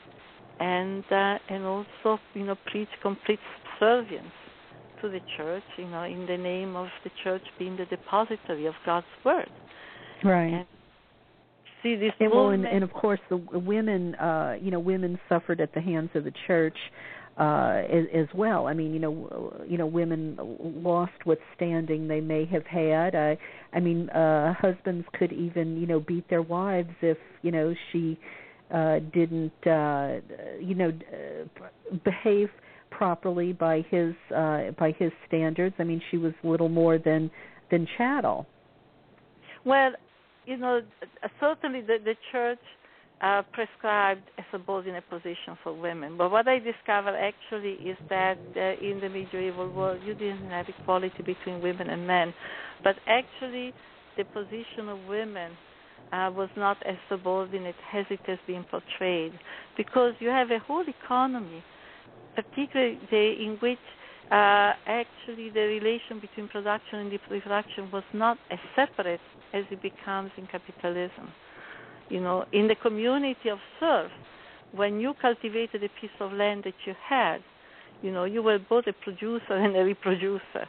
[0.60, 3.40] and uh, and also you know preached complete
[3.78, 4.32] subservience
[5.02, 8.74] to the church, you know, in the name of the church being the depository of
[8.86, 9.50] God's word.
[10.22, 10.52] Right.
[10.52, 10.66] And
[11.82, 15.60] see this and, well, and, and of course the women, uh, you know, women suffered
[15.60, 16.76] at the hands of the church
[17.36, 18.68] uh as, as well.
[18.68, 23.16] I mean, you know, you know, women lost what standing they may have had.
[23.16, 23.36] I,
[23.72, 28.18] I mean, uh husbands could even, you know, beat their wives if, you know, she
[28.72, 30.20] uh didn't, uh
[30.60, 32.48] you know, uh, behave
[32.90, 35.74] properly by his uh by his standards.
[35.80, 37.32] I mean, she was little more than
[37.70, 38.46] than chattel.
[39.64, 39.92] Well,
[40.46, 40.82] you know,
[41.40, 42.58] certainly the, the church
[43.22, 46.16] uh, prescribed a subordinate position for women.
[46.18, 50.66] But what I discovered actually is that uh, in the medieval world, you didn't have
[50.68, 52.34] equality between women and men.
[52.82, 53.72] But actually,
[54.18, 55.52] the position of women
[56.12, 59.32] uh, was not as subordinate as it has been portrayed,
[59.76, 61.64] because you have a whole economy,
[62.34, 62.98] particularly
[63.44, 63.78] in which
[64.30, 69.20] uh, actually the relation between production and reproduction was not as separate
[69.55, 71.32] as it becomes in capitalism.
[72.10, 74.12] You know, in the community of serfs,
[74.72, 77.39] when you cultivated a piece of land that you had,
[78.02, 80.68] you know, you were both a producer and a reproducer.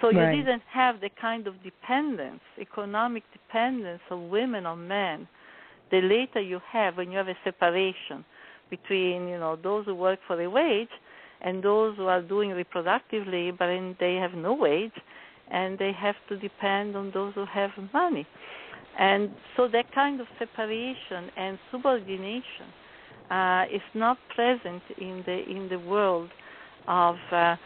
[0.00, 0.36] So you Right.
[0.36, 5.28] didn't have the kind of dependence, economic dependence of women on men
[5.90, 8.24] the later you have when you have a separation
[8.70, 10.88] between, you know, those who work for a wage
[11.42, 14.92] and those who are doing reproductive labor and they have no wage
[15.50, 18.26] and they have to depend on those who have money.
[18.98, 22.68] And so that kind of separation and subordination
[23.30, 26.30] uh, is not present in the in the world
[26.88, 27.56] of uh,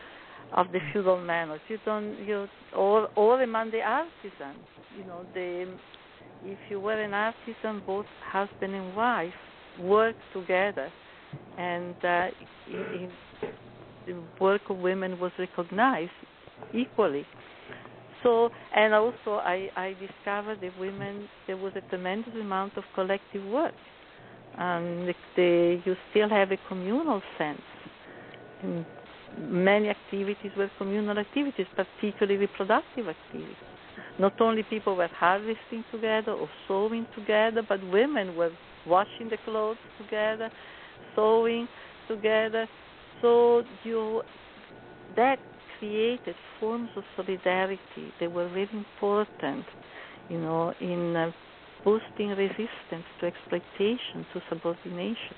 [0.53, 1.61] of the feudal manors.
[1.69, 4.65] You don't you or or among the artisans.
[4.99, 5.73] You know the
[6.45, 9.33] if you were an artisan, both husband and wife
[9.79, 10.91] work together,
[11.59, 12.27] and uh,
[12.69, 13.11] in, in
[14.07, 16.11] the work of women was recognized
[16.75, 17.27] equally.
[18.23, 23.45] So, and also I, I discovered that women there was a tremendous amount of collective
[23.45, 23.75] work.
[24.59, 27.61] Um, the, the, you still have a communal sense.
[28.63, 28.85] And
[29.39, 33.57] many activities were communal activities, particularly reproductive activities.
[34.19, 38.51] Not only people were harvesting together or sowing together, but women were
[38.87, 40.51] washing the clothes together,
[41.15, 41.69] sewing
[42.09, 42.67] together.
[43.23, 44.23] So you
[45.17, 45.39] that
[45.81, 47.81] created forms of solidarity
[48.21, 49.65] that were very important,
[50.29, 51.33] you know, in uh,
[51.85, 55.37] boosting resistance to exploitation, to subordination.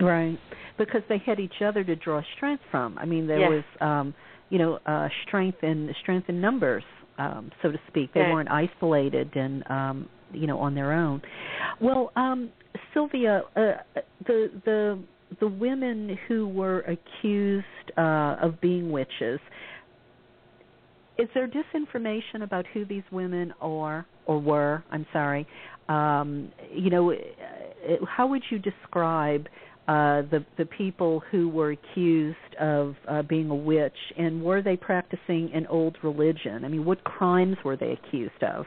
[0.00, 0.38] Right.
[0.78, 2.96] Because they had each other to draw strength from.
[2.98, 3.50] I mean, there Yes.
[3.50, 4.14] was um,
[4.50, 6.84] you know, uh strength in strength in numbers,
[7.18, 8.12] um, so to speak.
[8.12, 8.32] They Yes.
[8.32, 11.22] weren't isolated and um, you know, on their own.
[11.80, 12.50] Well, um
[12.92, 13.72] Sylvia, uh,
[14.26, 14.98] the the
[15.40, 19.40] the women who were accused uh of being witches
[21.18, 24.82] is there disinformation about who these women are or were?
[24.90, 25.46] I'm sorry.
[25.88, 27.16] Um, you know, uh,
[28.08, 29.46] how would you describe
[29.88, 34.76] uh, the the people who were accused of uh, being a witch, and were they
[34.76, 36.64] practicing an old religion?
[36.64, 38.64] I mean, what crimes were they accused of?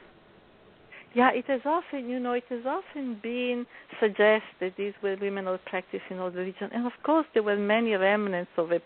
[1.15, 3.65] Yeah, it has often, you know, it has often been
[4.01, 8.51] suggested these were women who practicing old religion, and of course there were many remnants
[8.57, 8.81] of a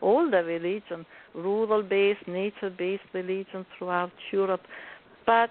[0.00, 1.04] older religion,
[1.34, 4.62] rural-based, nature-based religion throughout Europe,
[5.26, 5.50] but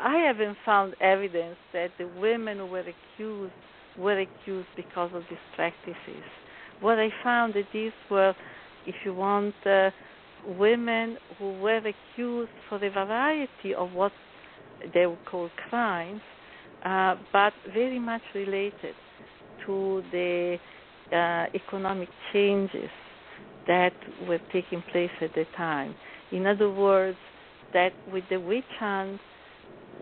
[0.00, 3.52] I haven't found evidence that the women who were accused
[3.96, 6.24] were accused because of these practices.
[6.80, 8.34] What I found that these were,
[8.84, 9.90] if you want, uh,
[10.58, 14.10] women who were accused for a variety of what
[14.94, 16.20] they would call crimes,
[16.84, 18.94] uh, but very much related
[19.66, 20.58] to the
[21.12, 22.90] uh, economic changes
[23.66, 23.92] that
[24.28, 25.94] were taking place at the time.
[26.32, 27.18] In other words,
[27.72, 29.20] that with the witch hunt,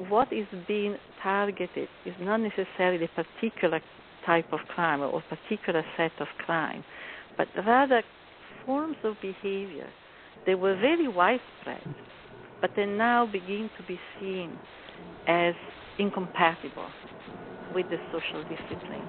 [0.09, 3.81] what is being targeted is not necessarily a particular
[4.25, 6.85] type of crime or particular set of crime,
[7.37, 8.03] but rather
[8.65, 9.89] forms of behavior
[10.47, 11.83] they were very widespread,
[12.61, 14.59] but they now begin to be seen
[15.27, 15.55] as
[15.99, 16.89] incompatible
[17.75, 19.07] with the social discipline.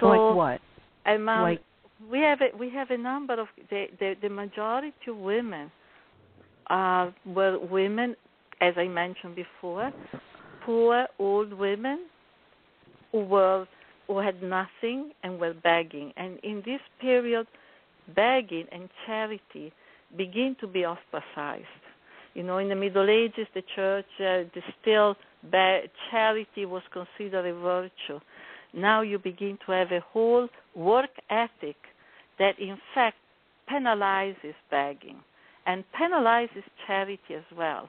[0.00, 0.60] So like what?
[1.06, 1.62] among like
[2.10, 5.70] we have a, we have a number of the the, the majority of women
[6.68, 8.16] uh, were women,
[8.60, 9.92] as I mentioned before,
[10.64, 12.06] poor old women
[13.12, 13.66] who were
[14.06, 16.12] who had nothing and were begging.
[16.16, 17.46] And in this period,
[18.14, 19.72] begging and charity
[20.16, 21.64] begin to be ostracized.
[22.36, 24.42] You know, in the Middle Ages, the church uh,
[24.82, 25.16] still
[26.10, 28.20] charity was considered a virtue.
[28.74, 31.76] Now you begin to have a whole work ethic
[32.38, 33.16] that, in fact,
[33.72, 35.16] penalizes begging
[35.64, 37.88] and penalizes charity as well.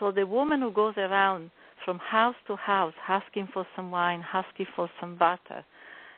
[0.00, 1.50] So the woman who goes around
[1.84, 5.62] from house to house asking for some wine, asking for some butter,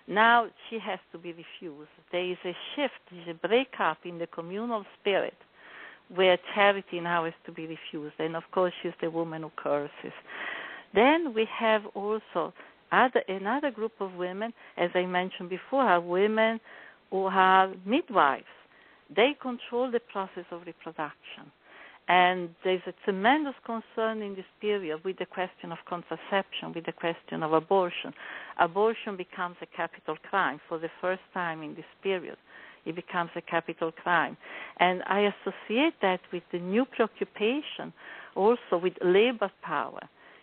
[0.06, 1.90] now she has to be refused.
[2.12, 5.34] There is a shift, there is a breakup in the communal spirit
[6.14, 8.14] where charity now is to be refused.
[8.18, 10.12] And of course, she's the woman who curses.
[10.94, 12.52] Then we have also
[12.92, 16.60] other, another group of women, as I mentioned before, are women
[17.10, 18.44] who are midwives.
[19.14, 21.50] They control the process of reproduction.
[22.08, 26.92] And there's a tremendous concern in this period with the question of contraception, with the
[26.92, 28.12] question of abortion.
[28.60, 32.36] Abortion becomes a capital crime for the first time in this period.
[32.86, 34.36] It becomes a capital crime.
[34.78, 37.92] And I associate that with the new preoccupation
[38.36, 40.00] also with labor power,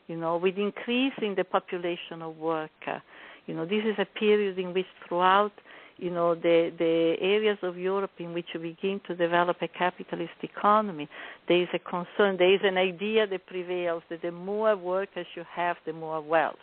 [0.08, 3.02] you know, with increasing the population of worker.
[3.46, 5.52] You know, this is a period in which throughout
[5.98, 10.34] you know the the areas of Europe in which we begin to develop a capitalist
[10.42, 11.08] economy,
[11.48, 15.44] there is a concern, there is an idea that prevails that the more workers you
[15.56, 16.56] have, the more wealth.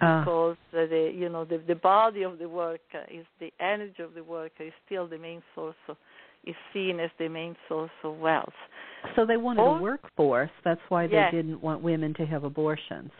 [0.00, 0.20] Uh.
[0.20, 4.22] Because the you know the the body of the worker is the energy of the
[4.22, 5.96] worker is still the main source of
[6.46, 8.52] is seen as the main source of wealth.
[9.16, 10.50] So they wanted a workforce.
[10.64, 11.32] That's why they yes.
[11.32, 13.10] didn't want women to have abortions.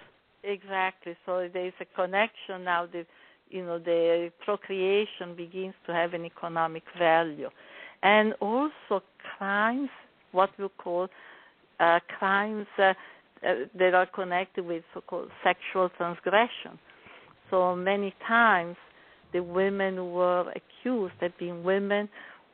[0.44, 1.16] Exactly.
[1.26, 2.86] So there is a connection now.
[2.86, 3.04] The
[3.50, 7.48] you know the procreation begins to have an economic value
[8.02, 9.02] and also
[9.36, 9.88] crimes
[10.32, 11.08] what we call
[11.80, 12.92] uh, crimes uh,
[13.46, 16.78] uh, that are connected with so-called sexual transgression
[17.50, 18.76] so many times
[19.32, 22.08] the women were accused had been women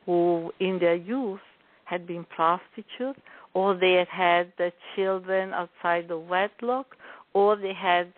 [0.05, 1.39] who in their youth
[1.85, 3.19] had been prostitutes
[3.53, 6.95] or they had had the children outside the wedlock
[7.33, 8.11] or they had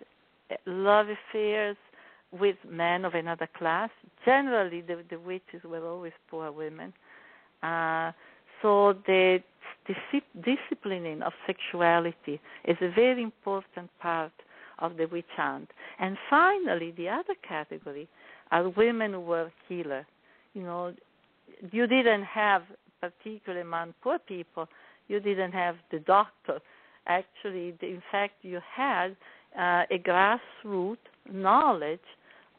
[0.66, 1.76] love affairs
[2.32, 3.90] with men of another class.
[4.24, 6.92] Generally, the, the witches were always poor women.
[7.62, 8.12] Uh,
[8.60, 9.38] so the
[10.44, 14.32] disciplining of sexuality is a very important part
[14.78, 15.70] of the witch hunt.
[15.98, 18.08] And finally, the other category
[18.50, 20.06] are women who were healers.
[20.54, 20.94] You know,
[21.72, 22.62] you didn't have,
[23.00, 24.68] particularly among poor people,
[25.08, 26.60] you didn't have the doctor.
[27.06, 29.16] Actually, in fact, you had
[29.58, 30.98] uh, a grassroots
[31.30, 32.00] knowledge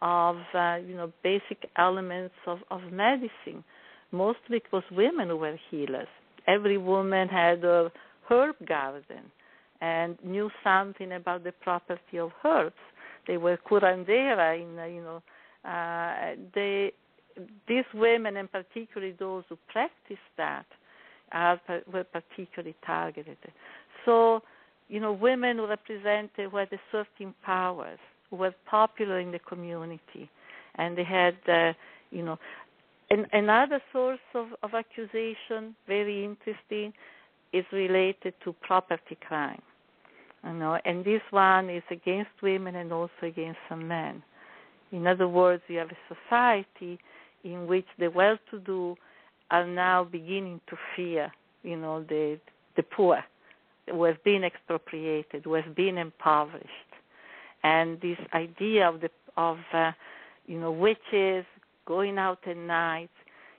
[0.02, 3.64] of uh, you know basic elements of, of medicine.
[4.12, 6.08] Mostly was women were healers.
[6.56, 7.92] Every woman had a
[8.30, 9.26] herb garden
[9.82, 12.84] and knew something about the property of herbs.
[13.28, 15.22] They were curandera in uh, you know
[15.74, 16.92] uh, they
[17.68, 20.66] these women and particularly those who practiced that
[21.32, 21.62] are,
[21.94, 23.38] were particularly targeted.
[24.06, 24.42] So
[24.88, 28.00] you know women who represented were the certain powers
[28.30, 30.30] who were popular in the community,
[30.76, 31.74] and they had, uh,
[32.12, 32.38] you know,
[33.10, 36.94] an, another source of, of accusation, very interesting,
[37.54, 39.62] is related to property crime.
[40.44, 44.24] You know, and this one is against women and also against some men.
[44.92, 47.00] In other words, you have a society
[47.44, 48.96] in which the well-to-do
[49.52, 51.32] are now beginning to fear,
[51.64, 52.40] you know, the
[52.76, 53.24] the poor
[53.90, 56.90] who have been expropriated, who have been impoverished
[57.64, 59.92] and this idea of the of uh,
[60.48, 61.46] you know witches
[61.90, 63.10] going out at night,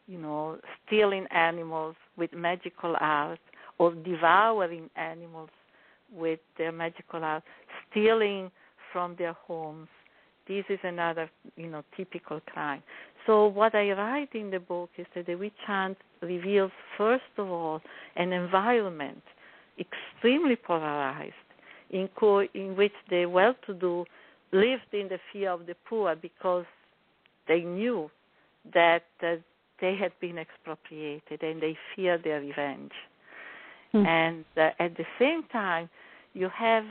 [0.06, 3.40] you know stealing animals with magical art
[3.78, 5.50] or devouring animals
[6.12, 7.42] with their magical art,
[7.90, 8.50] stealing
[8.92, 9.88] from their homes.
[10.48, 12.82] This is another you know typical crime.
[13.26, 17.48] So what I write in the book is that the witch hunt reveals first of
[17.50, 17.80] all
[18.16, 19.22] an environment
[19.78, 21.34] extremely polarized
[21.90, 24.04] in, co- in which the well-to-do
[24.52, 26.64] lived in the fear of the poor because
[27.48, 28.10] they knew
[28.72, 29.36] that uh,
[29.80, 32.92] they had been expropriated and they feared their revenge.
[33.94, 34.06] Mm.
[34.06, 35.88] And uh, at the same time,
[36.34, 36.84] you have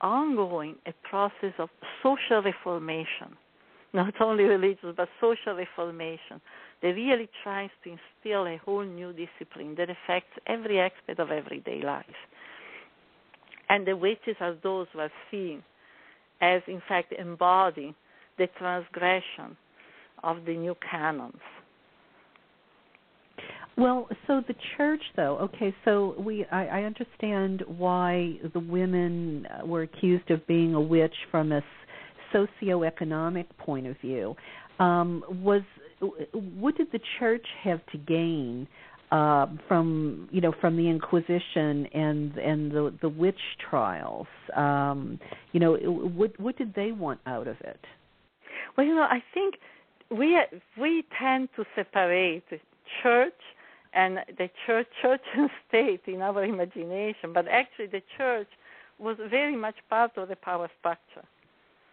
[0.00, 1.68] ongoing a process of
[2.02, 3.36] social reformation,
[3.92, 6.40] not only religious but social reformation.
[6.80, 11.82] They really tries to instill a whole new discipline that affects every aspect of everyday
[11.82, 12.04] life
[13.68, 15.62] and the witches are those who are seen
[16.40, 17.94] as, in fact, embodying
[18.38, 19.56] the transgression
[20.22, 21.40] of the new canons.
[23.76, 29.82] Well, so the church, though, okay, so we I, I understand why the women were
[29.82, 31.62] accused of being a witch from a
[32.34, 34.34] socioeconomic point of view.
[34.80, 35.62] Um, was
[36.32, 38.66] what did the church have to gain
[39.10, 43.40] uh, from you know from the Inquisition and and the the witch
[43.70, 44.26] trials.
[44.56, 45.18] Um,
[45.52, 47.80] you know, what what did they want out of it?
[48.76, 49.54] Well, you know, I think
[50.10, 50.38] we
[50.78, 52.44] we tend to separate
[53.02, 53.32] church
[53.94, 58.48] and the church, church and state in our imagination, but actually the church
[58.98, 61.26] was very much part of the power structure.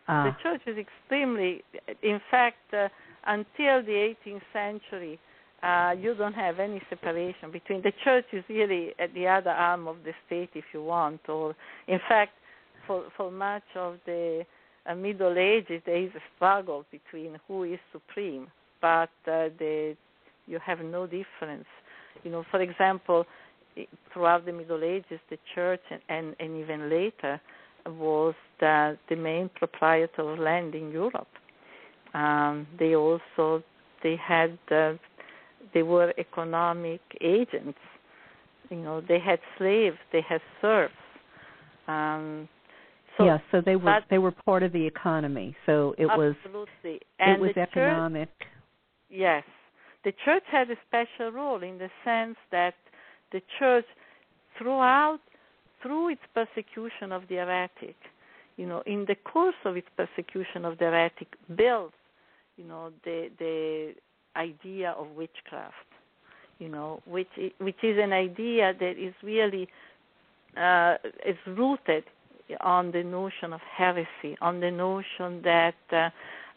[0.07, 1.63] Uh, the church is extremely,
[2.03, 2.87] in fact, uh,
[3.25, 5.19] until the 18th century,
[5.63, 9.87] uh, you don't have any separation between the church is really at the other arm
[9.87, 11.55] of the state, if you want, or
[11.87, 12.33] in fact,
[12.85, 14.45] for for much of the
[14.87, 18.47] uh, Middle Ages, there is a struggle between who is supreme,
[18.81, 19.95] but uh, the
[20.47, 21.65] you have no difference.
[22.23, 23.25] You know, for example,
[24.13, 27.41] throughout the Middle Ages, the church and, and, and even later
[27.87, 31.27] was the, the main proprietor of land in Europe.
[32.13, 33.63] Um, they also
[34.01, 34.93] they had uh,
[35.73, 37.77] they were economic agents.
[38.69, 40.93] You know, they had slaves, they had serfs.
[41.87, 42.47] Um,
[43.17, 45.55] so, yeah, so they were they were part of the economy.
[45.65, 46.39] So it absolutely.
[46.83, 48.29] was and it was economic.
[48.39, 48.49] Church,
[49.09, 49.43] yes,
[50.03, 52.75] the church had a special role in the sense that
[53.31, 53.85] the church,
[54.57, 55.19] throughout
[55.81, 57.95] through its persecution of the heretic,
[58.57, 61.93] you know, in the course of its persecution of the heretic, built,
[62.57, 63.93] you know, the the
[64.35, 65.75] idea of witchcraft,
[66.59, 67.29] you know, which
[67.59, 69.67] which is an idea that is really
[70.57, 72.03] uh, is rooted
[72.61, 76.09] on the notion of heresy, on the notion that uh,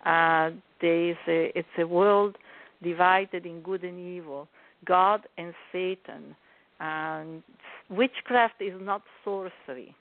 [0.09, 0.51] uh,
[0.81, 2.37] there is a, it's a world
[2.83, 4.49] divided in good and evil,
[4.85, 6.37] God and Satan.
[6.81, 7.43] And
[7.91, 9.95] witchcraft is not sorcery.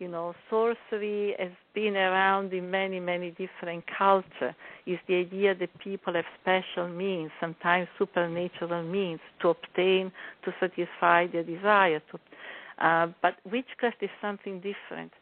[0.00, 4.54] You know, sorcery has been around in many, many different cultures.
[4.86, 10.10] Is the idea that people have special means, sometimes supernatural means, to obtain,
[10.44, 12.02] to satisfy their desire.
[12.10, 15.12] To, uh, but witchcraft is something different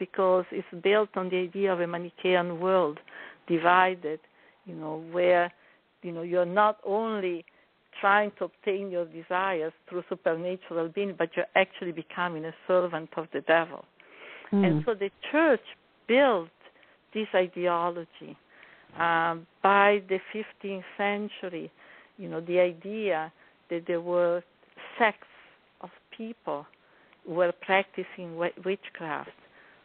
[0.00, 2.98] because it's built on the idea of a Manichaean world,
[3.46, 4.18] divided.
[4.64, 5.52] You know, where
[6.02, 7.44] you know you're not only
[8.00, 13.26] trying to obtain your desires through supernatural being, but you're actually becoming a servant of
[13.32, 13.84] the devil.
[14.52, 14.66] Mm.
[14.66, 15.60] And so the church
[16.08, 16.48] built
[17.14, 18.36] this ideology.
[18.98, 21.70] Um, by the 15th century,
[22.18, 23.32] you know, the idea
[23.70, 24.42] that there were
[24.98, 25.28] sects
[25.80, 26.66] of people
[27.24, 29.30] who were practicing witchcraft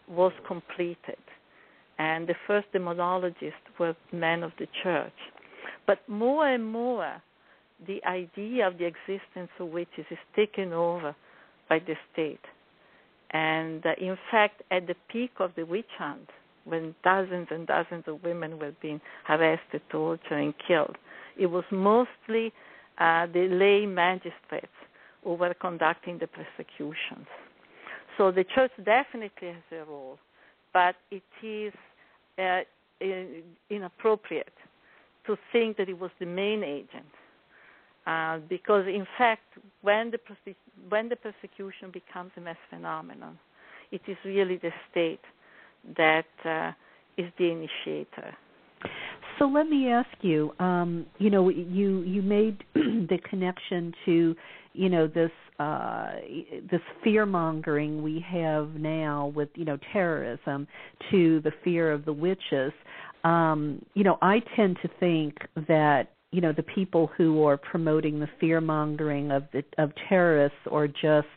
[0.08, 1.18] was completed.
[1.98, 5.14] And the first demonologists were men of the church.
[5.88, 7.22] But more and more,
[7.88, 11.16] the idea of the existence of witches is taken over
[11.70, 12.40] by the state.
[13.32, 16.30] And uh, in fact, at the peak of the witch hunt,
[16.64, 19.00] when dozens and dozens of women were being
[19.30, 20.98] arrested, tortured, and killed,
[21.38, 22.52] it was mostly
[22.98, 24.68] uh, the lay magistrates
[25.24, 27.28] who were conducting the persecutions.
[28.18, 30.18] So the church definitely has a role,
[30.74, 31.74] but it is
[32.38, 32.62] uh,
[33.70, 34.54] inappropriate
[35.26, 37.06] to think that it was the main agent.
[38.08, 39.42] Uh, because in fact,
[39.82, 40.20] when the
[40.90, 43.40] when the persecution becomes a mass phenomenon,
[43.92, 45.22] it is really the state
[45.98, 46.72] that uh,
[47.18, 48.36] is the initiator.
[49.40, 54.36] So let me ask you, um, you know, you you made the connection to,
[54.74, 56.12] you know, this uh,
[56.70, 60.68] this fear mongering we have now with you know terrorism
[61.12, 62.74] to the fear of the witches.
[63.24, 65.36] Um, you know, I tend to think
[65.68, 70.58] that you know the people who are promoting the fear mongering of the of terrorists
[70.70, 71.28] or just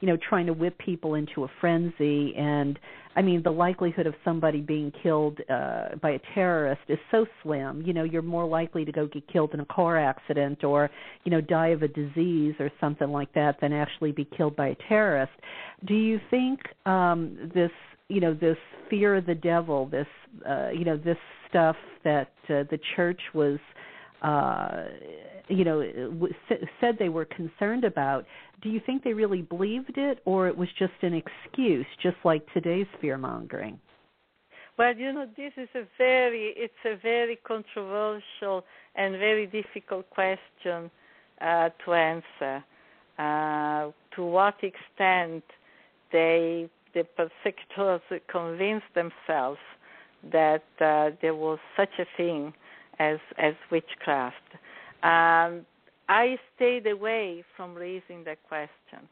[0.00, 2.78] you know trying to whip people into a frenzy and
[3.16, 7.82] i mean the likelihood of somebody being killed uh by a terrorist is so slim.
[7.86, 10.90] You know you're more likely to go get killed in a car accident or
[11.24, 14.68] you know die of a disease or something like that than actually be killed by
[14.68, 15.32] a terrorist.
[15.86, 17.70] Do you think um this
[18.08, 18.56] you know this
[18.90, 20.06] fear of the devil this
[20.48, 21.18] uh you know this
[21.48, 23.58] stuff that uh, the church was
[24.22, 24.84] uh,
[25.48, 26.28] you know,
[26.80, 28.24] said they were concerned about.
[28.62, 32.46] Do you think they really believed it, or it was just an excuse, just like
[32.52, 33.78] today's fear mongering?
[34.76, 38.64] Well, you know, this is a very it's a very controversial
[38.96, 40.90] and very difficult question
[41.40, 42.64] uh, to answer.
[43.16, 45.44] Uh, to what extent
[46.10, 48.00] they the persecutors
[48.30, 49.60] convinced themselves
[50.32, 52.52] that uh, there was such a thing
[52.98, 54.36] as as witchcraft.
[55.04, 55.66] Um,
[56.08, 59.06] I stayed away from raising the question.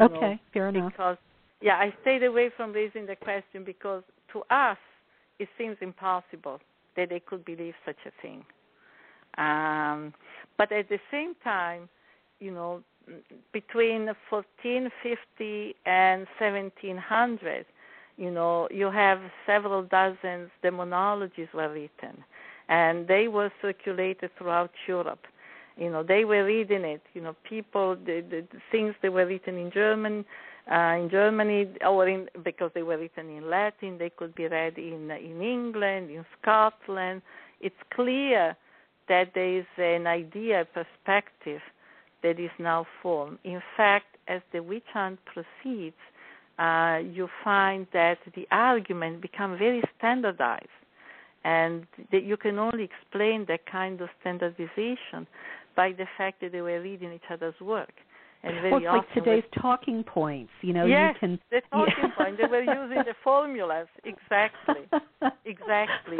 [0.00, 0.92] okay, know, fair enough.
[0.92, 1.18] Because
[1.60, 4.02] yeah, I stayed away from raising the question because
[4.32, 4.78] to us
[5.38, 6.60] it seems impossible
[6.96, 8.44] that they could believe such a thing.
[9.36, 10.14] Um,
[10.56, 11.88] but at the same time,
[12.40, 12.82] you know,
[13.52, 17.66] between 1450 and 1700,
[18.16, 22.24] you know, you have several dozens demonologies were written
[22.68, 25.26] and they were circulated throughout Europe.
[25.76, 27.02] You know, they were reading it.
[27.14, 30.24] You know, people, the, the, the things that were written in German,
[30.70, 34.76] uh, in Germany, or in because they were written in Latin, they could be read
[34.76, 37.22] in in England, in Scotland.
[37.60, 38.56] It's clear
[39.08, 41.60] that there is an idea, a perspective
[42.22, 43.38] that is now formed.
[43.44, 45.96] In fact, as the witch hunt proceeds,
[46.58, 50.66] uh, you find that the argument become very standardized,
[51.48, 55.26] and that you can only explain that kind of standardization
[55.74, 57.92] by the fact that they were reading each other's work.
[58.42, 60.52] And very well, it's often like today's talking points.
[60.60, 61.40] You know, yes, you can.
[61.50, 62.08] the talking yeah.
[62.16, 62.36] point.
[62.36, 64.84] They were using the formulas exactly,
[65.44, 66.18] exactly.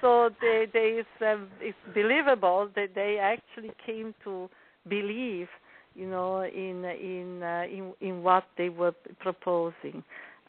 [0.00, 4.48] So they, they is, um, it's believable that they actually came to
[4.88, 5.48] believe,
[5.94, 10.02] you know, in in uh, in in what they were proposing.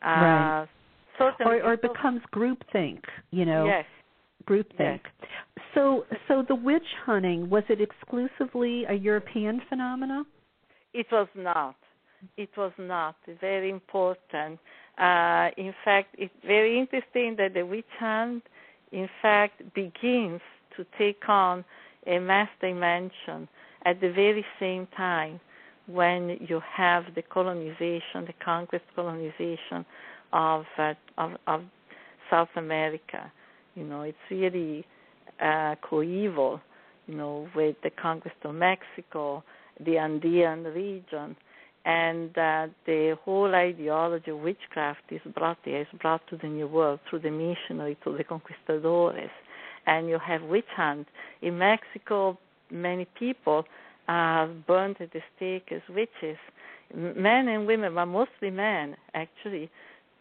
[0.03, 0.67] Uh, right.
[1.19, 3.01] Certainly, or, or it becomes groupthink.
[3.31, 3.65] You know.
[3.65, 3.85] Yes.
[4.45, 5.01] Groupthink.
[5.73, 10.25] So, so the witch hunting was it exclusively a European phenomenon?
[10.93, 11.75] It was not.
[12.37, 13.15] It was not.
[13.39, 14.59] Very important.
[14.97, 18.43] Uh, in fact, it's very interesting that the witch hunt,
[18.91, 20.41] in fact, begins
[20.75, 21.63] to take on
[22.05, 23.47] a mass dimension
[23.85, 25.39] at the very same time
[25.87, 29.85] when you have the colonization, the conquest colonization
[30.33, 31.61] of uh, of, of
[32.29, 33.31] South America.
[33.75, 34.85] You know, it's really
[35.41, 36.61] uh, coeval.
[37.07, 39.43] You know, with the conquest of Mexico,
[39.85, 41.35] the Andean region,
[41.83, 46.67] and uh, the whole ideology of witchcraft is brought there, is brought to the New
[46.67, 49.31] World through the missionary, through the conquistadores.
[49.87, 51.07] And you have witch hunt.
[51.41, 52.37] In Mexico,
[52.69, 53.65] many people
[54.07, 56.37] are burned at the stake as witches,
[56.93, 59.69] men and women, but mostly men, actually,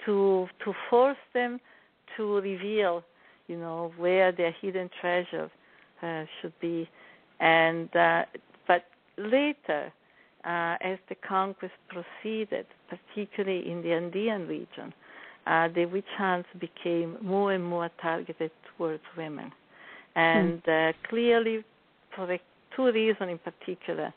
[0.06, 1.60] to to force them
[2.16, 3.04] to reveal,
[3.50, 5.50] you know, where their hidden treasure
[6.02, 6.88] uh, should be.
[7.40, 8.22] And uh,
[8.68, 8.84] but
[9.18, 9.92] later,
[10.44, 14.94] uh, as the conquest proceeded, particularly in the Andean region,
[15.46, 19.50] uh, the witch hunts became more and more targeted towards women.
[20.14, 21.64] And uh, clearly,
[22.14, 22.38] for the
[22.76, 24.12] two reasons in particular.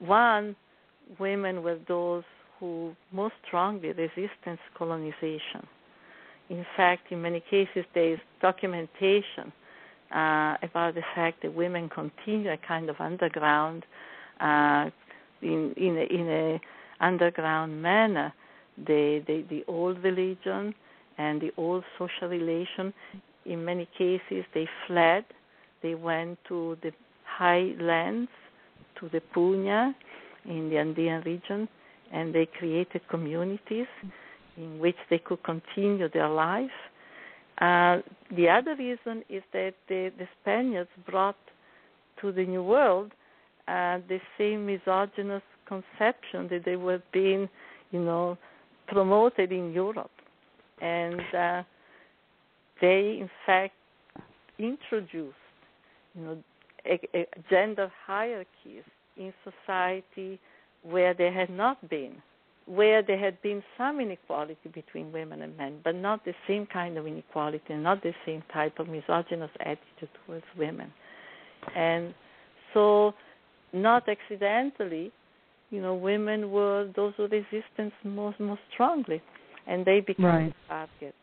[0.00, 0.56] One,
[1.18, 2.24] women were those
[2.58, 5.66] who most strongly resisted colonization.
[6.50, 9.52] In fact, in many cases, there is documentation
[10.14, 13.84] uh, about the fact that women continue a kind of underground
[14.40, 14.90] uh,
[15.42, 16.60] in in a, in a
[17.00, 18.32] underground manner
[18.86, 20.74] the, the the old religion
[21.18, 22.92] and the old social relation.
[23.46, 25.24] In many cases, they fled.
[25.82, 26.92] They went to the
[27.24, 28.30] highlands,
[29.00, 29.94] to the Puna
[30.46, 31.68] in the Andean region,
[32.12, 33.86] and they created communities
[34.56, 36.70] in which they could continue their life.
[37.60, 37.98] Uh,
[38.36, 41.36] the other reason is that the, the Spaniards brought
[42.20, 43.12] to the New World
[43.68, 47.48] uh, the same misogynist conception that they were being,
[47.90, 48.36] you know,
[48.88, 50.10] promoted in Europe,
[50.80, 51.62] and uh,
[52.80, 53.72] they in fact
[54.58, 55.34] introduced,
[56.14, 56.38] you know,
[56.86, 58.84] a, a gender hierarchies
[59.16, 60.38] in society
[60.82, 62.16] where there had not been,
[62.66, 66.96] where there had been some inequality between women and men, but not the same kind
[66.96, 70.92] of inequality and not the same type of misogynist attitude towards women.
[71.76, 72.14] And
[72.72, 73.12] so
[73.72, 75.12] not accidentally,
[75.70, 79.20] you know, women were those who resisted most most strongly,
[79.66, 80.54] and they became right.
[80.68, 81.14] target.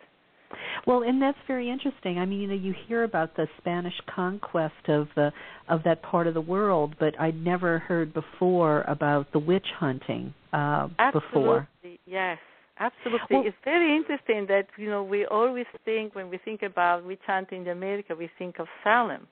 [0.88, 2.18] Well, and that's very interesting.
[2.18, 5.32] I mean, you know, you hear about the Spanish conquest of the
[5.68, 10.34] of that part of the world, but I'd never heard before about the witch hunting
[10.54, 11.30] uh, absolutely.
[11.30, 11.68] before.
[12.06, 12.40] Yes,
[12.80, 13.28] absolutely.
[13.30, 17.22] Well, it's very interesting that you know we always think when we think about witch
[17.28, 19.28] hunting in America, we think of Salem,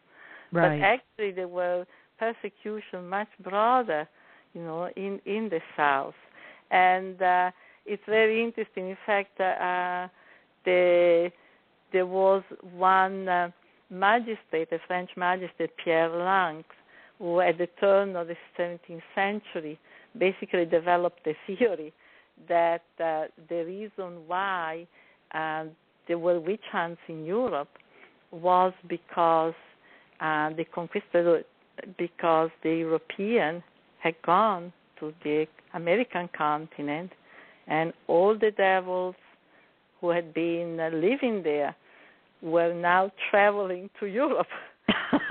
[0.51, 0.79] right.
[0.79, 1.85] but actually there were
[2.19, 4.07] persecution much broader,
[4.53, 6.13] you know, in in the South,
[6.69, 7.49] and uh,
[7.87, 8.89] it's very interesting.
[8.89, 10.07] In fact, uh,
[10.65, 11.31] the
[11.91, 12.43] there was
[12.73, 13.49] one uh,
[13.89, 16.63] magistrate, a French magistrate, Pierre Lancre,
[17.17, 19.79] who at the turn of the 17th century
[20.17, 21.93] basically developed a theory
[22.47, 24.87] that uh, the reason why
[25.33, 25.65] uh,
[26.07, 27.69] there were witch hunts in Europe
[28.31, 29.53] was because
[30.21, 31.41] uh, the conquistador
[31.97, 33.63] because the European
[33.99, 37.11] had gone to the American continent,
[37.67, 39.15] and all the devils
[40.01, 41.75] who had been uh, living there
[42.41, 44.47] were now traveling to Europe.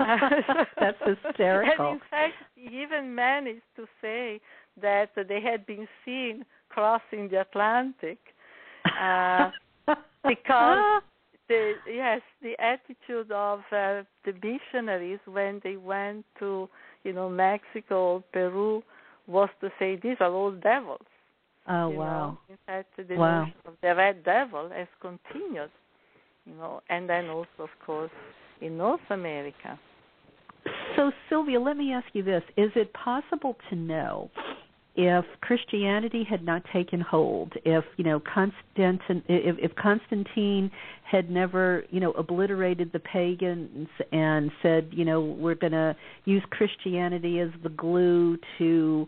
[0.79, 1.85] That's hysterical.
[1.87, 4.39] And in fact, he even managed to say
[4.81, 8.19] that they had been seen crossing the Atlantic
[9.01, 9.51] uh,
[10.27, 11.01] because
[11.47, 16.69] the yes the attitude of uh, the missionaries when they went to
[17.03, 18.83] you know Mexico, Peru,
[19.27, 21.08] was to say these are all devils.
[21.69, 22.29] Oh wow!
[22.29, 22.37] Know?
[22.49, 23.41] In fact, the wow.
[23.41, 25.69] notion of the red devil has continued,
[26.45, 28.11] you know, and then also, of course,
[28.59, 29.79] in North America.
[30.95, 34.31] So, Sylvia, let me ask you this: Is it possible to know
[35.01, 40.69] if Christianity had not taken hold, if you know Constantine, if, if Constantine
[41.09, 46.43] had never you know obliterated the pagans and said you know we're going to use
[46.49, 49.07] Christianity as the glue to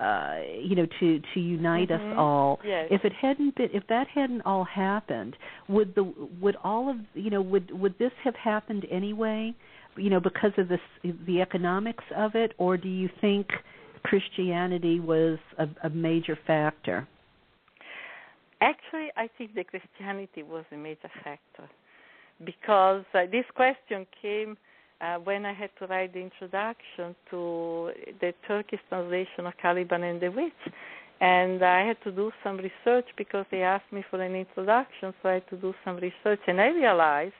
[0.00, 2.12] uh you know to to unite mm-hmm.
[2.12, 2.88] us all yes.
[2.90, 5.36] if it hadn't been if that hadn't all happened
[5.68, 6.02] would the
[6.40, 9.54] would all of you know would would this have happened anyway
[9.96, 10.80] you know because of this
[11.26, 13.46] the economics of it or do you think
[14.04, 17.06] Christianity was a, a major factor?
[18.60, 21.68] Actually, I think the Christianity was a major factor
[22.44, 24.56] because uh, this question came
[25.02, 30.20] uh, when I had to write the introduction to the Turkish translation of Caliban and
[30.20, 30.52] the Witch.
[31.20, 35.28] And I had to do some research because they asked me for an introduction, so
[35.28, 36.40] I had to do some research.
[36.46, 37.34] And I realized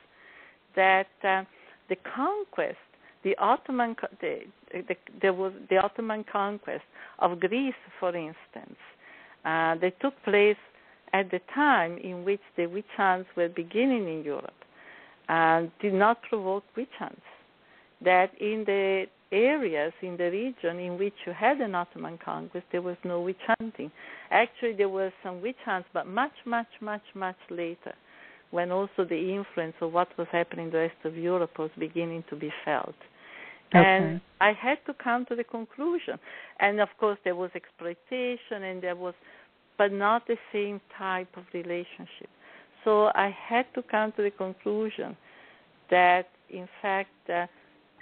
[0.75, 1.43] that uh,
[1.89, 2.77] the conquest
[3.23, 4.39] the Ottoman the,
[4.73, 6.83] the, there was the Ottoman conquest
[7.19, 8.77] of Greece, for instance.
[9.45, 10.57] Uh, they took place
[11.13, 14.51] at the time in which the witch hunts were beginning in Europe,
[15.29, 17.21] and did not provoke witch hunts.
[18.03, 22.81] That in the areas in the region in which you had an Ottoman conquest, there
[22.81, 23.91] was no witch hunting.
[24.29, 27.93] Actually, there were some witch hunts, but much, much, much, much later,
[28.51, 32.23] when also the influence of what was happening in the rest of Europe was beginning
[32.29, 32.95] to be felt.
[33.75, 33.83] Okay.
[33.83, 36.19] And I had to come to the conclusion.
[36.59, 39.15] And of course, there was exploitation, and there was,
[39.79, 42.29] but not the same type of relationship.
[42.83, 45.17] So I had to come to the conclusion
[45.89, 47.47] that, in fact, uh,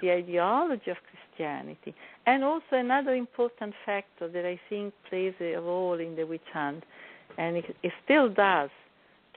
[0.01, 1.93] the ideology of Christianity,
[2.25, 6.83] and also another important factor that I think plays a role in the witch hunt,
[7.37, 8.69] and it, it still does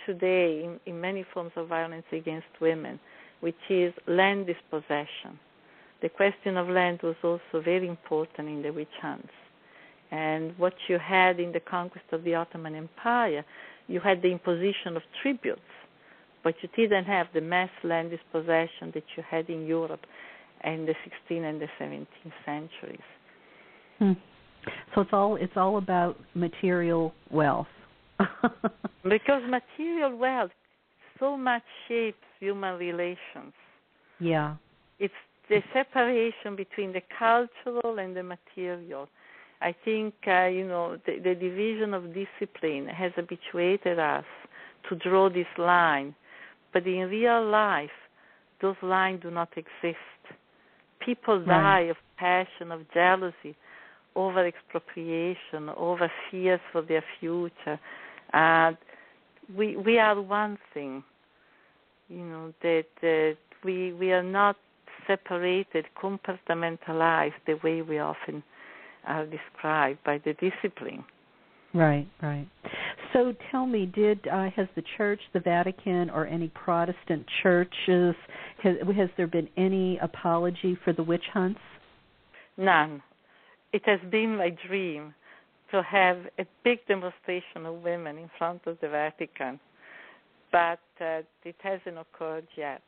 [0.06, 2.98] today in, in many forms of violence against women,
[3.40, 5.38] which is land dispossession.
[6.02, 9.32] The question of land was also very important in the witch hunts.
[10.10, 13.44] And what you had in the conquest of the Ottoman Empire,
[13.88, 15.60] you had the imposition of tributes,
[16.42, 20.04] but you didn't have the mass land dispossession that you had in Europe
[20.64, 22.06] in the 16th and the 17th
[22.44, 22.98] centuries.
[23.98, 24.12] Hmm.
[24.94, 27.66] So it's all it's all about material wealth.
[29.02, 30.52] because material wealth
[31.18, 33.52] so much shapes human relations.
[34.20, 34.56] Yeah.
[34.98, 35.14] It's
[35.48, 39.08] the separation between the cultural and the material.
[39.60, 44.24] I think uh, you know the, the division of discipline has habituated us
[44.88, 46.14] to draw this line,
[46.72, 47.90] but in real life,
[48.60, 49.98] those lines do not exist.
[51.04, 51.46] People right.
[51.46, 53.54] die of passion, of jealousy,
[54.16, 57.78] over expropriation, over fears for their future.
[58.32, 58.72] Uh,
[59.56, 61.04] we we are one thing,
[62.08, 64.56] you know that that we we are not
[65.06, 68.42] separated, compartmentalized the way we often
[69.06, 71.04] are described by the discipline.
[71.74, 72.46] Right, right.
[73.12, 78.14] So tell me, did uh, has the Church, the Vatican, or any Protestant churches
[78.62, 81.60] has, has there been any apology for the witch hunts?
[82.56, 83.02] None.
[83.72, 85.14] It has been my dream
[85.72, 89.58] to have a big demonstration of women in front of the Vatican,
[90.52, 92.82] but uh, it hasn't occurred yet.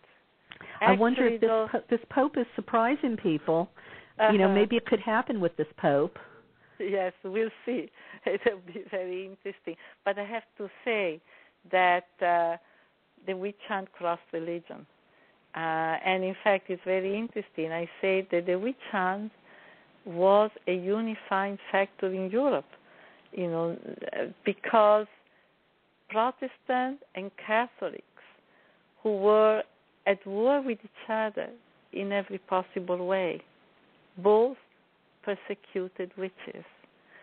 [0.80, 3.68] Actually, I wonder if this though, this pope is surprising people.
[4.18, 4.32] Uh-huh.
[4.32, 6.16] You know, maybe it could happen with this pope.
[6.80, 7.90] Yes, we'll see.
[8.26, 9.76] It'll be very interesting.
[10.04, 11.20] But I have to say
[11.72, 12.56] that uh,
[13.26, 14.86] the witch hunt crossed religion,
[15.54, 17.72] uh, and in fact, it's very interesting.
[17.72, 19.32] I say that the witch hunt
[20.04, 22.66] was a unifying factor in Europe.
[23.32, 23.76] You know,
[24.44, 25.06] because
[26.08, 28.02] Protestants and Catholics
[29.02, 29.62] who were
[30.06, 31.48] at war with each other
[31.92, 33.42] in every possible way,
[34.18, 34.56] both
[35.26, 36.64] persecuted witches.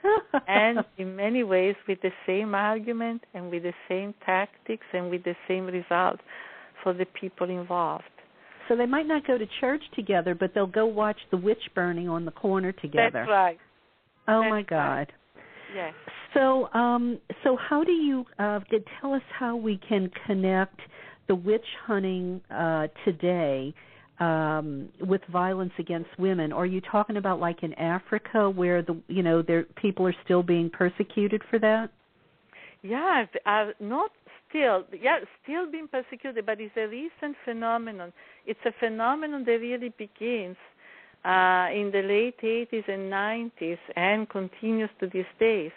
[0.49, 5.23] and in many ways with the same argument and with the same tactics and with
[5.23, 6.19] the same result
[6.84, 8.03] for the people involved.
[8.67, 12.09] So they might not go to church together, but they'll go watch the witch burning
[12.09, 13.11] on the corner together.
[13.13, 13.57] That's right.
[14.27, 14.77] Oh That's my God.
[14.85, 15.07] Right.
[15.73, 15.93] Yes.
[16.34, 18.59] So, um, so how do you uh,
[18.99, 20.80] tell us how we can connect
[21.27, 23.73] the witch hunting uh, today
[24.23, 26.51] um, with violence against women?
[26.51, 30.43] Are you talking about like in Africa where the you know there people are still
[30.43, 31.89] being persecuted for that?
[32.81, 34.11] Yeah, uh, not
[34.49, 38.11] still, yeah, still being persecuted, but it's a recent phenomenon.
[38.45, 40.57] It's a phenomenon that really begins
[41.23, 45.71] uh, in the late 80s and 90s and continues to these days.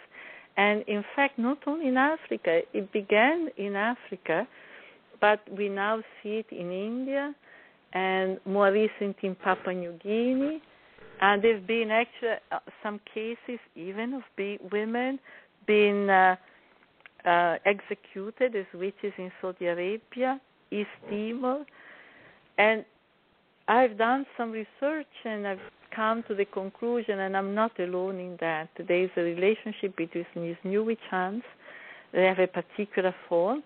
[0.57, 4.47] And in fact, not only in Africa, it began in Africa,
[5.21, 7.33] but we now see it in India
[7.97, 10.61] and more recent in Papua New Guinea.
[11.19, 15.19] And there have been actually uh, some cases even of be- women
[15.65, 16.35] being uh,
[17.25, 20.39] uh, executed as witches in Saudi Arabia,
[20.71, 21.65] East Timor.
[22.57, 22.85] And
[23.67, 28.37] I've done some research and I've come to the conclusion, and I'm not alone in
[28.39, 31.45] that, there is a relationship between these new witch hunts,
[32.13, 33.63] they have a particular form,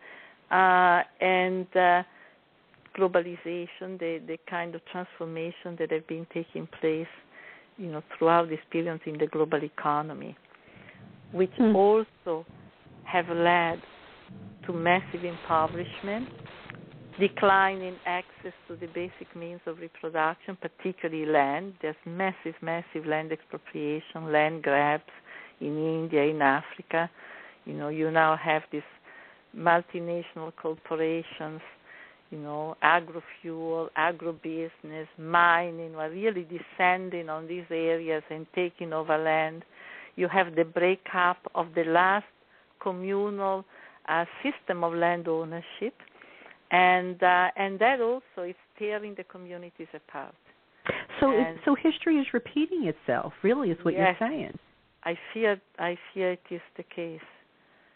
[0.49, 2.03] uh, and uh,
[2.97, 7.07] globalization, the, the kind of transformation that have been taking place,
[7.77, 10.35] you know, throughout this period in the global economy,
[11.31, 11.75] which mm.
[11.75, 12.45] also
[13.05, 13.81] have led
[14.65, 16.27] to massive impoverishment,
[17.19, 21.73] decline in access to the basic means of reproduction, particularly land.
[21.81, 25.03] There's massive, massive land expropriation, land grabs
[25.59, 27.09] in India, in Africa.
[27.65, 28.81] You know, you now have these
[29.55, 31.61] multinational corporations,
[32.31, 39.63] you know, agro-fuel, agro-business, mining, are really descending on these areas and taking over land.
[40.15, 42.25] You have the breakup of the last
[42.81, 43.63] communal
[44.09, 45.93] uh, system of land ownership
[46.71, 50.33] and uh, and that also is tearing the communities apart.
[51.19, 53.33] So and so history is repeating itself.
[53.43, 54.57] Really, is what yes, you're saying.
[55.03, 57.19] I fear I fear it is the case.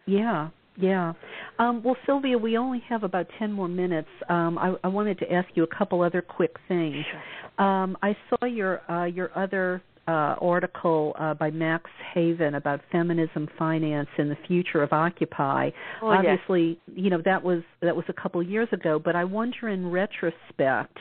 [0.06, 0.50] Yeah.
[0.78, 1.14] Yeah.
[1.60, 4.10] Um, well, Sylvia, we only have about 10 more minutes.
[4.30, 7.06] Um, I, I wanted to ask you a couple other quick things.
[7.12, 7.68] Sure.
[7.68, 13.48] Um, I saw your uh, your other uh, article uh, by Max Haiven about feminism,
[13.58, 15.70] finance, and the future of Occupy.
[16.02, 16.98] Oh, Obviously, yes.
[16.98, 19.00] you know that was that was a couple of years ago.
[19.04, 20.98] But I wonder, in retrospect,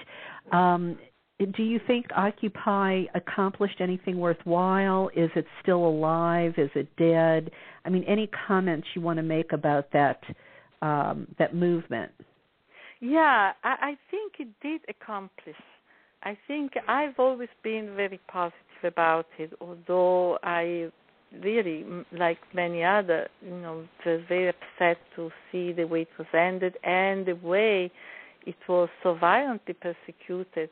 [0.53, 0.99] um,
[1.39, 5.11] do you think Occupy accomplished anything worthwhile?
[5.16, 6.55] Is it still alive?
[6.56, 7.51] Is it dead?
[7.85, 10.20] I mean, any comments you want to make about that
[10.81, 12.12] um, that movement?
[13.01, 15.56] Yeah, I, I think it did accomplish.
[16.23, 18.55] I think I've always been very positive
[18.85, 20.90] about it, although I
[21.43, 26.27] really, like many other, you know, was very upset to see the way it was
[26.32, 27.90] ended and the way
[28.47, 30.70] it was so violently persecuted,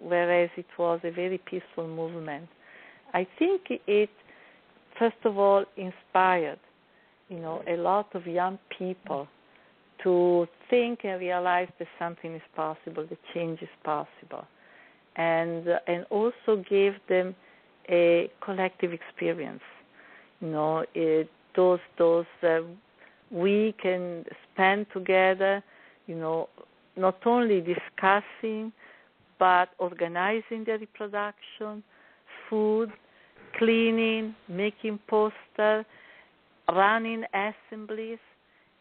[0.00, 2.48] whereas it was a very peaceful movement.
[3.12, 4.10] I think it,
[4.98, 6.58] first of all, inspired,
[7.28, 9.28] you know, a lot of young people
[10.02, 14.46] to think and realize that something is possible, that change is possible
[15.16, 17.34] and and also gave them
[17.88, 19.62] a collective experience.
[20.40, 22.60] You know, it, those those uh,
[23.30, 25.62] we can spend together.
[26.06, 26.48] You know,
[26.96, 28.72] not only discussing,
[29.40, 31.82] but organizing the reproduction,
[32.48, 32.92] food,
[33.58, 35.84] cleaning, making posters,
[36.68, 38.18] running assemblies,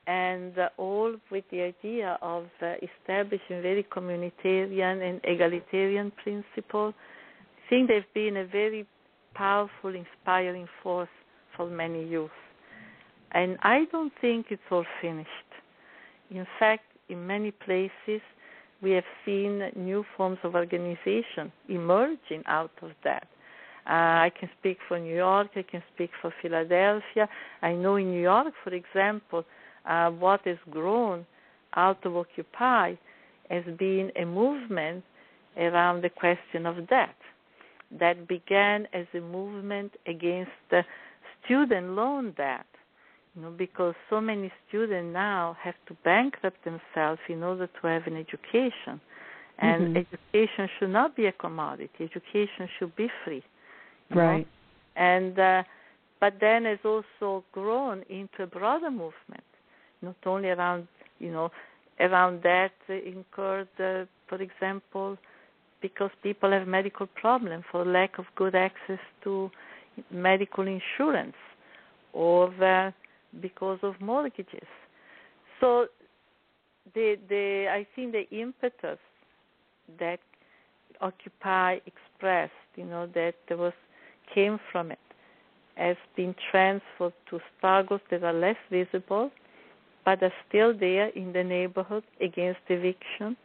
[0.05, 6.93] and uh, all with the idea of uh, establishing very communitarian and egalitarian principles.
[7.65, 8.85] I think they've been a very
[9.35, 11.09] powerful, inspiring force
[11.55, 12.29] for many youth.
[13.31, 15.29] And I don't think it's all finished.
[16.31, 18.21] In fact, in many places,
[18.81, 23.27] we have seen new forms of organization emerging out of that.
[23.85, 27.27] Uh, I can speak for New York, I can speak for Philadelphia.
[27.61, 29.43] I know in New York, for example,
[29.85, 31.25] uh, what has grown
[31.75, 32.93] out of Occupy
[33.49, 35.03] has been a movement
[35.57, 37.15] around the question of debt
[37.99, 40.51] that began as a movement against
[41.43, 42.65] student loan debt.
[43.35, 48.07] You know, because so many students now have to bankrupt themselves in order to have
[48.07, 48.99] an education.
[49.59, 50.15] And mm-hmm.
[50.33, 51.89] education should not be a commodity.
[51.99, 53.43] Education should be free.
[54.13, 54.39] Right.
[54.39, 54.45] Know?
[54.95, 55.63] And uh,
[56.19, 59.43] but then has also grown into a broader movement
[60.01, 60.87] not only around
[61.19, 61.51] you know
[61.99, 65.17] around that incurred, uh, for example,
[65.81, 69.51] because people have medical problems for lack of good access to
[70.09, 71.35] medical insurance,
[72.13, 72.91] or uh,
[73.41, 74.67] because of mortgages.
[75.59, 75.87] So
[76.93, 78.99] the the I think the impetus
[79.99, 80.19] that
[81.01, 83.73] Occupy expressed, you know, that there was
[84.33, 84.99] came from it,
[85.75, 89.31] has been transferred to struggles that are less visible
[90.09, 93.35] but are still there in the neighborhood against eviction,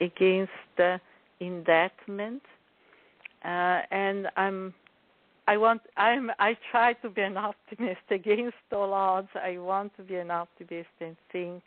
[0.00, 0.98] against uh,
[1.40, 2.42] indictment.
[3.44, 4.74] Uh, and I'm
[5.46, 9.28] I want I'm I try to be an optimist against all odds.
[9.34, 11.64] I want to be an optimist and think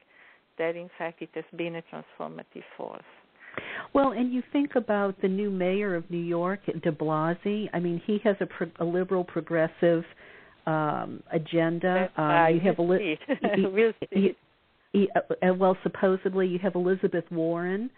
[0.58, 3.04] that in fact it has been a transformative force.
[3.94, 7.70] Well, and you think about the new mayor of New York, De Blasio.
[7.74, 10.04] I mean, he has a, pro- a liberal progressive
[10.68, 12.10] um agenda.
[12.18, 13.20] Um, you have a li-
[13.58, 14.36] we'll see.
[14.92, 17.90] He, uh, well, supposedly you have Elizabeth Warren.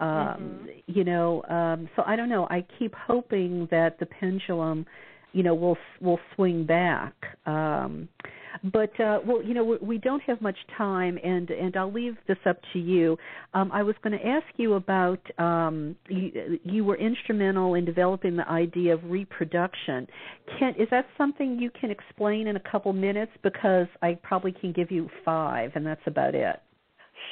[0.00, 0.66] Um, mm-hmm.
[0.86, 2.46] You know, um, so I don't know.
[2.50, 4.84] I keep hoping that the pendulum,
[5.32, 7.14] you know, will will swing back.
[7.46, 8.08] Um,
[8.64, 12.16] but uh, well, you know, we, we don't have much time, and and I'll leave
[12.28, 13.16] this up to you.
[13.54, 18.36] Um, I was going to ask you about um, you, you were instrumental in developing
[18.36, 20.06] the idea of reproduction.
[20.58, 23.32] Can is that something you can explain in a couple minutes?
[23.42, 26.60] Because I probably can give you five, and that's about it.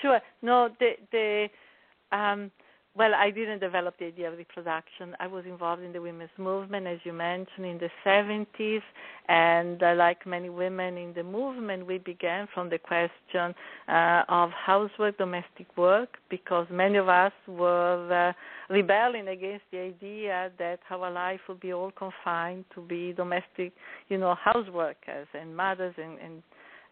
[0.02, 0.20] Sure.
[0.42, 2.50] No, the the um,
[2.96, 5.14] well, I didn't develop the idea of reproduction.
[5.20, 8.82] I was involved in the women's movement, as you mentioned, in the 70s,
[9.28, 13.54] and uh, like many women in the movement, we began from the question
[13.88, 20.50] uh, of housework, domestic work, because many of us were uh, rebelling against the idea
[20.58, 23.72] that our life would be all confined to be domestic,
[24.08, 26.42] you know, houseworkers and mothers and, and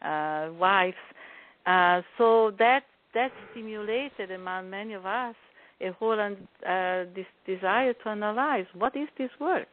[0.02, 0.96] uh, wives.
[1.66, 2.84] Uh, so that
[3.14, 5.34] that stimulated among many of us
[5.80, 9.68] a whole uh, this desire to analyze what is this work?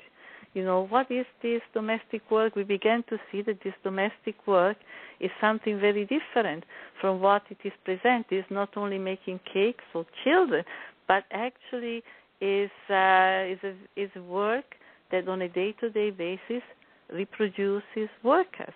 [0.54, 2.56] You know what is this domestic work?
[2.56, 4.78] We began to see that this domestic work
[5.20, 6.64] is something very different
[7.02, 10.64] from what it is presented it's not only making cakes for children
[11.08, 12.04] but actually
[12.42, 14.66] is uh, is a, is work
[15.12, 16.64] that on a day to day basis
[17.12, 18.74] reproduces workers.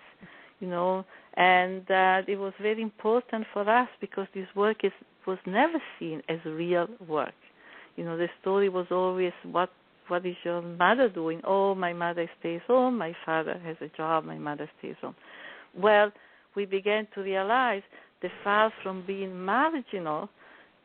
[0.60, 1.04] You know
[1.40, 4.92] and uh, it was very important for us because this work is
[5.26, 7.32] was never seen as real work.
[7.96, 9.70] You know, the story was always what
[10.08, 11.40] what is your mother doing?
[11.44, 12.98] Oh, my mother stays home.
[12.98, 14.24] My father has a job.
[14.26, 15.14] My mother stays home.
[15.74, 16.12] Well,
[16.56, 17.82] we began to realize
[18.20, 20.28] that far from being marginal,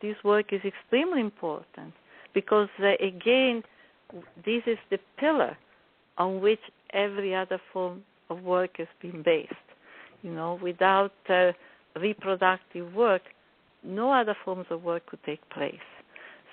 [0.02, 1.94] this work is extremely important
[2.34, 3.62] because uh, again,
[4.46, 5.58] this is the pillar
[6.18, 6.62] on which
[6.94, 9.65] every other form of work has been based.
[10.22, 11.52] You know, without uh,
[12.00, 13.22] reproductive work,
[13.84, 15.76] no other forms of work could take place.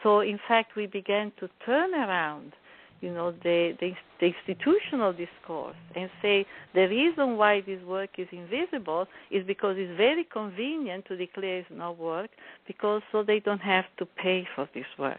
[0.03, 2.53] So, in fact, we began to turn around,
[3.01, 6.45] you know, the, the, the institutional discourse and say
[6.75, 11.69] the reason why this work is invisible is because it's very convenient to declare it's
[11.71, 12.31] not work,
[12.67, 15.19] because so they don't have to pay for this work.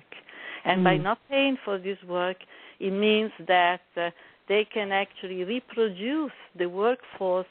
[0.65, 0.84] And mm.
[0.84, 2.38] by not paying for this work,
[2.80, 4.10] it means that uh,
[4.48, 7.48] they can actually reproduce the workforce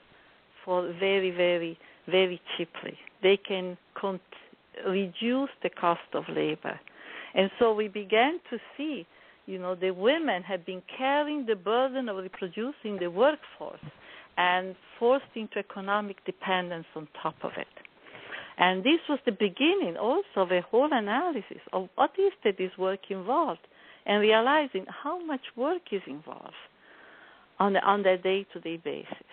[0.64, 1.78] for very, very,
[2.08, 2.96] very cheaply.
[3.22, 4.20] They can con-
[4.86, 6.78] reduce the cost of labor.
[7.34, 9.06] And so we began to see,
[9.46, 13.80] you know, the women had been carrying the burden of reproducing the workforce
[14.36, 17.66] and forced into economic dependence on top of it.
[18.58, 22.70] And this was the beginning also of a whole analysis of what is that this
[22.78, 23.66] work involved
[24.06, 26.52] and realizing how much work is involved
[27.58, 29.26] on, the, on a day-to-day basis.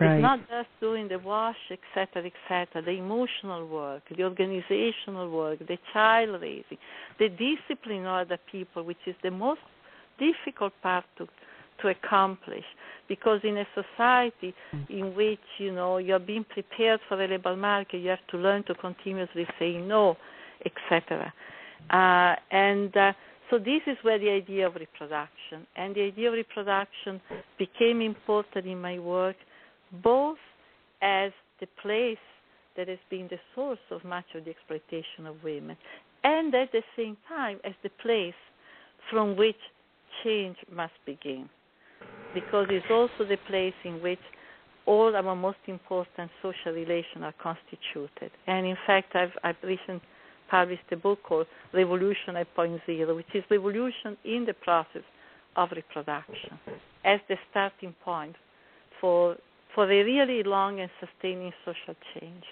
[0.00, 0.16] Right.
[0.16, 5.78] It's not just doing the wash, etc., etc., the emotional work, the organizational work, the
[5.92, 6.78] child raising,
[7.18, 9.60] the discipline of other people, which is the most
[10.18, 11.28] difficult part to
[11.82, 12.64] to accomplish
[13.08, 14.54] because in a society
[14.88, 18.62] in which you know you're being prepared for the labor market you have to learn
[18.64, 20.16] to continuously say no
[20.64, 21.32] etc
[21.90, 23.12] uh, and uh,
[23.50, 27.20] so this is where the idea of reproduction and the idea of reproduction
[27.58, 29.36] became important in my work
[30.02, 30.38] both
[31.02, 32.18] as the place
[32.76, 35.76] that has been the source of much of the exploitation of women,
[36.24, 38.34] and at the same time as the place
[39.10, 39.56] from which
[40.22, 41.48] change must begin.
[42.34, 44.18] Because it's also the place in which
[44.86, 48.30] all our most important social relations are constituted.
[48.46, 50.02] And in fact, I've, I've recently
[50.50, 55.02] published a book called Revolution at Point Zero, which is revolution in the process
[55.56, 56.58] of reproduction
[57.04, 58.34] as the starting point
[59.00, 59.36] for
[59.74, 62.44] for a really long and sustaining social change.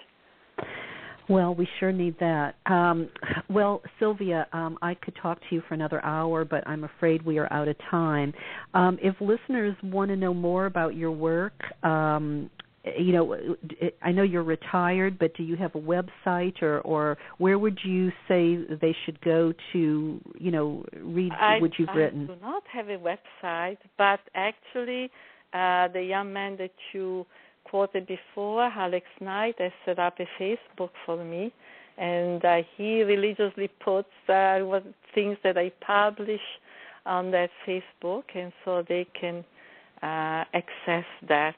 [1.29, 2.55] Well, we sure need that.
[2.65, 3.09] Um,
[3.49, 7.37] well, Sylvia, um, I could talk to you for another hour, but I'm afraid we
[7.37, 8.33] are out of time.
[8.73, 12.49] Um, if listeners want to know more about your work, um,
[12.97, 13.55] you know,
[14.01, 18.11] I know you're retired, but do you have a website, or, or where would you
[18.27, 22.29] say they should go to, you know, read I, what you've I written?
[22.29, 25.09] I do not have a website, but actually
[25.53, 27.25] uh, the young man that you
[27.63, 31.51] quoted before, Alex Knight, has set up a Facebook for me,
[31.97, 34.59] and uh, he religiously puts uh,
[35.15, 36.41] things that I publish
[37.05, 39.43] on that Facebook, and so they can
[40.01, 41.55] uh, access that.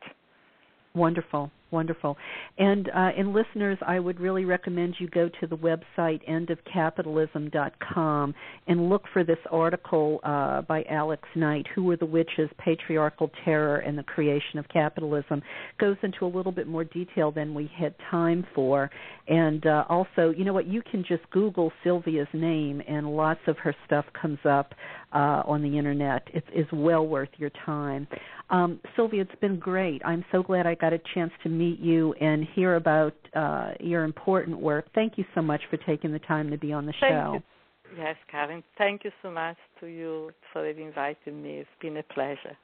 [0.93, 2.17] Wonderful, wonderful.
[2.57, 8.35] And uh, and listeners, I would really recommend you go to the website endofcapitalism.com
[8.67, 13.77] and look for this article uh, by Alex Knight, "Who Were the Witches: Patriarchal Terror
[13.77, 15.41] and the Creation of Capitalism."
[15.79, 18.89] Goes into a little bit more detail than we had time for,
[19.27, 20.67] and uh, also, you know what?
[20.67, 24.73] You can just Google Sylvia's name, and lots of her stuff comes up
[25.13, 26.27] uh, on the internet.
[26.33, 28.07] It is well worth your time.
[28.49, 30.01] Um, Sylvia, it's been great.
[30.05, 34.03] I'm so glad I got a chance to meet you and hear about uh, your
[34.03, 34.85] important work.
[34.93, 37.31] Thank you so much for taking the time to be on the show.
[37.31, 38.03] Thank you.
[38.03, 38.63] Yes, Karen.
[38.77, 41.57] Thank you so much to you for inviting me.
[41.57, 42.57] It's been a pleasure.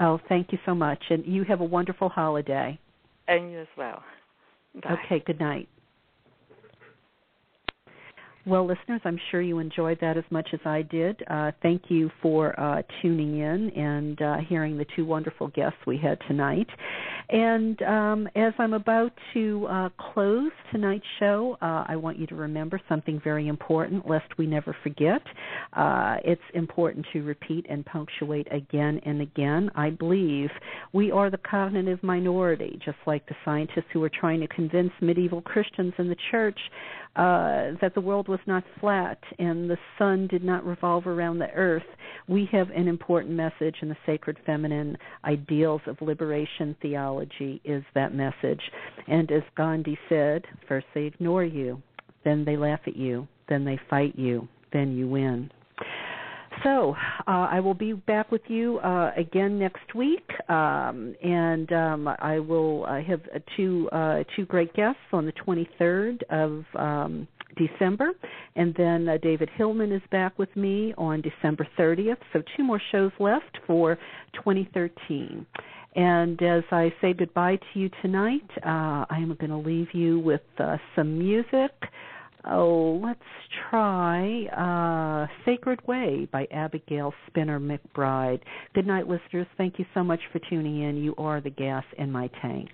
[0.00, 1.02] Oh, thank you so much.
[1.10, 2.78] And you have a wonderful holiday.
[3.28, 4.02] And you as well.
[4.82, 4.96] Bye.
[5.04, 5.68] Okay, good night.
[8.46, 11.22] Well, listeners, I'm sure you enjoyed that as much as I did.
[11.30, 15.96] Uh, thank you for uh, tuning in and uh, hearing the two wonderful guests we
[15.96, 16.68] had tonight.
[17.30, 22.34] And um, as I'm about to uh, close tonight's show, uh, I want you to
[22.34, 25.22] remember something very important, lest we never forget.
[25.72, 29.70] Uh, it's important to repeat and punctuate again and again.
[29.74, 30.50] I believe
[30.92, 35.40] we are the cognitive minority, just like the scientists who were trying to convince medieval
[35.40, 36.58] Christians in the church
[37.16, 41.50] uh, that the world was not flat and the sun did not revolve around the
[41.50, 41.84] earth,
[42.28, 48.14] we have an important message, and the sacred feminine ideals of liberation theology is that
[48.14, 48.60] message.
[49.06, 51.82] And as Gandhi said, first they ignore you,
[52.24, 55.50] then they laugh at you, then they fight you, then you win.
[56.62, 56.94] So
[57.26, 62.38] uh, I will be back with you uh, again next week, um, and um, I
[62.38, 63.20] will uh, have
[63.56, 68.12] two uh, two great guests on the 23rd of um, December,
[68.56, 72.16] and then uh, David Hillman is back with me on December 30th.
[72.32, 73.96] So two more shows left for
[74.34, 75.46] 2013.
[75.96, 80.18] And as I say goodbye to you tonight, uh, I am going to leave you
[80.18, 80.40] with
[80.96, 81.70] some music.
[82.46, 83.20] Oh, let's
[83.70, 88.40] try uh, Sacred Way by Abigail Spinner McBride.
[88.74, 89.46] Good night, listeners.
[89.56, 90.96] Thank you so much for tuning in.
[90.96, 92.68] You are the gas in my tank.